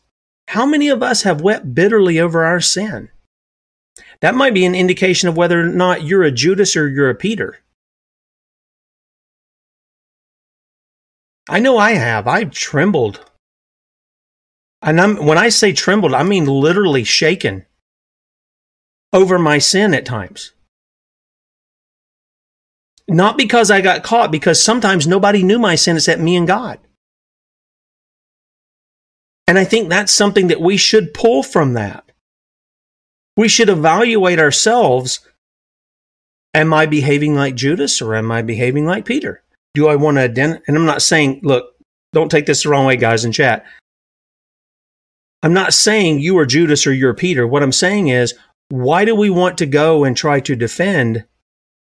How 0.52 0.66
many 0.66 0.89
of 0.89 1.02
us 1.02 1.24
have 1.24 1.39
wept 1.39 1.74
bitterly 1.74 2.20
over 2.20 2.43
our 2.43 2.60
sin? 2.60 3.08
That 4.20 4.36
might 4.36 4.54
be 4.54 4.66
an 4.66 4.76
indication 4.76 5.30
of 5.30 5.38
whether 5.38 5.62
or 5.62 5.64
not 5.64 6.04
you're 6.04 6.24
a 6.24 6.30
Judas 6.30 6.76
or 6.76 6.89
you're 6.89 7.10
a 7.10 7.16
Peter. 7.16 7.60
I 11.47 11.60
know 11.60 11.78
I 11.78 11.91
have. 11.91 12.28
I've 12.28 12.52
trembled. 12.52 13.32
And 14.82 14.99
I'm, 14.99 15.26
when 15.26 15.38
I 15.38 15.47
say 15.47 15.72
trembled, 15.72 16.14
I 16.14 16.24
mean 16.24 16.43
literally 16.43 17.06
shaken 17.06 17.66
over 19.14 19.39
my 19.39 19.58
sin 19.58 19.93
at 19.93 20.06
times. 20.06 20.52
Not 23.08 23.38
because 23.38 23.72
I 23.72 23.80
got 23.80 24.04
caught, 24.04 24.32
because 24.32 24.62
sometimes 24.62 25.08
nobody 25.08 25.43
knew 25.43 25.60
my 25.60 25.76
sin 25.76 25.95
except 25.95 26.20
me 26.20 26.36
and 26.36 26.45
God. 26.45 26.78
And 29.52 29.60
I 29.60 29.66
think 29.66 29.89
that's 29.89 30.14
something 30.14 30.47
that 30.47 30.62
we 30.62 30.78
should 30.78 31.14
pull 31.14 31.43
from 31.43 31.74
that. 31.74 32.10
We 33.36 33.49
should 33.49 33.68
evaluate 33.68 34.39
ourselves. 34.39 35.20
Am 36.54 36.74
I 36.74 36.86
behaving 36.86 37.36
like 37.36 37.56
Judas 37.56 38.02
or 38.02 38.16
am 38.16 38.32
I 38.32 38.43
behaving 38.43 38.86
like 38.86 39.04
Peter? 39.04 39.43
Do 39.74 39.89
I 39.89 39.97
want 39.97 40.16
to 40.16 40.22
identify? 40.22 40.64
And 40.70 40.78
I'm 40.78 40.86
not 40.86 41.02
saying, 41.02 41.41
look, 41.43 41.76
don't 42.14 42.32
take 42.32 42.45
this 42.45 42.64
the 42.64 42.70
wrong 42.70 42.86
way, 42.86 42.95
guys, 42.95 43.26
in 43.26 43.34
chat. 43.34 43.66
I'm 45.43 45.52
not 45.52 45.74
saying 45.74 46.22
you 46.22 46.38
are 46.38 46.45
Judas 46.45 46.88
or 46.88 46.93
you're 46.93 47.14
Peter. 47.14 47.45
What 47.45 47.62
I'm 47.62 47.74
saying 47.74 48.08
is, 48.08 48.34
why 48.70 49.04
do 49.04 49.14
we 49.18 49.30
want 49.30 49.58
to 49.58 49.66
go 49.66 50.06
and 50.06 50.16
try 50.16 50.39
to 50.39 50.56
defend 50.56 51.26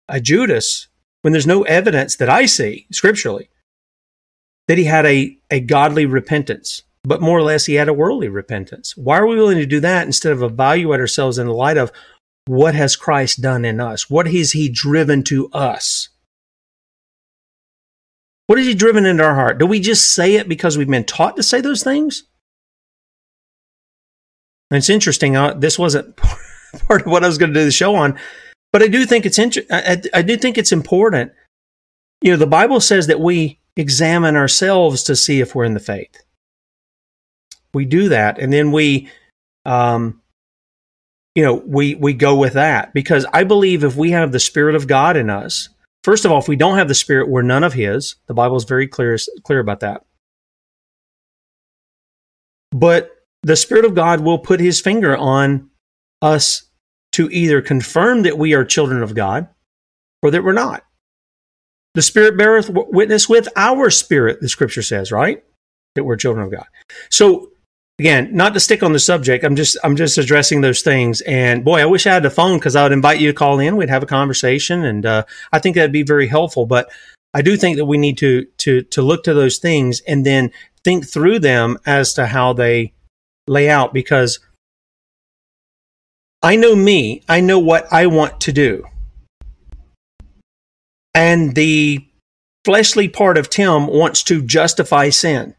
a 0.09 0.23
Judas 0.23 0.89
when 1.21 1.35
there's 1.35 1.47
no 1.47 1.65
evidence 1.65 2.17
that 2.17 2.31
I 2.31 2.47
see 2.47 2.87
scripturally 2.91 3.51
that 4.69 4.79
he 4.79 4.85
had 4.85 5.05
a, 5.05 5.37
a 5.51 5.61
godly 5.61 6.07
repentance, 6.07 6.85
but 7.05 7.21
more 7.21 7.39
or 7.39 7.43
less 7.43 7.67
he 7.67 7.75
had 7.75 7.89
a 7.89 7.95
worldly 7.95 8.29
repentance? 8.29 8.97
Why 8.97 9.19
are 9.19 9.27
we 9.27 9.37
willing 9.37 9.59
to 9.59 9.67
do 9.67 9.81
that 9.81 10.07
instead 10.07 10.33
of 10.33 10.43
evaluate 10.43 11.01
ourselves 11.01 11.39
in 11.39 11.47
the 11.47 11.53
light 11.53 11.77
of 11.77 11.93
what 12.47 12.75
has 12.75 12.97
Christ 12.97 13.43
done 13.43 13.65
in 13.65 13.81
us? 13.81 14.09
What 14.09 14.27
has 14.27 14.53
he 14.53 14.69
driven 14.69 15.23
to 15.25 15.51
us? 15.51 16.09
What 18.47 18.59
has 18.59 18.67
he 18.67 18.75
driven 18.75 19.05
into 19.05 19.23
our 19.23 19.35
heart? 19.35 19.59
Do 19.59 19.67
we 19.67 19.79
just 19.79 20.15
say 20.15 20.37
it 20.37 20.49
because 20.49 20.79
we've 20.79 20.89
been 20.89 21.05
taught 21.05 21.37
to 21.37 21.43
say 21.43 21.61
those 21.61 21.85
things? 21.85 22.25
And 24.71 24.79
it's 24.79 24.91
interesting. 24.91 25.37
Uh, 25.37 25.55
this 25.55 25.79
wasn't 25.79 26.17
part 26.87 27.03
of 27.03 27.07
what 27.07 27.23
I 27.23 27.27
was 27.27 27.39
going 27.39 27.53
to 27.53 27.61
do 27.61 27.65
the 27.65 27.71
show 27.71 27.95
on, 27.95 28.19
but 28.73 28.83
I 28.83 28.89
do 28.89 29.05
think 29.05 29.27
it's 29.27 29.39
inter- 29.39 29.67
I, 29.71 30.01
I 30.15 30.23
do 30.23 30.37
think 30.37 30.57
it's 30.57 30.73
important. 30.73 31.33
You 32.23 32.33
know, 32.33 32.39
the 32.39 32.47
Bible 32.47 32.81
says 32.81 33.07
that 33.07 33.21
we 33.21 33.61
examine 33.77 34.37
ourselves 34.37 35.03
to 35.05 35.15
see 35.15 35.41
if 35.41 35.55
we're 35.55 35.65
in 35.65 35.75
the 35.75 35.81
faith. 35.81 36.23
We 37.75 37.85
do 37.85 38.09
that, 38.11 38.39
and 38.39 38.53
then 38.53 38.73
we, 38.73 39.09
um, 39.65 40.21
you 41.35 41.45
know, 41.45 41.55
we 41.55 41.95
we 41.95 42.15
go 42.15 42.37
with 42.37 42.55
that 42.55 42.95
because 42.95 43.27
I 43.33 43.45
believe 43.45 43.85
if 43.85 43.97
we 43.97 44.11
have 44.13 44.33
the 44.33 44.41
Spirit 44.41 44.75
of 44.75 44.87
God 44.87 45.17
in 45.17 45.31
us, 45.31 45.69
first 46.03 46.25
of 46.25 46.33
all, 46.33 46.39
if 46.39 46.49
we 46.49 46.57
don't 46.57 46.79
have 46.79 46.89
the 46.89 46.95
Spirit, 46.95 47.29
we're 47.29 47.43
none 47.43 47.65
of 47.65 47.75
His. 47.75 48.17
The 48.27 48.35
Bible 48.35 48.57
is 48.57 48.65
very 48.65 48.89
clear 48.89 49.19
clear 49.45 49.61
about 49.61 49.81
that. 49.81 50.05
But 52.71 53.11
the 53.43 53.57
Spirit 53.57 53.85
of 53.85 53.95
God 53.95 54.21
will 54.21 54.39
put 54.39 54.61
His 54.61 54.81
finger 54.81 55.17
on 55.17 55.71
us 56.23 56.65
to 57.13 57.29
either 57.31 57.61
confirm 57.63 58.23
that 58.23 58.39
we 58.39 58.55
are 58.55 58.65
children 58.65 59.03
of 59.03 59.15
God 59.15 59.49
or 60.23 60.31
that 60.31 60.45
we're 60.45 60.53
not. 60.53 60.85
The 61.95 62.03
Spirit 62.03 62.37
beareth 62.37 62.71
witness 62.71 63.29
with 63.29 63.49
our 63.57 63.91
spirit, 63.91 64.41
the 64.41 64.49
scripture 64.49 64.83
says, 64.83 65.11
right? 65.11 65.43
That 65.95 66.05
we're 66.05 66.17
children 66.17 66.47
of 66.47 66.53
God. 66.53 66.67
So 67.11 67.51
again, 67.99 68.35
not 68.35 68.55
to 68.55 68.61
stick 68.61 68.83
on 68.83 68.93
the 68.93 68.99
subject, 68.99 69.45
I'm 69.45 69.57
just 69.57 69.77
I'm 69.83 69.97
just 69.97 70.19
addressing 70.19 70.61
those 70.61 70.83
things. 70.83 71.21
And 71.23 71.65
boy, 71.65 71.81
I 71.81 71.87
wish 71.87 72.07
I 72.07 72.15
had 72.15 72.23
the 72.23 72.31
phone 72.31 72.59
because 72.59 72.77
I 72.77 72.83
would 72.83 72.93
invite 72.93 73.21
you 73.21 73.29
to 73.29 73.37
call 73.37 73.59
in. 73.59 73.77
We'd 73.77 73.91
have 73.91 74.03
a 74.03 74.07
conversation, 74.07 74.85
and 74.85 75.05
uh, 75.05 75.25
I 75.53 75.59
think 75.59 75.77
that'd 75.77 75.93
be 75.93 76.03
very 76.03 76.29
helpful. 76.29 76.67
But 76.67 76.91
I 77.35 77.43
do 77.43 77.57
think 77.57 77.77
that 77.77 77.87
we 77.87 77.99
need 77.99 78.19
to 78.19 78.45
to 78.59 78.83
to 78.83 79.03
look 79.03 79.25
to 79.25 79.35
those 79.35 79.59
things 79.59 80.01
and 80.01 80.25
then 80.25 80.51
think 80.85 81.07
through 81.07 81.41
them 81.41 81.79
as 81.87 82.15
to 82.15 82.27
how 82.27 82.53
they 82.53 82.95
lay 83.47 83.69
out 83.69 83.93
because 83.93 84.39
I 86.43 86.57
know 86.57 86.77
me, 86.77 87.23
I 87.29 87.41
know 87.41 87.59
what 87.59 87.93
I 87.93 88.07
want 88.07 88.41
to 88.43 88.53
do. 88.53 88.85
And 91.15 91.55
the 91.57 92.07
fleshly 92.65 93.09
part 93.09 93.37
of 93.37 93.51
Tim 93.51 93.89
wants 93.89 94.23
to 94.25 94.41
justify 94.43 95.09
sin. 95.09 95.57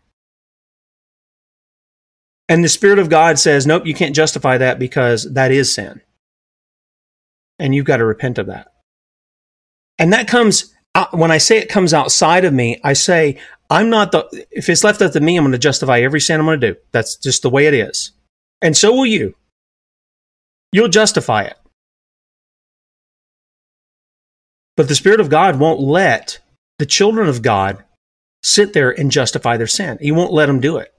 And 2.50 2.64
the 2.64 2.70
Spirit 2.70 2.98
of 2.98 3.10
God 3.10 3.38
says, 3.38 3.68
nope, 3.68 3.86
you 3.86 3.94
can't 3.94 4.16
justify 4.16 4.58
that 4.58 4.80
because 4.80 5.32
that 5.34 5.52
is 5.52 5.74
sin. 5.74 6.02
And 7.60 7.76
you've 7.76 7.86
got 7.86 7.98
to 7.98 8.06
repent 8.06 8.40
of 8.40 8.48
that. 8.48 8.74
And 10.00 10.12
that 10.14 10.28
comes, 10.28 10.74
uh, 10.96 11.06
when 11.12 11.30
I 11.30 11.38
say 11.38 11.60
it 11.60 11.70
comes 11.70 11.94
outside 11.94 12.46
of 12.46 12.54
me, 12.54 12.82
I 12.84 12.94
say, 12.94 13.38
I'm 13.70 13.92
not 13.92 14.12
the, 14.12 14.48
if 14.50 14.68
it's 14.68 14.84
left 14.84 15.02
up 15.04 15.12
to 15.12 15.20
me, 15.20 15.38
I'm 15.38 15.44
going 15.44 15.52
to 15.52 15.60
justify 15.60 16.00
every 16.00 16.20
sin 16.20 16.40
I'm 16.40 16.48
going 16.48 16.60
to 16.60 16.74
do. 16.74 16.80
That's 16.92 17.16
just 17.18 17.44
the 17.44 17.52
way 17.52 17.68
it 17.68 17.76
is. 17.76 18.14
And 18.64 18.76
so 18.76 18.94
will 18.94 19.06
you. 19.06 19.36
You'll 20.72 20.88
justify 20.88 21.44
it. 21.44 21.58
But 24.76 24.88
the 24.88 24.96
Spirit 24.96 25.20
of 25.20 25.30
God 25.30 25.60
won't 25.60 25.82
let 25.82 26.40
the 26.80 26.86
children 26.86 27.28
of 27.28 27.42
God 27.42 27.84
sit 28.42 28.74
there 28.74 28.90
and 28.90 29.12
justify 29.12 29.58
their 29.58 29.68
sin. 29.68 30.00
He 30.02 30.12
won't 30.12 30.34
let 30.34 30.48
them 30.48 30.62
do 30.62 30.78
it. 30.78 30.94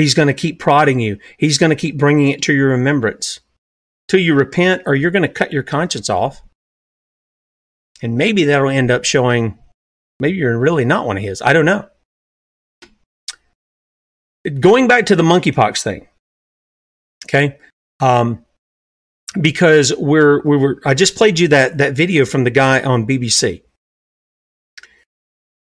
He's 0.00 0.14
going 0.14 0.28
to 0.28 0.34
keep 0.34 0.58
prodding 0.58 0.98
you. 0.98 1.18
He's 1.36 1.58
going 1.58 1.70
to 1.70 1.76
keep 1.76 1.98
bringing 1.98 2.30
it 2.30 2.42
to 2.42 2.54
your 2.54 2.70
remembrance 2.70 3.40
till 4.08 4.20
you 4.20 4.34
repent 4.34 4.82
or 4.86 4.94
you're 4.94 5.10
going 5.10 5.22
to 5.22 5.28
cut 5.28 5.52
your 5.52 5.62
conscience 5.62 6.08
off. 6.08 6.42
And 8.02 8.16
maybe 8.16 8.44
that'll 8.44 8.70
end 8.70 8.90
up 8.90 9.04
showing 9.04 9.58
maybe 10.18 10.38
you're 10.38 10.58
really 10.58 10.86
not 10.86 11.06
one 11.06 11.18
of 11.18 11.22
his. 11.22 11.42
I 11.42 11.52
don't 11.52 11.66
know. 11.66 11.86
Going 14.58 14.88
back 14.88 15.06
to 15.06 15.16
the 15.16 15.22
monkeypox 15.22 15.82
thing. 15.82 16.08
Okay. 17.26 17.58
Um, 18.00 18.46
because 19.38 19.94
we're 19.96 20.40
we 20.42 20.56
were 20.56 20.80
I 20.86 20.94
just 20.94 21.14
played 21.14 21.38
you 21.38 21.48
that 21.48 21.76
that 21.76 21.94
video 21.94 22.24
from 22.24 22.44
the 22.44 22.50
guy 22.50 22.80
on 22.80 23.06
BBC. 23.06 23.64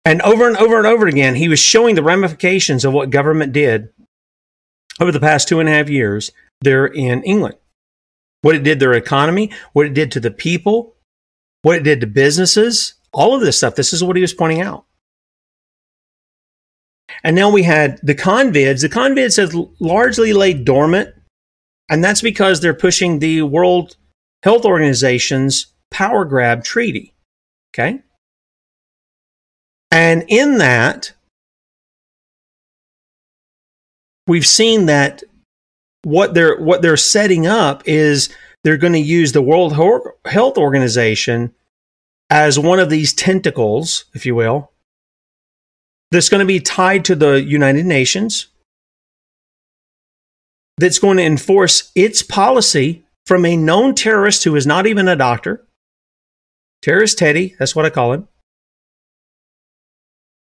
And 0.05 0.22
over 0.22 0.47
and 0.47 0.57
over 0.57 0.78
and 0.78 0.87
over 0.87 1.09
again, 1.09 1.35
he 1.35 1.49
was 1.49 1.59
showing 1.59 1.97
the 1.97 2.03
ramifications 2.03 2.85
of 2.85 2.93
what 2.93 3.11
government 3.11 3.53
did 3.53 3.91
over 5.01 5.13
the 5.13 5.21
past 5.21 5.49
two 5.49 5.61
and 5.61 5.69
a 5.69 5.73
half 5.73 5.89
years 5.89 6.31
there 6.61 6.87
in 6.87 7.23
England. 7.23 7.57
What 8.43 8.55
it 8.55 8.63
did 8.63 8.81
their 8.81 8.95
economy, 8.95 9.51
what 9.73 9.87
it 9.87 9.95
did 9.95 10.13
to 10.13 10.21
the 10.21 10.31
people, 10.31 10.95
what 11.63 11.77
it 11.77 11.83
did 11.83 12.01
to 12.01 12.07
businesses, 12.07 12.95
all 13.13 13.35
of 13.35 13.41
this 13.41 13.59
stuff. 13.59 13.75
This 13.75 13.93
is 13.93 14.03
what 14.03 14.17
he 14.17 14.23
was 14.23 14.33
pointing 14.33 14.61
out. 14.61 14.85
And 17.23 17.37
now 17.37 17.51
we 17.51 17.65
had 17.65 17.99
the 18.03 18.15
convids. 18.15 18.81
The 18.81 18.89
convids 18.89 19.37
have 19.37 19.55
largely 19.79 20.33
laid 20.33 20.65
dormant 20.65 21.15
and 21.91 22.05
that's 22.05 22.23
because 22.23 22.61
they're 22.61 22.73
pushing 22.73 23.19
the 23.19 23.43
World 23.43 23.97
Health 24.45 24.65
Organization's 24.65 25.67
power 25.91 26.25
grab 26.25 26.63
treaty. 26.63 27.15
Okay. 27.75 28.01
And 29.91 30.25
in 30.29 30.59
that, 30.59 31.13
we've 34.31 34.47
seen 34.47 34.87
that 34.87 35.24
what 36.03 36.35
they're 36.35 36.57
what 36.57 36.83
they're 36.83 36.97
setting 36.97 37.49
up 37.49 37.83
is 37.85 38.28
they're 38.62 38.76
going 38.76 38.93
to 38.93 38.99
use 38.99 39.33
the 39.33 39.43
World 39.43 39.72
Health 40.24 40.57
Organization 40.57 41.53
as 42.31 42.57
one 42.57 42.78
of 42.78 42.91
these 42.91 43.12
tentacles, 43.12 44.05
if 44.14 44.24
you 44.24 44.37
will, 44.37 44.70
that's 46.12 46.28
going 46.28 46.39
to 46.39 46.47
be 46.47 46.61
tied 46.61 47.05
to 47.07 47.16
the 47.16 47.43
United 47.43 47.85
Nations, 47.85 48.47
that's 50.78 51.01
going 51.01 51.16
to 51.16 51.24
enforce 51.24 51.91
its 51.97 52.22
policy 52.22 53.05
from 53.26 53.45
a 53.45 53.57
known 53.57 53.97
terrorist 53.97 54.45
who 54.45 54.55
is 54.55 54.64
not 54.64 54.87
even 54.87 55.09
a 55.09 55.16
doctor. 55.16 55.66
Terrorist 56.83 57.18
Teddy, 57.18 57.57
that's 57.59 57.74
what 57.74 57.85
I 57.85 57.91
call 57.91 58.12
him, 58.12 58.28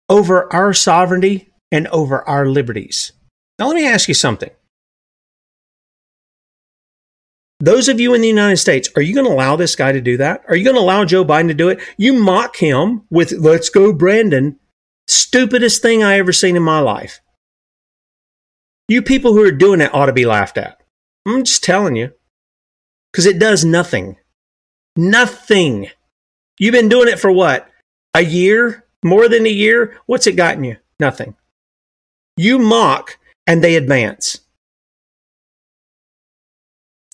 over 0.09 0.51
our 0.51 0.72
sovereignty 0.72 1.51
and 1.70 1.87
over 1.89 2.27
our 2.27 2.47
liberties. 2.47 3.12
Now, 3.59 3.69
let 3.69 3.77
me 3.77 3.87
ask 3.87 4.09
you 4.09 4.15
something. 4.15 4.51
Those 7.59 7.89
of 7.89 7.99
you 7.99 8.13
in 8.13 8.21
the 8.21 8.29
United 8.29 8.59
States, 8.59 8.91
are 8.97 9.03
you 9.03 9.15
going 9.15 9.27
to 9.27 9.33
allow 9.33 9.57
this 9.57 9.75
guy 9.75 9.93
to 9.93 10.01
do 10.01 10.19
that? 10.19 10.45
Are 10.47 10.57
you 10.57 10.65
going 10.65 10.77
to 10.77 10.83
allow 10.83 11.05
Joe 11.07 11.25
Biden 11.25 11.49
to 11.49 11.55
do 11.55 11.71
it? 11.71 11.81
You 11.97 12.13
mock 12.13 12.57
him 12.57 13.03
with, 13.11 13.33
let's 13.33 13.71
go, 13.71 13.93
Brandon. 13.95 14.59
Stupidest 15.09 15.81
thing 15.81 16.03
I 16.03 16.19
ever 16.19 16.33
seen 16.33 16.57
in 16.57 16.63
my 16.63 16.81
life. 16.81 17.21
You 18.89 19.01
people 19.01 19.33
who 19.33 19.43
are 19.43 19.53
doing 19.53 19.81
it 19.81 19.95
ought 19.95 20.07
to 20.07 20.13
be 20.13 20.27
laughed 20.27 20.59
at. 20.59 20.83
I'm 21.27 21.45
just 21.45 21.65
telling 21.65 21.97
you. 21.97 22.13
Because 23.11 23.27
it 23.27 23.39
does 23.39 23.65
nothing. 23.65 24.17
Nothing. 24.95 25.89
You've 26.59 26.73
been 26.73 26.89
doing 26.89 27.09
it 27.09 27.19
for 27.19 27.33
what? 27.33 27.69
A 28.15 28.23
year? 28.23 28.85
More 29.03 29.29
than 29.29 29.47
a 29.47 29.51
year? 29.51 29.99
What's 30.07 30.27
it 30.27 30.37
gotten 30.37 30.65
you? 30.65 30.77
Nothing. 31.01 31.35
You 32.37 32.59
mock 32.59 33.19
and 33.47 33.63
they 33.63 33.77
advance. 33.77 34.41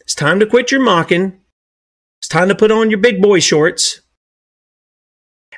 It's 0.00 0.14
time 0.14 0.40
to 0.40 0.46
quit 0.46 0.70
your 0.70 0.80
mocking. 0.80 1.40
It's 2.20 2.28
time 2.28 2.48
to 2.48 2.54
put 2.54 2.70
on 2.70 2.90
your 2.90 3.00
big 3.00 3.20
boy 3.20 3.40
shorts 3.40 4.00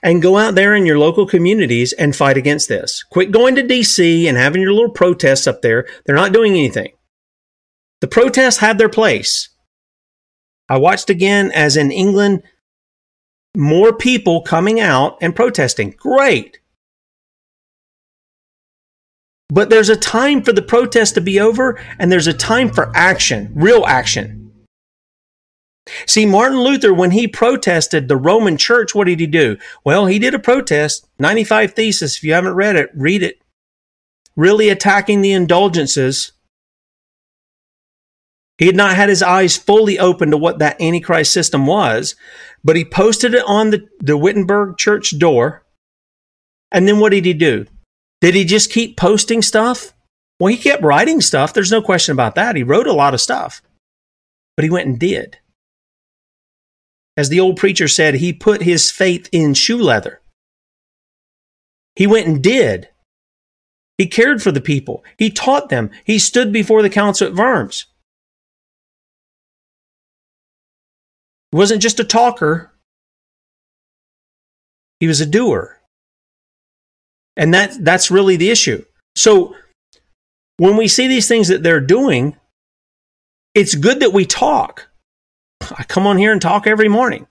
and 0.03 0.21
go 0.21 0.37
out 0.37 0.55
there 0.55 0.75
in 0.75 0.87
your 0.87 0.99
local 0.99 1.27
communities 1.27 1.93
and 1.93 2.15
fight 2.15 2.37
against 2.37 2.69
this. 2.69 3.03
Quit 3.11 3.31
going 3.31 3.55
to 3.55 3.63
DC 3.63 4.27
and 4.29 4.37
having 4.37 4.61
your 4.61 4.73
little 4.73 4.91
protests 4.91 5.47
up 5.47 5.63
there. 5.63 5.87
They're 6.05 6.15
not 6.15 6.33
doing 6.33 6.53
anything. 6.53 6.93
The 8.01 8.09
protests 8.09 8.59
had 8.59 8.77
their 8.77 8.89
place. 8.89 9.49
I 10.69 10.79
watched 10.79 11.11
again 11.11 11.51
as 11.53 11.77
in 11.77 11.91
England, 11.91 12.43
more 13.57 13.93
people 13.93 14.43
coming 14.43 14.81
out 14.81 15.17
and 15.21 15.35
protesting. 15.35 15.95
Great. 15.97 16.59
But 19.51 19.71
there's 19.71 19.89
a 19.91 19.97
time 19.97 20.43
for 20.43 20.53
the 20.53 20.63
protest 20.63 21.15
to 21.15 21.21
be 21.21 21.39
over, 21.39 21.79
and 21.99 22.11
there's 22.11 22.27
a 22.27 22.33
time 22.33 22.71
for 22.71 22.91
action, 22.97 23.53
real 23.55 23.85
action. 23.87 24.45
See, 26.07 26.25
Martin 26.25 26.61
Luther, 26.61 26.95
when 26.95 27.11
he 27.11 27.29
protested 27.29 28.09
the 28.09 28.17
Roman 28.17 28.57
church, 28.57 28.95
what 28.95 29.07
did 29.07 29.21
he 29.21 29.27
do? 29.27 29.59
Well, 29.85 30.07
he 30.07 30.19
did 30.19 30.35
a 30.35 30.39
protest, 30.39 31.07
95 31.19 31.75
Thesis. 31.75 32.17
If 32.17 32.25
you 32.25 32.33
haven't 32.33 32.55
read 32.55 32.77
it, 32.77 32.91
read 32.95 33.23
it. 33.23 33.43
Really 34.35 34.71
attacking 34.71 35.21
the 35.21 35.33
indulgences. 35.33 36.33
He 38.57 38.67
had 38.67 38.77
not 38.77 38.97
had 38.97 39.09
his 39.09 39.23
eyes 39.23 39.57
fully 39.57 39.99
open 39.99 40.31
to 40.31 40.37
what 40.39 40.59
that 40.61 40.81
Antichrist 40.81 41.33
system 41.33 41.67
was, 41.67 42.15
but 42.63 42.77
he 42.77 42.85
posted 42.85 43.35
it 43.35 43.45
on 43.47 43.71
the, 43.71 43.87
the 44.01 44.17
Wittenberg 44.17 44.79
church 44.79 45.19
door. 45.19 45.65
And 46.73 46.89
then 46.89 46.99
what 46.99 47.11
did 47.11 47.27
he 47.27 47.35
do? 47.35 47.67
Did 48.25 48.35
he 48.35 48.47
just 48.47 48.71
keep 48.71 48.97
posting 48.97 49.43
stuff? 49.43 49.93
Well, 50.41 50.51
he 50.51 50.57
kept 50.57 50.83
writing 50.83 51.21
stuff. 51.21 51.53
There's 51.53 51.71
no 51.71 51.83
question 51.83 52.15
about 52.15 52.37
that. 52.37 52.57
He 52.57 52.63
wrote 52.63 52.87
a 52.87 52.93
lot 52.95 53.13
of 53.13 53.21
stuff, 53.21 53.61
but 54.57 54.65
he 54.65 54.71
went 54.71 54.89
and 54.89 54.99
did. 54.99 55.41
As 57.19 57.29
the 57.29 57.39
old 57.39 57.59
preacher 57.59 57.87
said, 57.87 58.15
he 58.15 58.33
put 58.33 58.63
his 58.63 58.91
faith 58.91 59.29
in 59.31 59.53
shoe 59.53 59.77
leather. 59.77 60.23
He 61.97 62.07
went 62.07 62.27
and 62.27 62.43
did. 62.43 62.89
He 63.99 64.07
cared 64.07 64.43
for 64.43 64.51
the 64.51 64.59
people. 64.63 65.05
He 65.19 65.29
taught 65.29 65.69
them. 65.69 65.91
He 66.03 66.19
stood 66.19 66.51
before 66.51 66.81
the 66.81 66.89
council 66.89 67.29
at 67.29 67.35
Worms. 67.35 67.85
He 71.53 71.59
wasn't 71.59 71.83
just 71.83 72.01
a 72.01 72.05
talker, 72.05 72.73
he 74.99 75.07
was 75.07 75.21
a 75.21 75.27
doer. 75.27 75.79
And 77.37 77.53
that, 77.55 77.77
that's 77.81 78.11
really 78.11 78.37
the 78.37 78.51
issue. 78.51 78.85
So 79.17 79.57
when 80.57 80.77
we 80.77 80.89
see 80.89 81.09
these 81.09 81.29
things 81.29 81.49
that 81.49 81.63
they're 81.63 81.81
doing, 81.81 82.37
it's 83.55 83.75
good 83.75 84.01
that 84.01 84.13
we 84.13 84.25
talk. 84.25 84.89
I 85.77 85.85
come 85.85 86.07
on 86.07 86.19
here 86.19 86.33
and 86.33 86.41
talk 86.41 86.67
every 86.67 86.89
morning. 86.89 87.27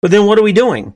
But 0.00 0.10
then 0.10 0.26
what 0.26 0.38
are 0.38 0.42
we 0.42 0.52
doing? 0.52 0.94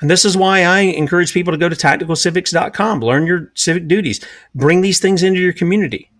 And 0.00 0.10
this 0.10 0.24
is 0.24 0.36
why 0.36 0.62
I 0.62 0.80
encourage 0.80 1.32
people 1.32 1.52
to 1.52 1.58
go 1.58 1.68
to 1.68 1.76
tacticalcivics.com, 1.76 3.00
learn 3.00 3.26
your 3.26 3.50
civic 3.54 3.88
duties, 3.88 4.22
bring 4.54 4.82
these 4.82 5.00
things 5.00 5.22
into 5.22 5.40
your 5.40 5.54
community 5.54 6.10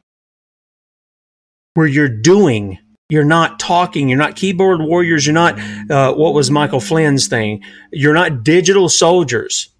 where 1.74 1.87
you're 1.87 2.09
doing, 2.09 2.79
you're 3.09 3.24
not 3.24 3.61
talking, 3.61 4.09
you're 4.09 4.18
not 4.18 4.36
keyboard 4.36 4.80
warriors, 4.80 5.26
you're 5.26 5.34
not, 5.34 5.59
uh, 5.90 6.12
what 6.14 6.34
was 6.34 6.50
Michael 6.50 6.80
Flynn's 6.80 7.28
thing? 7.28 7.62
You're 7.92 8.14
not 8.14 8.42
digital 8.42 8.88
soldiers. 8.88 9.70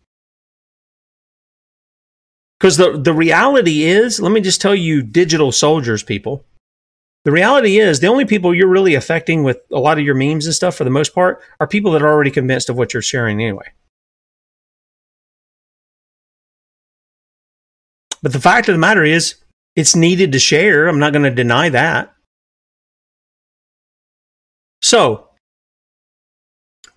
Because 2.59 2.77
the, 2.77 2.99
the 2.99 3.13
reality 3.13 3.83
is, 3.83 4.21
let 4.21 4.33
me 4.33 4.41
just 4.41 4.61
tell 4.61 4.75
you, 4.75 5.03
digital 5.03 5.53
soldiers, 5.53 6.03
people, 6.03 6.45
the 7.25 7.33
reality 7.33 7.79
is, 7.79 7.99
the 7.99 8.07
only 8.07 8.25
people 8.25 8.55
you're 8.55 8.69
really 8.69 8.95
affecting 8.95 9.43
with 9.43 9.59
a 9.73 9.81
lot 9.81 9.99
of 9.99 10.05
your 10.05 10.15
memes 10.15 10.47
and 10.47 10.55
stuff, 10.55 10.77
for 10.77 10.85
the 10.85 10.91
most 10.91 11.13
part, 11.15 11.43
are 11.59 11.67
people 11.67 11.91
that 11.93 12.03
are 12.03 12.09
already 12.09 12.31
convinced 12.31 12.71
of 12.71 12.79
what 12.79 12.95
you're 12.95 13.03
sharing 13.03 13.43
anyway. 13.43 13.67
But 18.23 18.33
the 18.33 18.41
fact 18.41 18.69
of 18.69 18.75
the 18.75 18.79
matter 18.79 19.05
is, 19.05 19.35
it's 19.75 19.97
needed 19.97 20.33
to 20.33 20.39
share. 20.39 20.87
I'm 20.87 21.01
not 21.01 21.13
going 21.13 21.25
to 21.25 21.31
deny 21.31 21.69
that. 21.69 22.15
So, 24.87 25.31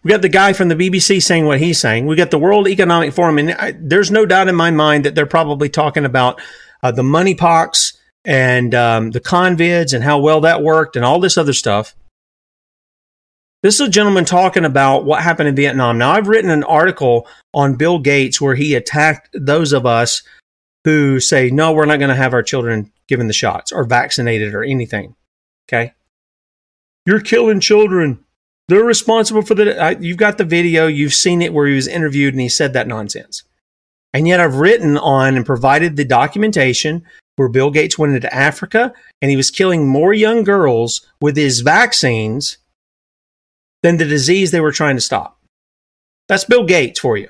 we 0.04 0.10
got 0.10 0.22
the 0.22 0.30
guy 0.30 0.54
from 0.54 0.68
the 0.68 0.76
BBC 0.76 1.24
saying 1.24 1.48
what 1.48 1.60
he's 1.60 1.80
saying. 1.80 2.06
We 2.06 2.16
got 2.16 2.30
the 2.30 2.38
World 2.38 2.68
Economic 2.68 3.14
Forum, 3.14 3.40
and 3.40 3.54
I, 3.54 3.74
there's 3.76 4.12
no 4.12 4.28
doubt 4.28 4.48
in 4.48 4.54
my 4.54 4.70
mind 4.70 5.06
that 5.06 5.16
they're 5.16 5.26
probably 5.26 5.70
talking 5.70 6.06
about 6.06 6.40
uh, 6.84 6.92
the 6.92 7.02
money 7.02 7.34
pox 7.34 7.98
and 8.24 8.76
um, 8.76 9.10
the 9.10 9.20
convids 9.20 9.96
and 9.96 10.04
how 10.04 10.20
well 10.20 10.42
that 10.42 10.62
worked 10.62 10.98
and 10.98 11.04
all 11.04 11.20
this 11.20 11.36
other 11.36 11.52
stuff. 11.52 11.96
This 13.64 13.80
is 13.80 13.88
a 13.88 13.90
gentleman 13.90 14.26
talking 14.26 14.66
about 14.66 15.04
what 15.04 15.24
happened 15.24 15.50
in 15.50 15.56
Vietnam. 15.56 15.98
Now, 15.98 16.12
I've 16.12 16.28
written 16.28 16.52
an 16.52 16.64
article 16.66 17.28
on 17.56 17.74
Bill 17.74 17.98
Gates 17.98 18.40
where 18.40 18.54
he 18.54 18.76
attacked 18.76 19.30
those 19.34 19.74
of 19.74 19.88
us 19.88 20.22
who 20.84 21.20
say, 21.20 21.50
no, 21.50 21.72
we're 21.72 21.88
not 21.88 21.98
going 21.98 22.10
to 22.10 22.16
have 22.16 22.36
our 22.36 22.44
children 22.44 22.92
given 23.08 23.26
the 23.26 23.34
shots 23.34 23.72
or 23.72 23.84
vaccinated 23.84 24.54
or 24.54 24.64
anything. 24.64 25.16
Okay. 25.68 25.94
You're 27.06 27.22
killing 27.22 27.60
children. 27.60 28.24
They're 28.68 28.84
responsible 28.84 29.42
for 29.42 29.56
the. 29.56 29.98
you've 30.00 30.18
got 30.18 30.38
the 30.38 30.44
video. 30.44 30.88
You've 30.88 31.14
seen 31.14 31.42
it 31.42 31.54
where 31.54 31.68
he 31.68 31.76
was 31.76 31.88
interviewed 31.88 32.34
and 32.34 32.42
he 32.42 32.50
said 32.50 32.74
that 32.74 32.88
nonsense. 32.88 33.44
And 34.14 34.28
yet 34.28 34.40
I've 34.40 34.56
written 34.56 34.98
on 34.98 35.36
and 35.36 35.46
provided 35.46 35.96
the 35.96 36.06
documentation 36.06 37.04
where 37.36 37.50
Bill 37.50 37.72
Gates 37.72 37.98
went 37.98 38.16
into 38.16 38.34
Africa 38.34 38.94
and 39.22 39.32
he 39.32 39.38
was 39.38 39.52
killing 39.52 39.88
more 39.88 40.14
young 40.14 40.44
girls 40.44 41.08
with 41.22 41.38
his 41.38 41.62
vaccines 41.62 42.58
than 43.82 43.98
the 43.98 44.06
disease 44.06 44.52
they 44.52 44.60
were 44.60 44.72
trying 44.72 44.98
to 44.98 45.02
stop. 45.02 45.40
That's 46.28 46.44
Bill 46.44 46.66
Gates 46.66 47.00
for 47.00 47.18
you. 47.18 47.30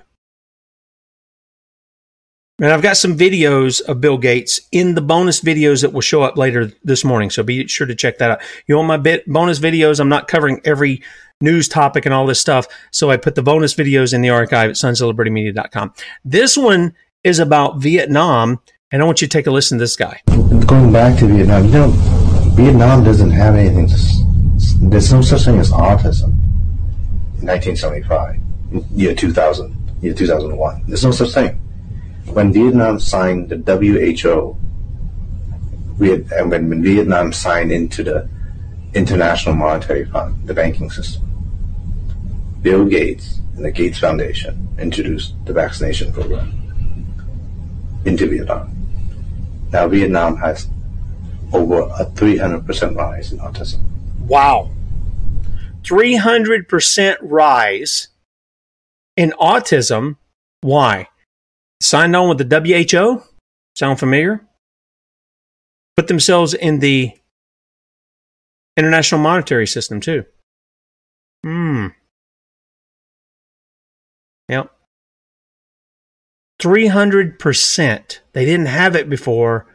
And 2.62 2.74
I've 2.74 2.82
got 2.82 2.98
some 2.98 3.18
videos 3.18 3.82
of 3.82 4.02
Bill 4.02 4.18
Gates 4.18 4.60
in 4.74 4.96
the 4.96 5.02
bonus 5.02 5.40
videos 5.40 5.82
that 5.82 5.94
will 5.94 6.02
show 6.02 6.24
up 6.24 6.38
later 6.38 6.72
this 6.84 7.06
morning. 7.06 7.30
So 7.30 7.42
be 7.42 7.66
sure 7.68 7.88
to 7.88 7.96
check 7.96 8.18
that 8.18 8.32
out. 8.32 8.42
You 8.68 8.76
want 8.76 8.90
my 8.90 8.98
bit 8.98 9.26
bonus 9.28 9.60
videos? 9.60 10.02
I'm 10.02 10.10
not 10.10 10.28
covering 10.28 10.60
every 10.66 11.02
news 11.40 11.70
topic 11.70 12.06
and 12.06 12.14
all 12.14 12.26
this 12.26 12.42
stuff. 12.42 12.68
So 12.92 13.12
I 13.12 13.16
put 13.16 13.36
the 13.36 13.42
bonus 13.42 13.74
videos 13.74 14.14
in 14.14 14.22
the 14.22 14.30
archive 14.30 14.72
at 14.72 14.76
sonsoflibertymedia.com. 14.76 15.94
This 16.26 16.58
one 16.58 16.94
is 17.24 17.40
about 17.40 17.78
Vietnam 17.78 18.60
and 18.92 19.02
I 19.02 19.06
want 19.06 19.22
you 19.22 19.28
to 19.28 19.32
take 19.32 19.48
a 19.48 19.52
listen 19.52 19.78
to 19.78 19.84
this 19.84 19.96
guy. 19.96 20.22
Going 20.66 20.92
back 20.92 21.18
to 21.20 21.28
Vietnam, 21.28 21.64
you 21.66 21.72
know, 21.72 21.92
Vietnam 22.56 23.06
doesn't 23.06 23.32
have 23.32 23.56
anything. 23.56 23.88
There's 24.90 25.14
no 25.14 25.22
such 25.22 25.46
thing 25.46 25.60
as 25.60 25.72
autism. 25.72 26.34
In 27.40 27.48
1975, 27.48 28.38
year 28.92 29.16
2000, 29.16 29.78
year 30.02 30.14
2001, 30.14 30.84
there's 30.88 31.06
no 31.06 31.12
such 31.12 31.34
thing. 31.34 31.62
When 32.34 32.54
Vietnam 32.54 33.00
signed 33.00 33.50
the 33.50 33.58
WHO, 33.78 34.58
and 36.00 36.52
when, 36.52 36.84
Vietnam 36.84 37.34
signed 37.34 37.72
into 37.72 38.04
the 38.04 38.30
International 38.94 39.56
Monetary 39.56 40.06
Fund, 40.06 40.48
the 40.48 40.54
banking 40.54 40.90
system, 40.90 41.24
Bill 42.62 42.86
Gates 42.86 43.40
and 43.56 43.66
the 43.66 43.72
Gates 43.72 44.00
Foundation 44.00 44.68
introduced 44.80 45.34
the 45.46 45.54
vaccination 45.54 46.14
program 46.14 46.54
into 48.06 48.28
Vietnam. 48.28 48.76
Now 49.72 49.88
Vietnam 49.88 50.38
has 50.38 50.68
over 51.52 51.82
a 51.82 52.06
300% 52.06 52.96
rise 52.96 53.32
in 53.32 53.40
autism. 53.40 53.82
Wow. 54.20 54.72
300% 55.82 57.18
rise 57.22 58.08
in 59.18 59.32
autism. 59.32 60.18
Why? 60.62 61.08
Signed 61.82 62.16
on 62.16 62.30
with 62.30 62.38
the 62.38 62.60
WHO? 62.60 63.24
Sound 63.76 64.00
familiar? 64.00 64.46
Put 65.96 66.08
themselves 66.08 66.54
in 66.54 66.80
the 66.80 67.14
international 68.78 69.22
monetary 69.22 69.68
system 69.68 70.00
too. 70.00 70.26
Hmm. 71.44 71.88
Yep. 74.50 74.72
300%. 76.62 78.20
They 78.34 78.46
didn't 78.46 78.66
have 78.66 78.96
it 78.96 79.10
before. 79.10 79.68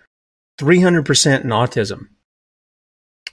300% 0.60 1.44
in 1.44 1.50
autism. 1.50 2.08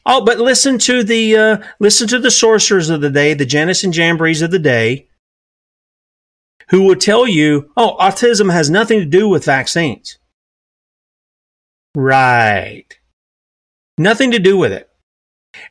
Oh, 0.05 0.23
but 0.25 0.39
listen 0.39 0.79
to 0.79 1.03
the 1.03 1.37
uh, 1.37 1.57
listen 1.79 2.07
to 2.07 2.19
the 2.19 2.31
sorcerers 2.31 2.89
of 2.89 3.01
the 3.01 3.09
day, 3.11 3.35
the 3.35 3.45
Jannes 3.45 3.83
and 3.83 3.93
Jambres 3.93 4.41
of 4.41 4.49
the 4.49 4.57
day, 4.57 5.07
who 6.71 6.83
will 6.83 6.95
tell 6.95 7.27
you, 7.27 7.71
"Oh, 7.77 7.95
autism 7.99 8.51
has 8.51 8.69
nothing 8.69 8.99
to 8.99 9.05
do 9.05 9.29
with 9.29 9.45
vaccines." 9.45 10.17
Right. 11.95 12.87
Nothing 13.97 14.31
to 14.31 14.39
do 14.39 14.57
with 14.57 14.71
it. 14.71 14.89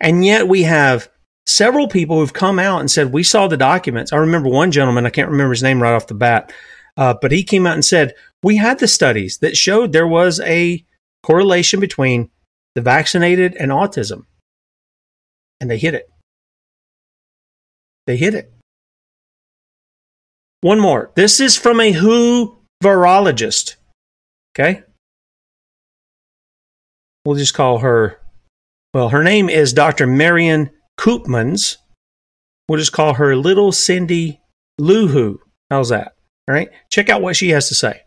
And 0.01 0.25
yet 0.25 0.47
we 0.47 0.63
have 0.65 1.09
several 1.47 1.89
people 1.89 2.19
who've 2.19 2.33
come 2.33 2.59
out 2.59 2.81
and 2.81 2.91
said, 2.91 3.13
"We 3.13 3.23
saw 3.23 3.49
the 3.49 3.57
documents." 3.57 4.13
I 4.13 4.19
remember 4.19 4.49
one 4.49 4.71
gentleman, 4.71 5.07
I 5.07 5.11
can't 5.11 5.31
remember 5.31 5.53
his 5.53 5.63
name 5.63 5.83
right 5.83 5.95
off 5.95 6.07
the 6.07 6.15
bat, 6.15 6.53
uh, 6.97 7.15
but 7.21 7.33
he 7.33 7.43
came 7.43 7.67
out 7.67 7.75
and 7.75 7.85
said, 7.85 8.15
We 8.43 8.57
had 8.57 8.79
the 8.79 8.89
studies 8.89 9.39
that 9.39 9.57
showed 9.57 9.93
there 9.93 10.07
was 10.07 10.41
a 10.41 10.85
correlation 11.23 11.81
between 11.81 12.31
the 12.75 12.83
vaccinated 12.83 13.55
and 13.57 13.71
autism. 13.71 14.27
And 15.61 15.71
they 15.71 15.79
hit 15.79 15.95
it. 15.95 16.11
They 18.07 18.17
hit 18.17 18.35
it. 18.35 18.53
One 20.63 20.81
more. 20.81 21.11
This 21.15 21.41
is 21.41 21.57
from 21.57 21.81
a 21.81 21.93
WHO 21.93 22.59
virologist. 22.83 23.77
Okay? 24.55 24.83
We'll 27.25 27.37
just 27.37 27.55
call 27.55 27.79
her, 27.79 28.19
well, 28.95 29.11
her 29.11 29.23
name 29.23 29.49
is 29.49 29.73
Dr. 29.73 30.07
Marion 30.07 30.71
Koopmans. 30.99 31.77
We'll 32.69 32.79
just 32.79 32.93
call 32.93 33.15
her 33.15 33.37
Little 33.37 33.73
Cindy 33.73 34.41
Lou 34.79 35.09
Who. 35.09 35.41
How's 35.71 35.89
that? 35.91 36.15
All 36.49 36.55
right, 36.55 36.69
check 36.91 37.09
out 37.09 37.23
what 37.23 37.37
she 37.37 37.51
has 37.51 37.69
to 37.69 37.75
say. 37.75 38.03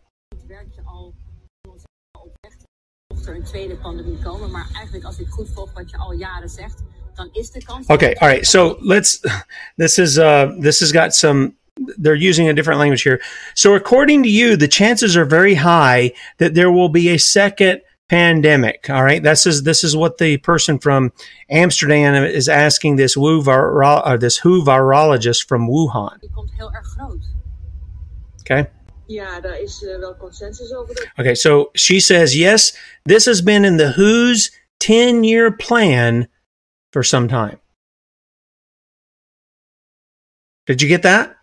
Okay, 7.90 8.16
all 8.22 8.28
right. 8.28 8.46
So 8.46 8.78
let's. 8.82 9.24
This 9.78 9.98
is 9.98 10.20
uh. 10.20 10.54
This 10.60 10.82
has 10.82 10.92
got 10.92 11.14
some. 11.14 11.56
They're 11.98 12.16
using 12.16 12.48
a 12.48 12.54
different 12.54 12.80
language 12.80 13.02
here. 13.02 13.22
So 13.56 13.76
according 13.76 14.24
to 14.24 14.30
you, 14.30 14.56
the 14.56 14.68
chances 14.68 15.18
are 15.18 15.26
very 15.26 15.56
high 15.56 16.12
that 16.38 16.54
there 16.54 16.72
will 16.72 16.90
be 16.90 17.10
a 17.10 17.18
second 17.18 17.82
pandemic. 18.10 18.90
All 18.90 19.04
right. 19.04 19.24
This 19.24 19.46
is 19.46 19.64
this 19.64 19.84
is 19.84 19.96
what 19.96 20.18
the 20.18 20.38
person 20.38 20.78
from 20.78 21.12
Amsterdam 21.50 22.24
is 22.24 22.48
asking 22.48 22.98
this 22.98 23.18
Wu 23.18 23.42
viro, 23.42 23.88
uh, 23.88 24.18
this 24.18 24.38
WHO 24.38 24.64
virologist 24.64 25.48
from 25.48 25.68
Wuhan. 25.68 26.20
Die 26.22 26.30
komt 26.34 26.52
heel 26.56 26.72
erg 26.74 26.86
groot. 26.86 27.24
Okay. 28.42 28.70
Ja, 29.08 29.42
daar 29.42 29.60
is 29.60 29.84
uh, 29.84 30.00
wel 30.00 30.16
consensus 30.16 30.74
over. 30.74 30.96
Dat 30.96 31.08
Okay. 31.20 31.36
So 31.36 31.72
she 31.74 32.00
says 32.00 32.36
yes. 32.36 32.78
This 33.06 33.26
has 33.26 33.42
been 33.42 33.66
in 33.66 33.78
the 33.78 33.92
WHO's 33.92 34.52
ten 34.80 35.24
year 35.24 35.52
plan 35.52 36.28
for 36.92 37.04
some 37.04 37.28
time. 37.28 37.60
Did 40.66 40.82
you 40.82 40.88
get 40.88 41.02
that? 41.02 41.36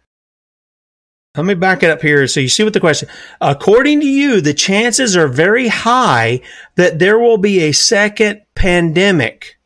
Let 1.40 1.46
me 1.46 1.54
back 1.54 1.82
it 1.82 1.90
up 1.90 2.02
here 2.02 2.26
so 2.26 2.38
you 2.38 2.50
see 2.50 2.64
what 2.64 2.74
the 2.74 2.80
question. 2.80 3.08
According 3.40 4.00
to 4.00 4.06
you, 4.06 4.42
the 4.42 4.52
chances 4.52 5.16
are 5.16 5.26
very 5.26 5.68
high 5.68 6.42
that 6.76 6.98
there 6.98 7.18
will 7.18 7.38
be 7.38 7.60
a 7.60 7.72
second 7.72 8.42
pandemic. 8.54 9.58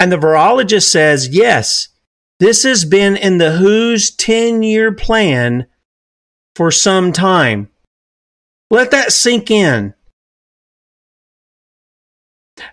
And 0.00 0.10
the 0.10 0.16
virologist 0.16 0.88
says, 0.88 1.28
yes, 1.28 1.90
this 2.40 2.64
has 2.64 2.84
been 2.84 3.16
in 3.16 3.38
the 3.38 3.58
WHO's 3.58 4.10
10 4.10 4.64
year 4.64 4.90
plan 4.90 5.68
for 6.56 6.72
some 6.72 7.12
time. 7.12 7.68
Let 8.68 8.90
that 8.90 9.12
sink 9.12 9.48
in. 9.48 9.94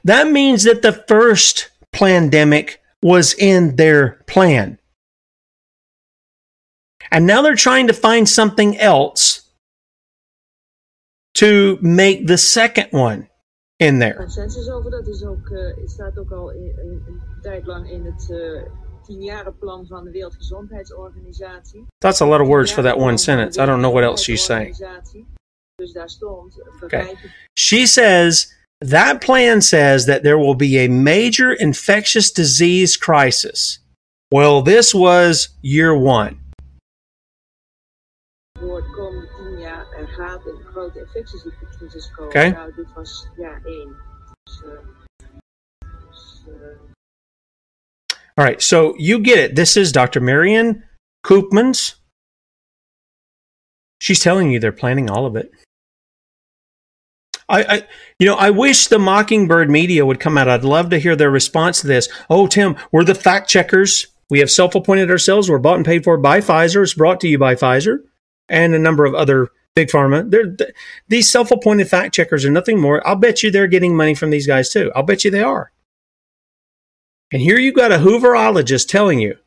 That 0.04 0.32
means 0.32 0.64
that 0.64 0.82
the 0.82 0.94
first 1.08 1.70
pandemic 1.92 2.82
was 3.04 3.36
in 3.36 3.76
their 3.76 4.24
plan. 4.26 4.80
And 7.12 7.26
now 7.26 7.42
they're 7.42 7.56
trying 7.56 7.88
to 7.88 7.94
find 7.94 8.28
something 8.28 8.78
else 8.78 9.42
to 11.36 11.78
make 11.82 12.28
the 12.28 12.38
second 12.38 12.88
one 12.92 13.28
in 13.80 14.00
there. 14.00 14.16
consensus 14.16 14.70
over 14.70 14.92
dat 14.92 15.08
is 15.08 15.24
ook, 15.24 15.50
uh, 15.50 15.88
staat 15.88 16.18
ook 16.18 16.32
al 16.32 16.52
in, 16.52 16.74
een 16.78 17.22
tijd 17.42 17.66
lang 17.66 17.90
in 17.90 18.06
het 18.06 18.30
uh, 18.30 18.62
tienjarenplan 19.06 19.86
van 19.88 20.04
de 20.04 20.12
Wereldgezondheidsorganisatie. 20.12 21.86
That's 21.98 22.22
a 22.22 22.26
lot 22.26 22.42
of 22.42 22.48
words 22.48 22.72
for 22.72 22.84
that 22.84 22.98
one 22.98 23.18
sentence. 23.18 23.62
I 23.62 23.66
don't 23.66 23.80
know 23.80 23.94
what 23.94 24.04
else 24.04 24.24
she's 24.24 24.44
saying. 24.44 24.76
Dus 25.76 25.92
daar 25.94 26.10
stond, 26.10 26.62
Okay. 26.84 27.16
She 27.54 27.86
says 27.86 28.54
that 28.80 29.22
plan 29.22 29.62
says 29.62 30.06
that 30.06 30.24
there 30.24 30.38
will 30.38 30.56
be 30.56 30.78
a 30.86 30.88
major 30.88 31.54
infectious 31.54 32.32
disease 32.32 32.98
crisis. 32.98 33.80
Well, 34.32 34.64
this 34.64 34.94
was 34.94 35.50
year 35.62 35.94
one. 35.96 36.40
Voor 38.60 38.82
de 38.82 38.90
komende 38.90 39.28
tien 39.28 39.60
jaar 39.60 39.86
gaat 40.08 40.46
een 40.46 40.64
grote 40.72 41.00
infectieziektecrisis 41.00 42.12
komen. 42.12 42.30
Oké. 42.30 42.50
Nou, 42.50 42.74
dit 42.76 42.94
was 42.94 43.28
jaar 43.36 43.62
één. 43.66 43.96
Dus, 44.44 44.62
uh, 44.66 44.72
dus, 46.10 46.44
uh, 46.48 46.54
All 48.34 48.46
right, 48.46 48.62
so 48.62 48.94
you 48.98 49.24
get 49.24 49.38
it. 49.38 49.56
This 49.56 49.76
is 49.76 49.92
Dr. 49.92 50.22
Marion 50.22 50.84
Koopmans. 51.28 51.96
She's 54.00 54.20
telling 54.20 54.52
you 54.52 54.60
they're 54.60 54.72
planning 54.72 55.10
all 55.10 55.26
of 55.26 55.36
it. 55.36 55.50
I, 57.50 57.64
I, 57.64 57.88
you 58.20 58.28
know, 58.28 58.36
I 58.36 58.52
wish 58.52 58.88
the 58.88 59.00
Mockingbird 59.00 59.70
media 59.70 60.06
would 60.06 60.20
come 60.20 60.38
out. 60.38 60.50
I'd 60.50 60.64
love 60.64 60.90
to 60.90 61.00
hear 61.00 61.16
their 61.16 61.32
response 61.32 61.82
to 61.82 61.88
this. 61.88 62.10
Oh, 62.30 62.46
Tim, 62.46 62.76
we're 62.92 63.06
the 63.06 63.16
fact 63.16 63.50
checkers. 63.50 64.08
We 64.30 64.40
have 64.40 64.52
self-appointed 64.52 65.10
ourselves. 65.10 65.50
We're 65.50 65.58
bought 65.58 65.78
and 65.78 65.86
paid 65.86 66.04
for 66.04 66.18
by 66.18 66.42
Pfizer. 66.42 66.84
It's 66.84 66.94
brought 66.94 67.20
to 67.22 67.28
you 67.28 67.40
by 67.40 67.56
Pfizer 67.56 68.04
and 68.50 68.74
a 68.74 68.80
number 68.80 69.06
of 69.06 69.14
other 69.16 69.50
big 69.76 69.90
pharma. 69.90 70.30
They're, 70.30 70.56
th- 70.56 70.74
these 71.08 71.30
self-appointed 71.30 71.88
fact 71.88 72.16
checkers 72.16 72.44
are 72.46 72.52
nothing 72.52 72.80
more. 72.80 73.06
I'll 73.08 73.16
bet 73.16 73.44
you 73.44 73.52
they're 73.52 73.68
getting 73.68 73.96
money 73.96 74.16
from 74.16 74.32
these 74.32 74.48
guys 74.48 74.70
too. 74.70 74.92
I'll 74.96 75.04
bet 75.04 75.24
you 75.24 75.32
they 75.32 75.44
are. 75.44 75.72
And 77.32 77.42
here 77.42 77.60
you've 77.60 77.76
got 77.76 77.92
a 77.92 77.98
Hooverologist 77.98 78.88
telling 78.88 79.20
you 79.20 79.38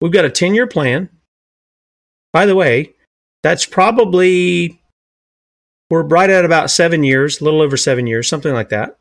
we've 0.00 0.12
got 0.12 0.24
a 0.24 0.30
10 0.30 0.54
year 0.54 0.66
plan. 0.66 1.08
By 2.32 2.46
the 2.46 2.54
way, 2.54 2.94
that's 3.42 3.66
probably, 3.66 4.80
we're 5.90 6.02
right 6.02 6.30
at 6.30 6.44
about 6.44 6.70
seven 6.70 7.02
years, 7.02 7.40
a 7.40 7.44
little 7.44 7.60
over 7.60 7.76
seven 7.76 8.06
years, 8.06 8.28
something 8.28 8.52
like 8.52 8.68
that. 8.70 8.98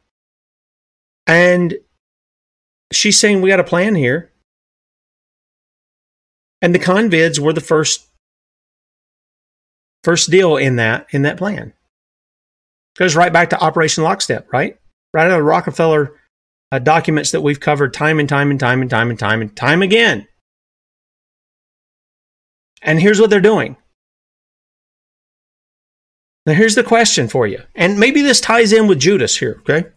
And 1.28 1.76
she's 2.92 3.20
saying 3.20 3.42
we 3.42 3.50
got 3.50 3.60
a 3.60 3.64
plan 3.64 3.96
here. 3.96 4.32
And 6.62 6.74
the 6.74 6.80
convids 6.80 7.40
were 7.40 7.54
the 7.54 7.62
first 7.62 8.08
first 10.04 10.30
deal 10.30 10.58
in 10.58 10.78
that 10.78 11.08
in 11.12 11.24
that 11.24 11.38
plan. 11.38 11.74
Goes 12.96 13.16
right 13.16 13.34
back 13.34 13.50
to 13.50 13.60
Operation 13.60 14.04
Lockstep, 14.04 14.52
right? 14.54 14.78
Right 15.14 15.30
out 15.30 15.40
of 15.40 15.46
Rockefeller 15.46 16.14
uh, 16.72 16.80
documents 16.80 17.32
that 17.32 17.42
we've 17.42 17.60
covered 17.60 17.94
time 17.94 18.20
and 18.20 18.30
time 18.30 18.52
and 18.52 18.60
time 18.60 18.82
and 18.82 18.90
time 18.90 19.10
and 19.10 19.20
time 19.20 19.42
and 19.42 19.56
time 19.56 19.82
again. 19.82 20.28
And 22.82 23.00
here's 23.00 23.20
what 23.20 23.30
they're 23.30 23.40
doing. 23.40 23.78
Now, 26.46 26.54
here's 26.54 26.76
the 26.76 26.84
question 26.84 27.30
for 27.30 27.48
you. 27.48 27.62
And 27.74 28.00
maybe 28.00 28.22
this 28.22 28.42
ties 28.42 28.74
in 28.74 28.88
with 28.88 29.00
Judas 29.00 29.38
here, 29.38 29.58
okay? 29.62 29.88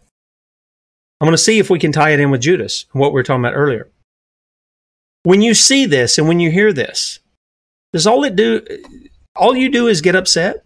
I'm 1.19 1.25
going 1.25 1.31
to 1.31 1.37
see 1.37 1.59
if 1.59 1.69
we 1.69 1.79
can 1.79 1.91
tie 1.91 2.11
it 2.11 2.19
in 2.19 2.31
with 2.31 2.41
Judas, 2.41 2.85
what 2.93 3.11
we 3.11 3.15
were 3.15 3.23
talking 3.23 3.43
about 3.43 3.55
earlier. 3.55 3.89
When 5.23 5.41
you 5.41 5.53
see 5.53 5.85
this 5.85 6.17
and 6.17 6.27
when 6.27 6.39
you 6.39 6.51
hear 6.51 6.71
this, 6.71 7.19
does 7.91 8.07
all 8.07 8.23
it 8.23 8.35
do, 8.35 8.61
all 9.37 9.55
you 9.55 9.69
do 9.69 9.87
is 9.87 10.01
get 10.01 10.15
upset? 10.15 10.65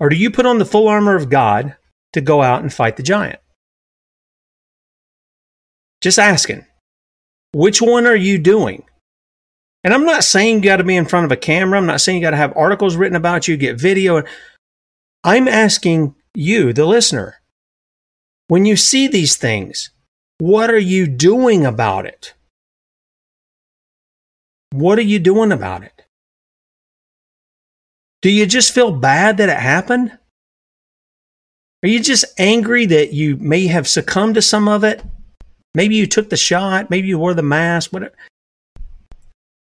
Or 0.00 0.08
do 0.08 0.16
you 0.16 0.30
put 0.30 0.46
on 0.46 0.58
the 0.58 0.64
full 0.64 0.88
armor 0.88 1.16
of 1.16 1.30
God 1.30 1.76
to 2.12 2.20
go 2.20 2.42
out 2.42 2.62
and 2.62 2.72
fight 2.72 2.96
the 2.96 3.02
giant? 3.02 3.40
Just 6.00 6.18
asking. 6.18 6.64
Which 7.52 7.82
one 7.82 8.06
are 8.06 8.16
you 8.16 8.38
doing? 8.38 8.84
And 9.82 9.94
I'm 9.94 10.04
not 10.04 10.24
saying 10.24 10.56
you 10.56 10.62
got 10.62 10.76
to 10.76 10.84
be 10.84 10.96
in 10.96 11.06
front 11.06 11.24
of 11.24 11.32
a 11.32 11.36
camera. 11.36 11.78
I'm 11.78 11.86
not 11.86 12.00
saying 12.00 12.18
you 12.18 12.22
got 12.22 12.30
to 12.30 12.36
have 12.36 12.56
articles 12.56 12.96
written 12.96 13.16
about 13.16 13.48
you, 13.48 13.56
get 13.56 13.80
video. 13.80 14.22
I'm 15.24 15.48
asking 15.48 16.14
you, 16.34 16.72
the 16.72 16.86
listener, 16.86 17.40
when 18.48 18.64
you 18.64 18.76
see 18.76 19.08
these 19.08 19.36
things, 19.36 19.90
what 20.38 20.70
are 20.70 20.78
you 20.78 21.06
doing 21.06 21.66
about 21.66 22.06
it? 22.06 22.34
What 24.70 24.98
are 24.98 25.02
you 25.02 25.18
doing 25.18 25.52
about 25.52 25.82
it? 25.82 26.04
Do 28.20 28.30
you 28.30 28.46
just 28.46 28.74
feel 28.74 28.90
bad 28.90 29.36
that 29.36 29.48
it 29.48 29.58
happened? 29.58 30.18
Are 31.82 31.88
you 31.88 32.02
just 32.02 32.24
angry 32.38 32.86
that 32.86 33.12
you 33.12 33.36
may 33.36 33.68
have 33.68 33.86
succumbed 33.86 34.34
to 34.34 34.42
some 34.42 34.66
of 34.68 34.82
it? 34.82 35.02
Maybe 35.74 35.94
you 35.94 36.06
took 36.06 36.28
the 36.28 36.36
shot, 36.36 36.90
maybe 36.90 37.08
you 37.08 37.18
wore 37.18 37.34
the 37.34 37.42
mask, 37.42 37.92
whatever. 37.92 38.14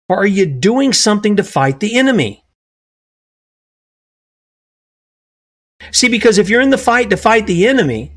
Or 0.08 0.18
are 0.18 0.26
you 0.26 0.44
doing 0.44 0.92
something 0.92 1.36
to 1.36 1.44
fight 1.44 1.80
the 1.80 1.96
enemy? 1.96 2.44
See, 5.92 6.08
because 6.08 6.38
if 6.38 6.48
you're 6.48 6.60
in 6.60 6.70
the 6.70 6.78
fight 6.78 7.10
to 7.10 7.16
fight 7.16 7.46
the 7.46 7.66
enemy, 7.66 8.12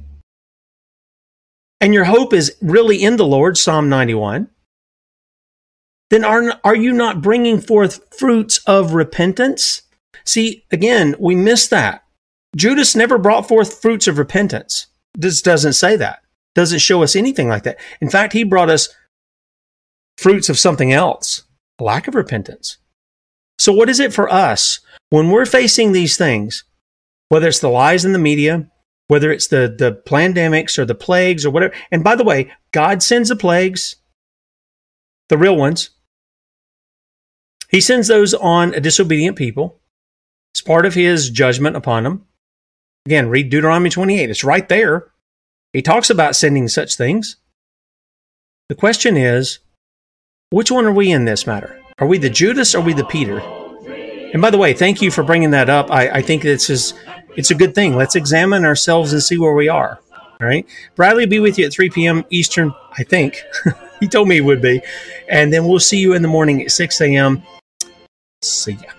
and 1.80 1.94
your 1.94 2.06
hope 2.06 2.34
is 2.34 2.58
really 2.62 3.02
in 3.02 3.18
the 3.18 3.26
Lord, 3.26 3.58
Psalm 3.58 3.88
91, 3.88 4.50
then 6.10 6.24
are, 6.24 6.60
are 6.64 6.76
you 6.76 6.94
not 6.94 7.22
bringing 7.22 7.60
forth 7.60 8.00
fruits 8.18 8.60
of 8.66 8.94
repentance? 8.94 9.82
See, 10.26 10.66
again, 10.72 11.16
we 11.20 11.36
miss 11.36 11.68
that. 11.68 12.04
Judas 12.56 12.96
never 12.96 13.18
brought 13.18 13.48
forth 13.48 13.82
fruits 13.82 14.08
of 14.08 14.18
repentance. 14.18 14.88
This 15.14 15.42
doesn't 15.42 15.74
say 15.74 15.96
that. 15.98 16.22
Doesn't 16.56 16.80
show 16.80 17.04
us 17.04 17.16
anything 17.16 17.48
like 17.48 17.64
that. 17.64 17.80
In 18.02 18.10
fact, 18.10 18.34
he 18.34 18.44
brought 18.44 18.70
us 18.70 18.90
fruits 20.18 20.50
of 20.50 20.58
something 20.58 20.92
else, 20.92 21.44
lack 21.80 22.08
of 22.08 22.16
repentance. 22.16 22.78
So 23.60 23.74
what 23.74 23.90
is 23.90 24.00
it 24.00 24.14
for 24.14 24.32
us 24.32 24.80
when 25.10 25.30
we're 25.30 25.46
facing 25.46 25.92
these 25.92 26.18
things, 26.18 26.64
whether 27.30 27.48
it's 27.48 27.60
the 27.60 27.70
lies 27.70 28.06
in 28.06 28.14
the 28.14 28.20
media, 28.20 28.70
whether 29.08 29.32
it's 29.32 29.48
the, 29.48 29.74
the 29.78 30.02
pandemics 30.06 30.78
or 30.78 30.86
the 30.86 30.96
plagues 30.96 31.46
or 31.46 31.50
whatever. 31.50 31.74
And 31.92 32.04
by 32.04 32.16
the 32.16 32.24
way, 32.24 32.52
God 32.72 33.02
sends 33.02 33.30
the 33.30 33.36
plagues, 33.36 33.96
the 35.30 35.38
real 35.38 35.56
ones. 35.56 35.92
He 37.70 37.82
sends 37.82 38.08
those 38.08 38.34
on 38.34 38.74
a 38.74 38.80
disobedient 38.80 39.38
people. 39.38 39.80
It's 40.54 40.62
part 40.62 40.86
of 40.86 40.94
his 40.94 41.30
judgment 41.30 41.76
upon 41.76 42.04
them. 42.04 42.26
Again, 43.06 43.30
read 43.30 43.50
Deuteronomy 43.50 43.90
28. 43.90 44.30
It's 44.30 44.44
right 44.44 44.68
there. 44.68 45.12
He 45.74 45.82
talks 45.82 46.10
about 46.10 46.36
sending 46.36 46.68
such 46.68 46.96
things. 46.96 47.38
The 48.70 48.76
question 48.76 49.16
is, 49.16 49.60
which 50.50 50.72
one 50.72 50.86
are 50.86 50.94
we 50.94 51.12
in 51.12 51.26
this 51.26 51.46
matter? 51.48 51.80
Are 52.00 52.08
we 52.08 52.18
the 52.18 52.30
Judas 52.30 52.74
or 52.74 52.80
are 52.80 52.82
we 52.82 52.94
the 52.94 53.06
Peter? 53.06 53.40
And 54.34 54.42
by 54.42 54.50
the 54.50 54.58
way, 54.58 54.74
thank 54.74 55.02
you 55.02 55.10
for 55.10 55.24
bringing 55.24 55.52
that 55.52 55.70
up. 55.70 55.92
I, 55.92 56.10
I 56.10 56.22
think 56.22 56.44
this 56.44 56.70
is 56.70 56.94
it's 57.36 57.52
a 57.52 57.56
good 57.56 57.76
thing. 57.76 57.96
Let's 57.96 58.16
examine 58.16 58.66
ourselves 58.66 59.14
and 59.14 59.22
see 59.22 59.38
where 59.38 59.54
we 59.54 59.70
are. 59.70 60.00
All 60.40 60.48
right. 60.48 60.68
Bradley 60.96 61.26
will 61.26 61.30
be 61.30 61.40
with 61.40 61.58
you 61.58 61.66
at 61.66 61.74
3 61.74 61.90
p.m. 61.90 62.26
Eastern, 62.30 62.74
I 62.98 63.04
think. 63.04 63.42
he 64.00 64.08
told 64.08 64.28
me 64.28 64.36
he 64.36 64.42
would 64.42 64.62
be. 64.62 64.82
And 65.30 65.52
then 65.52 65.66
we'll 65.66 65.80
see 65.80 66.00
you 66.00 66.14
in 66.14 66.22
the 66.22 66.28
morning 66.28 66.62
at 66.62 66.72
6 66.72 67.02
a.m. 67.02 67.44
Ya. 68.68 68.97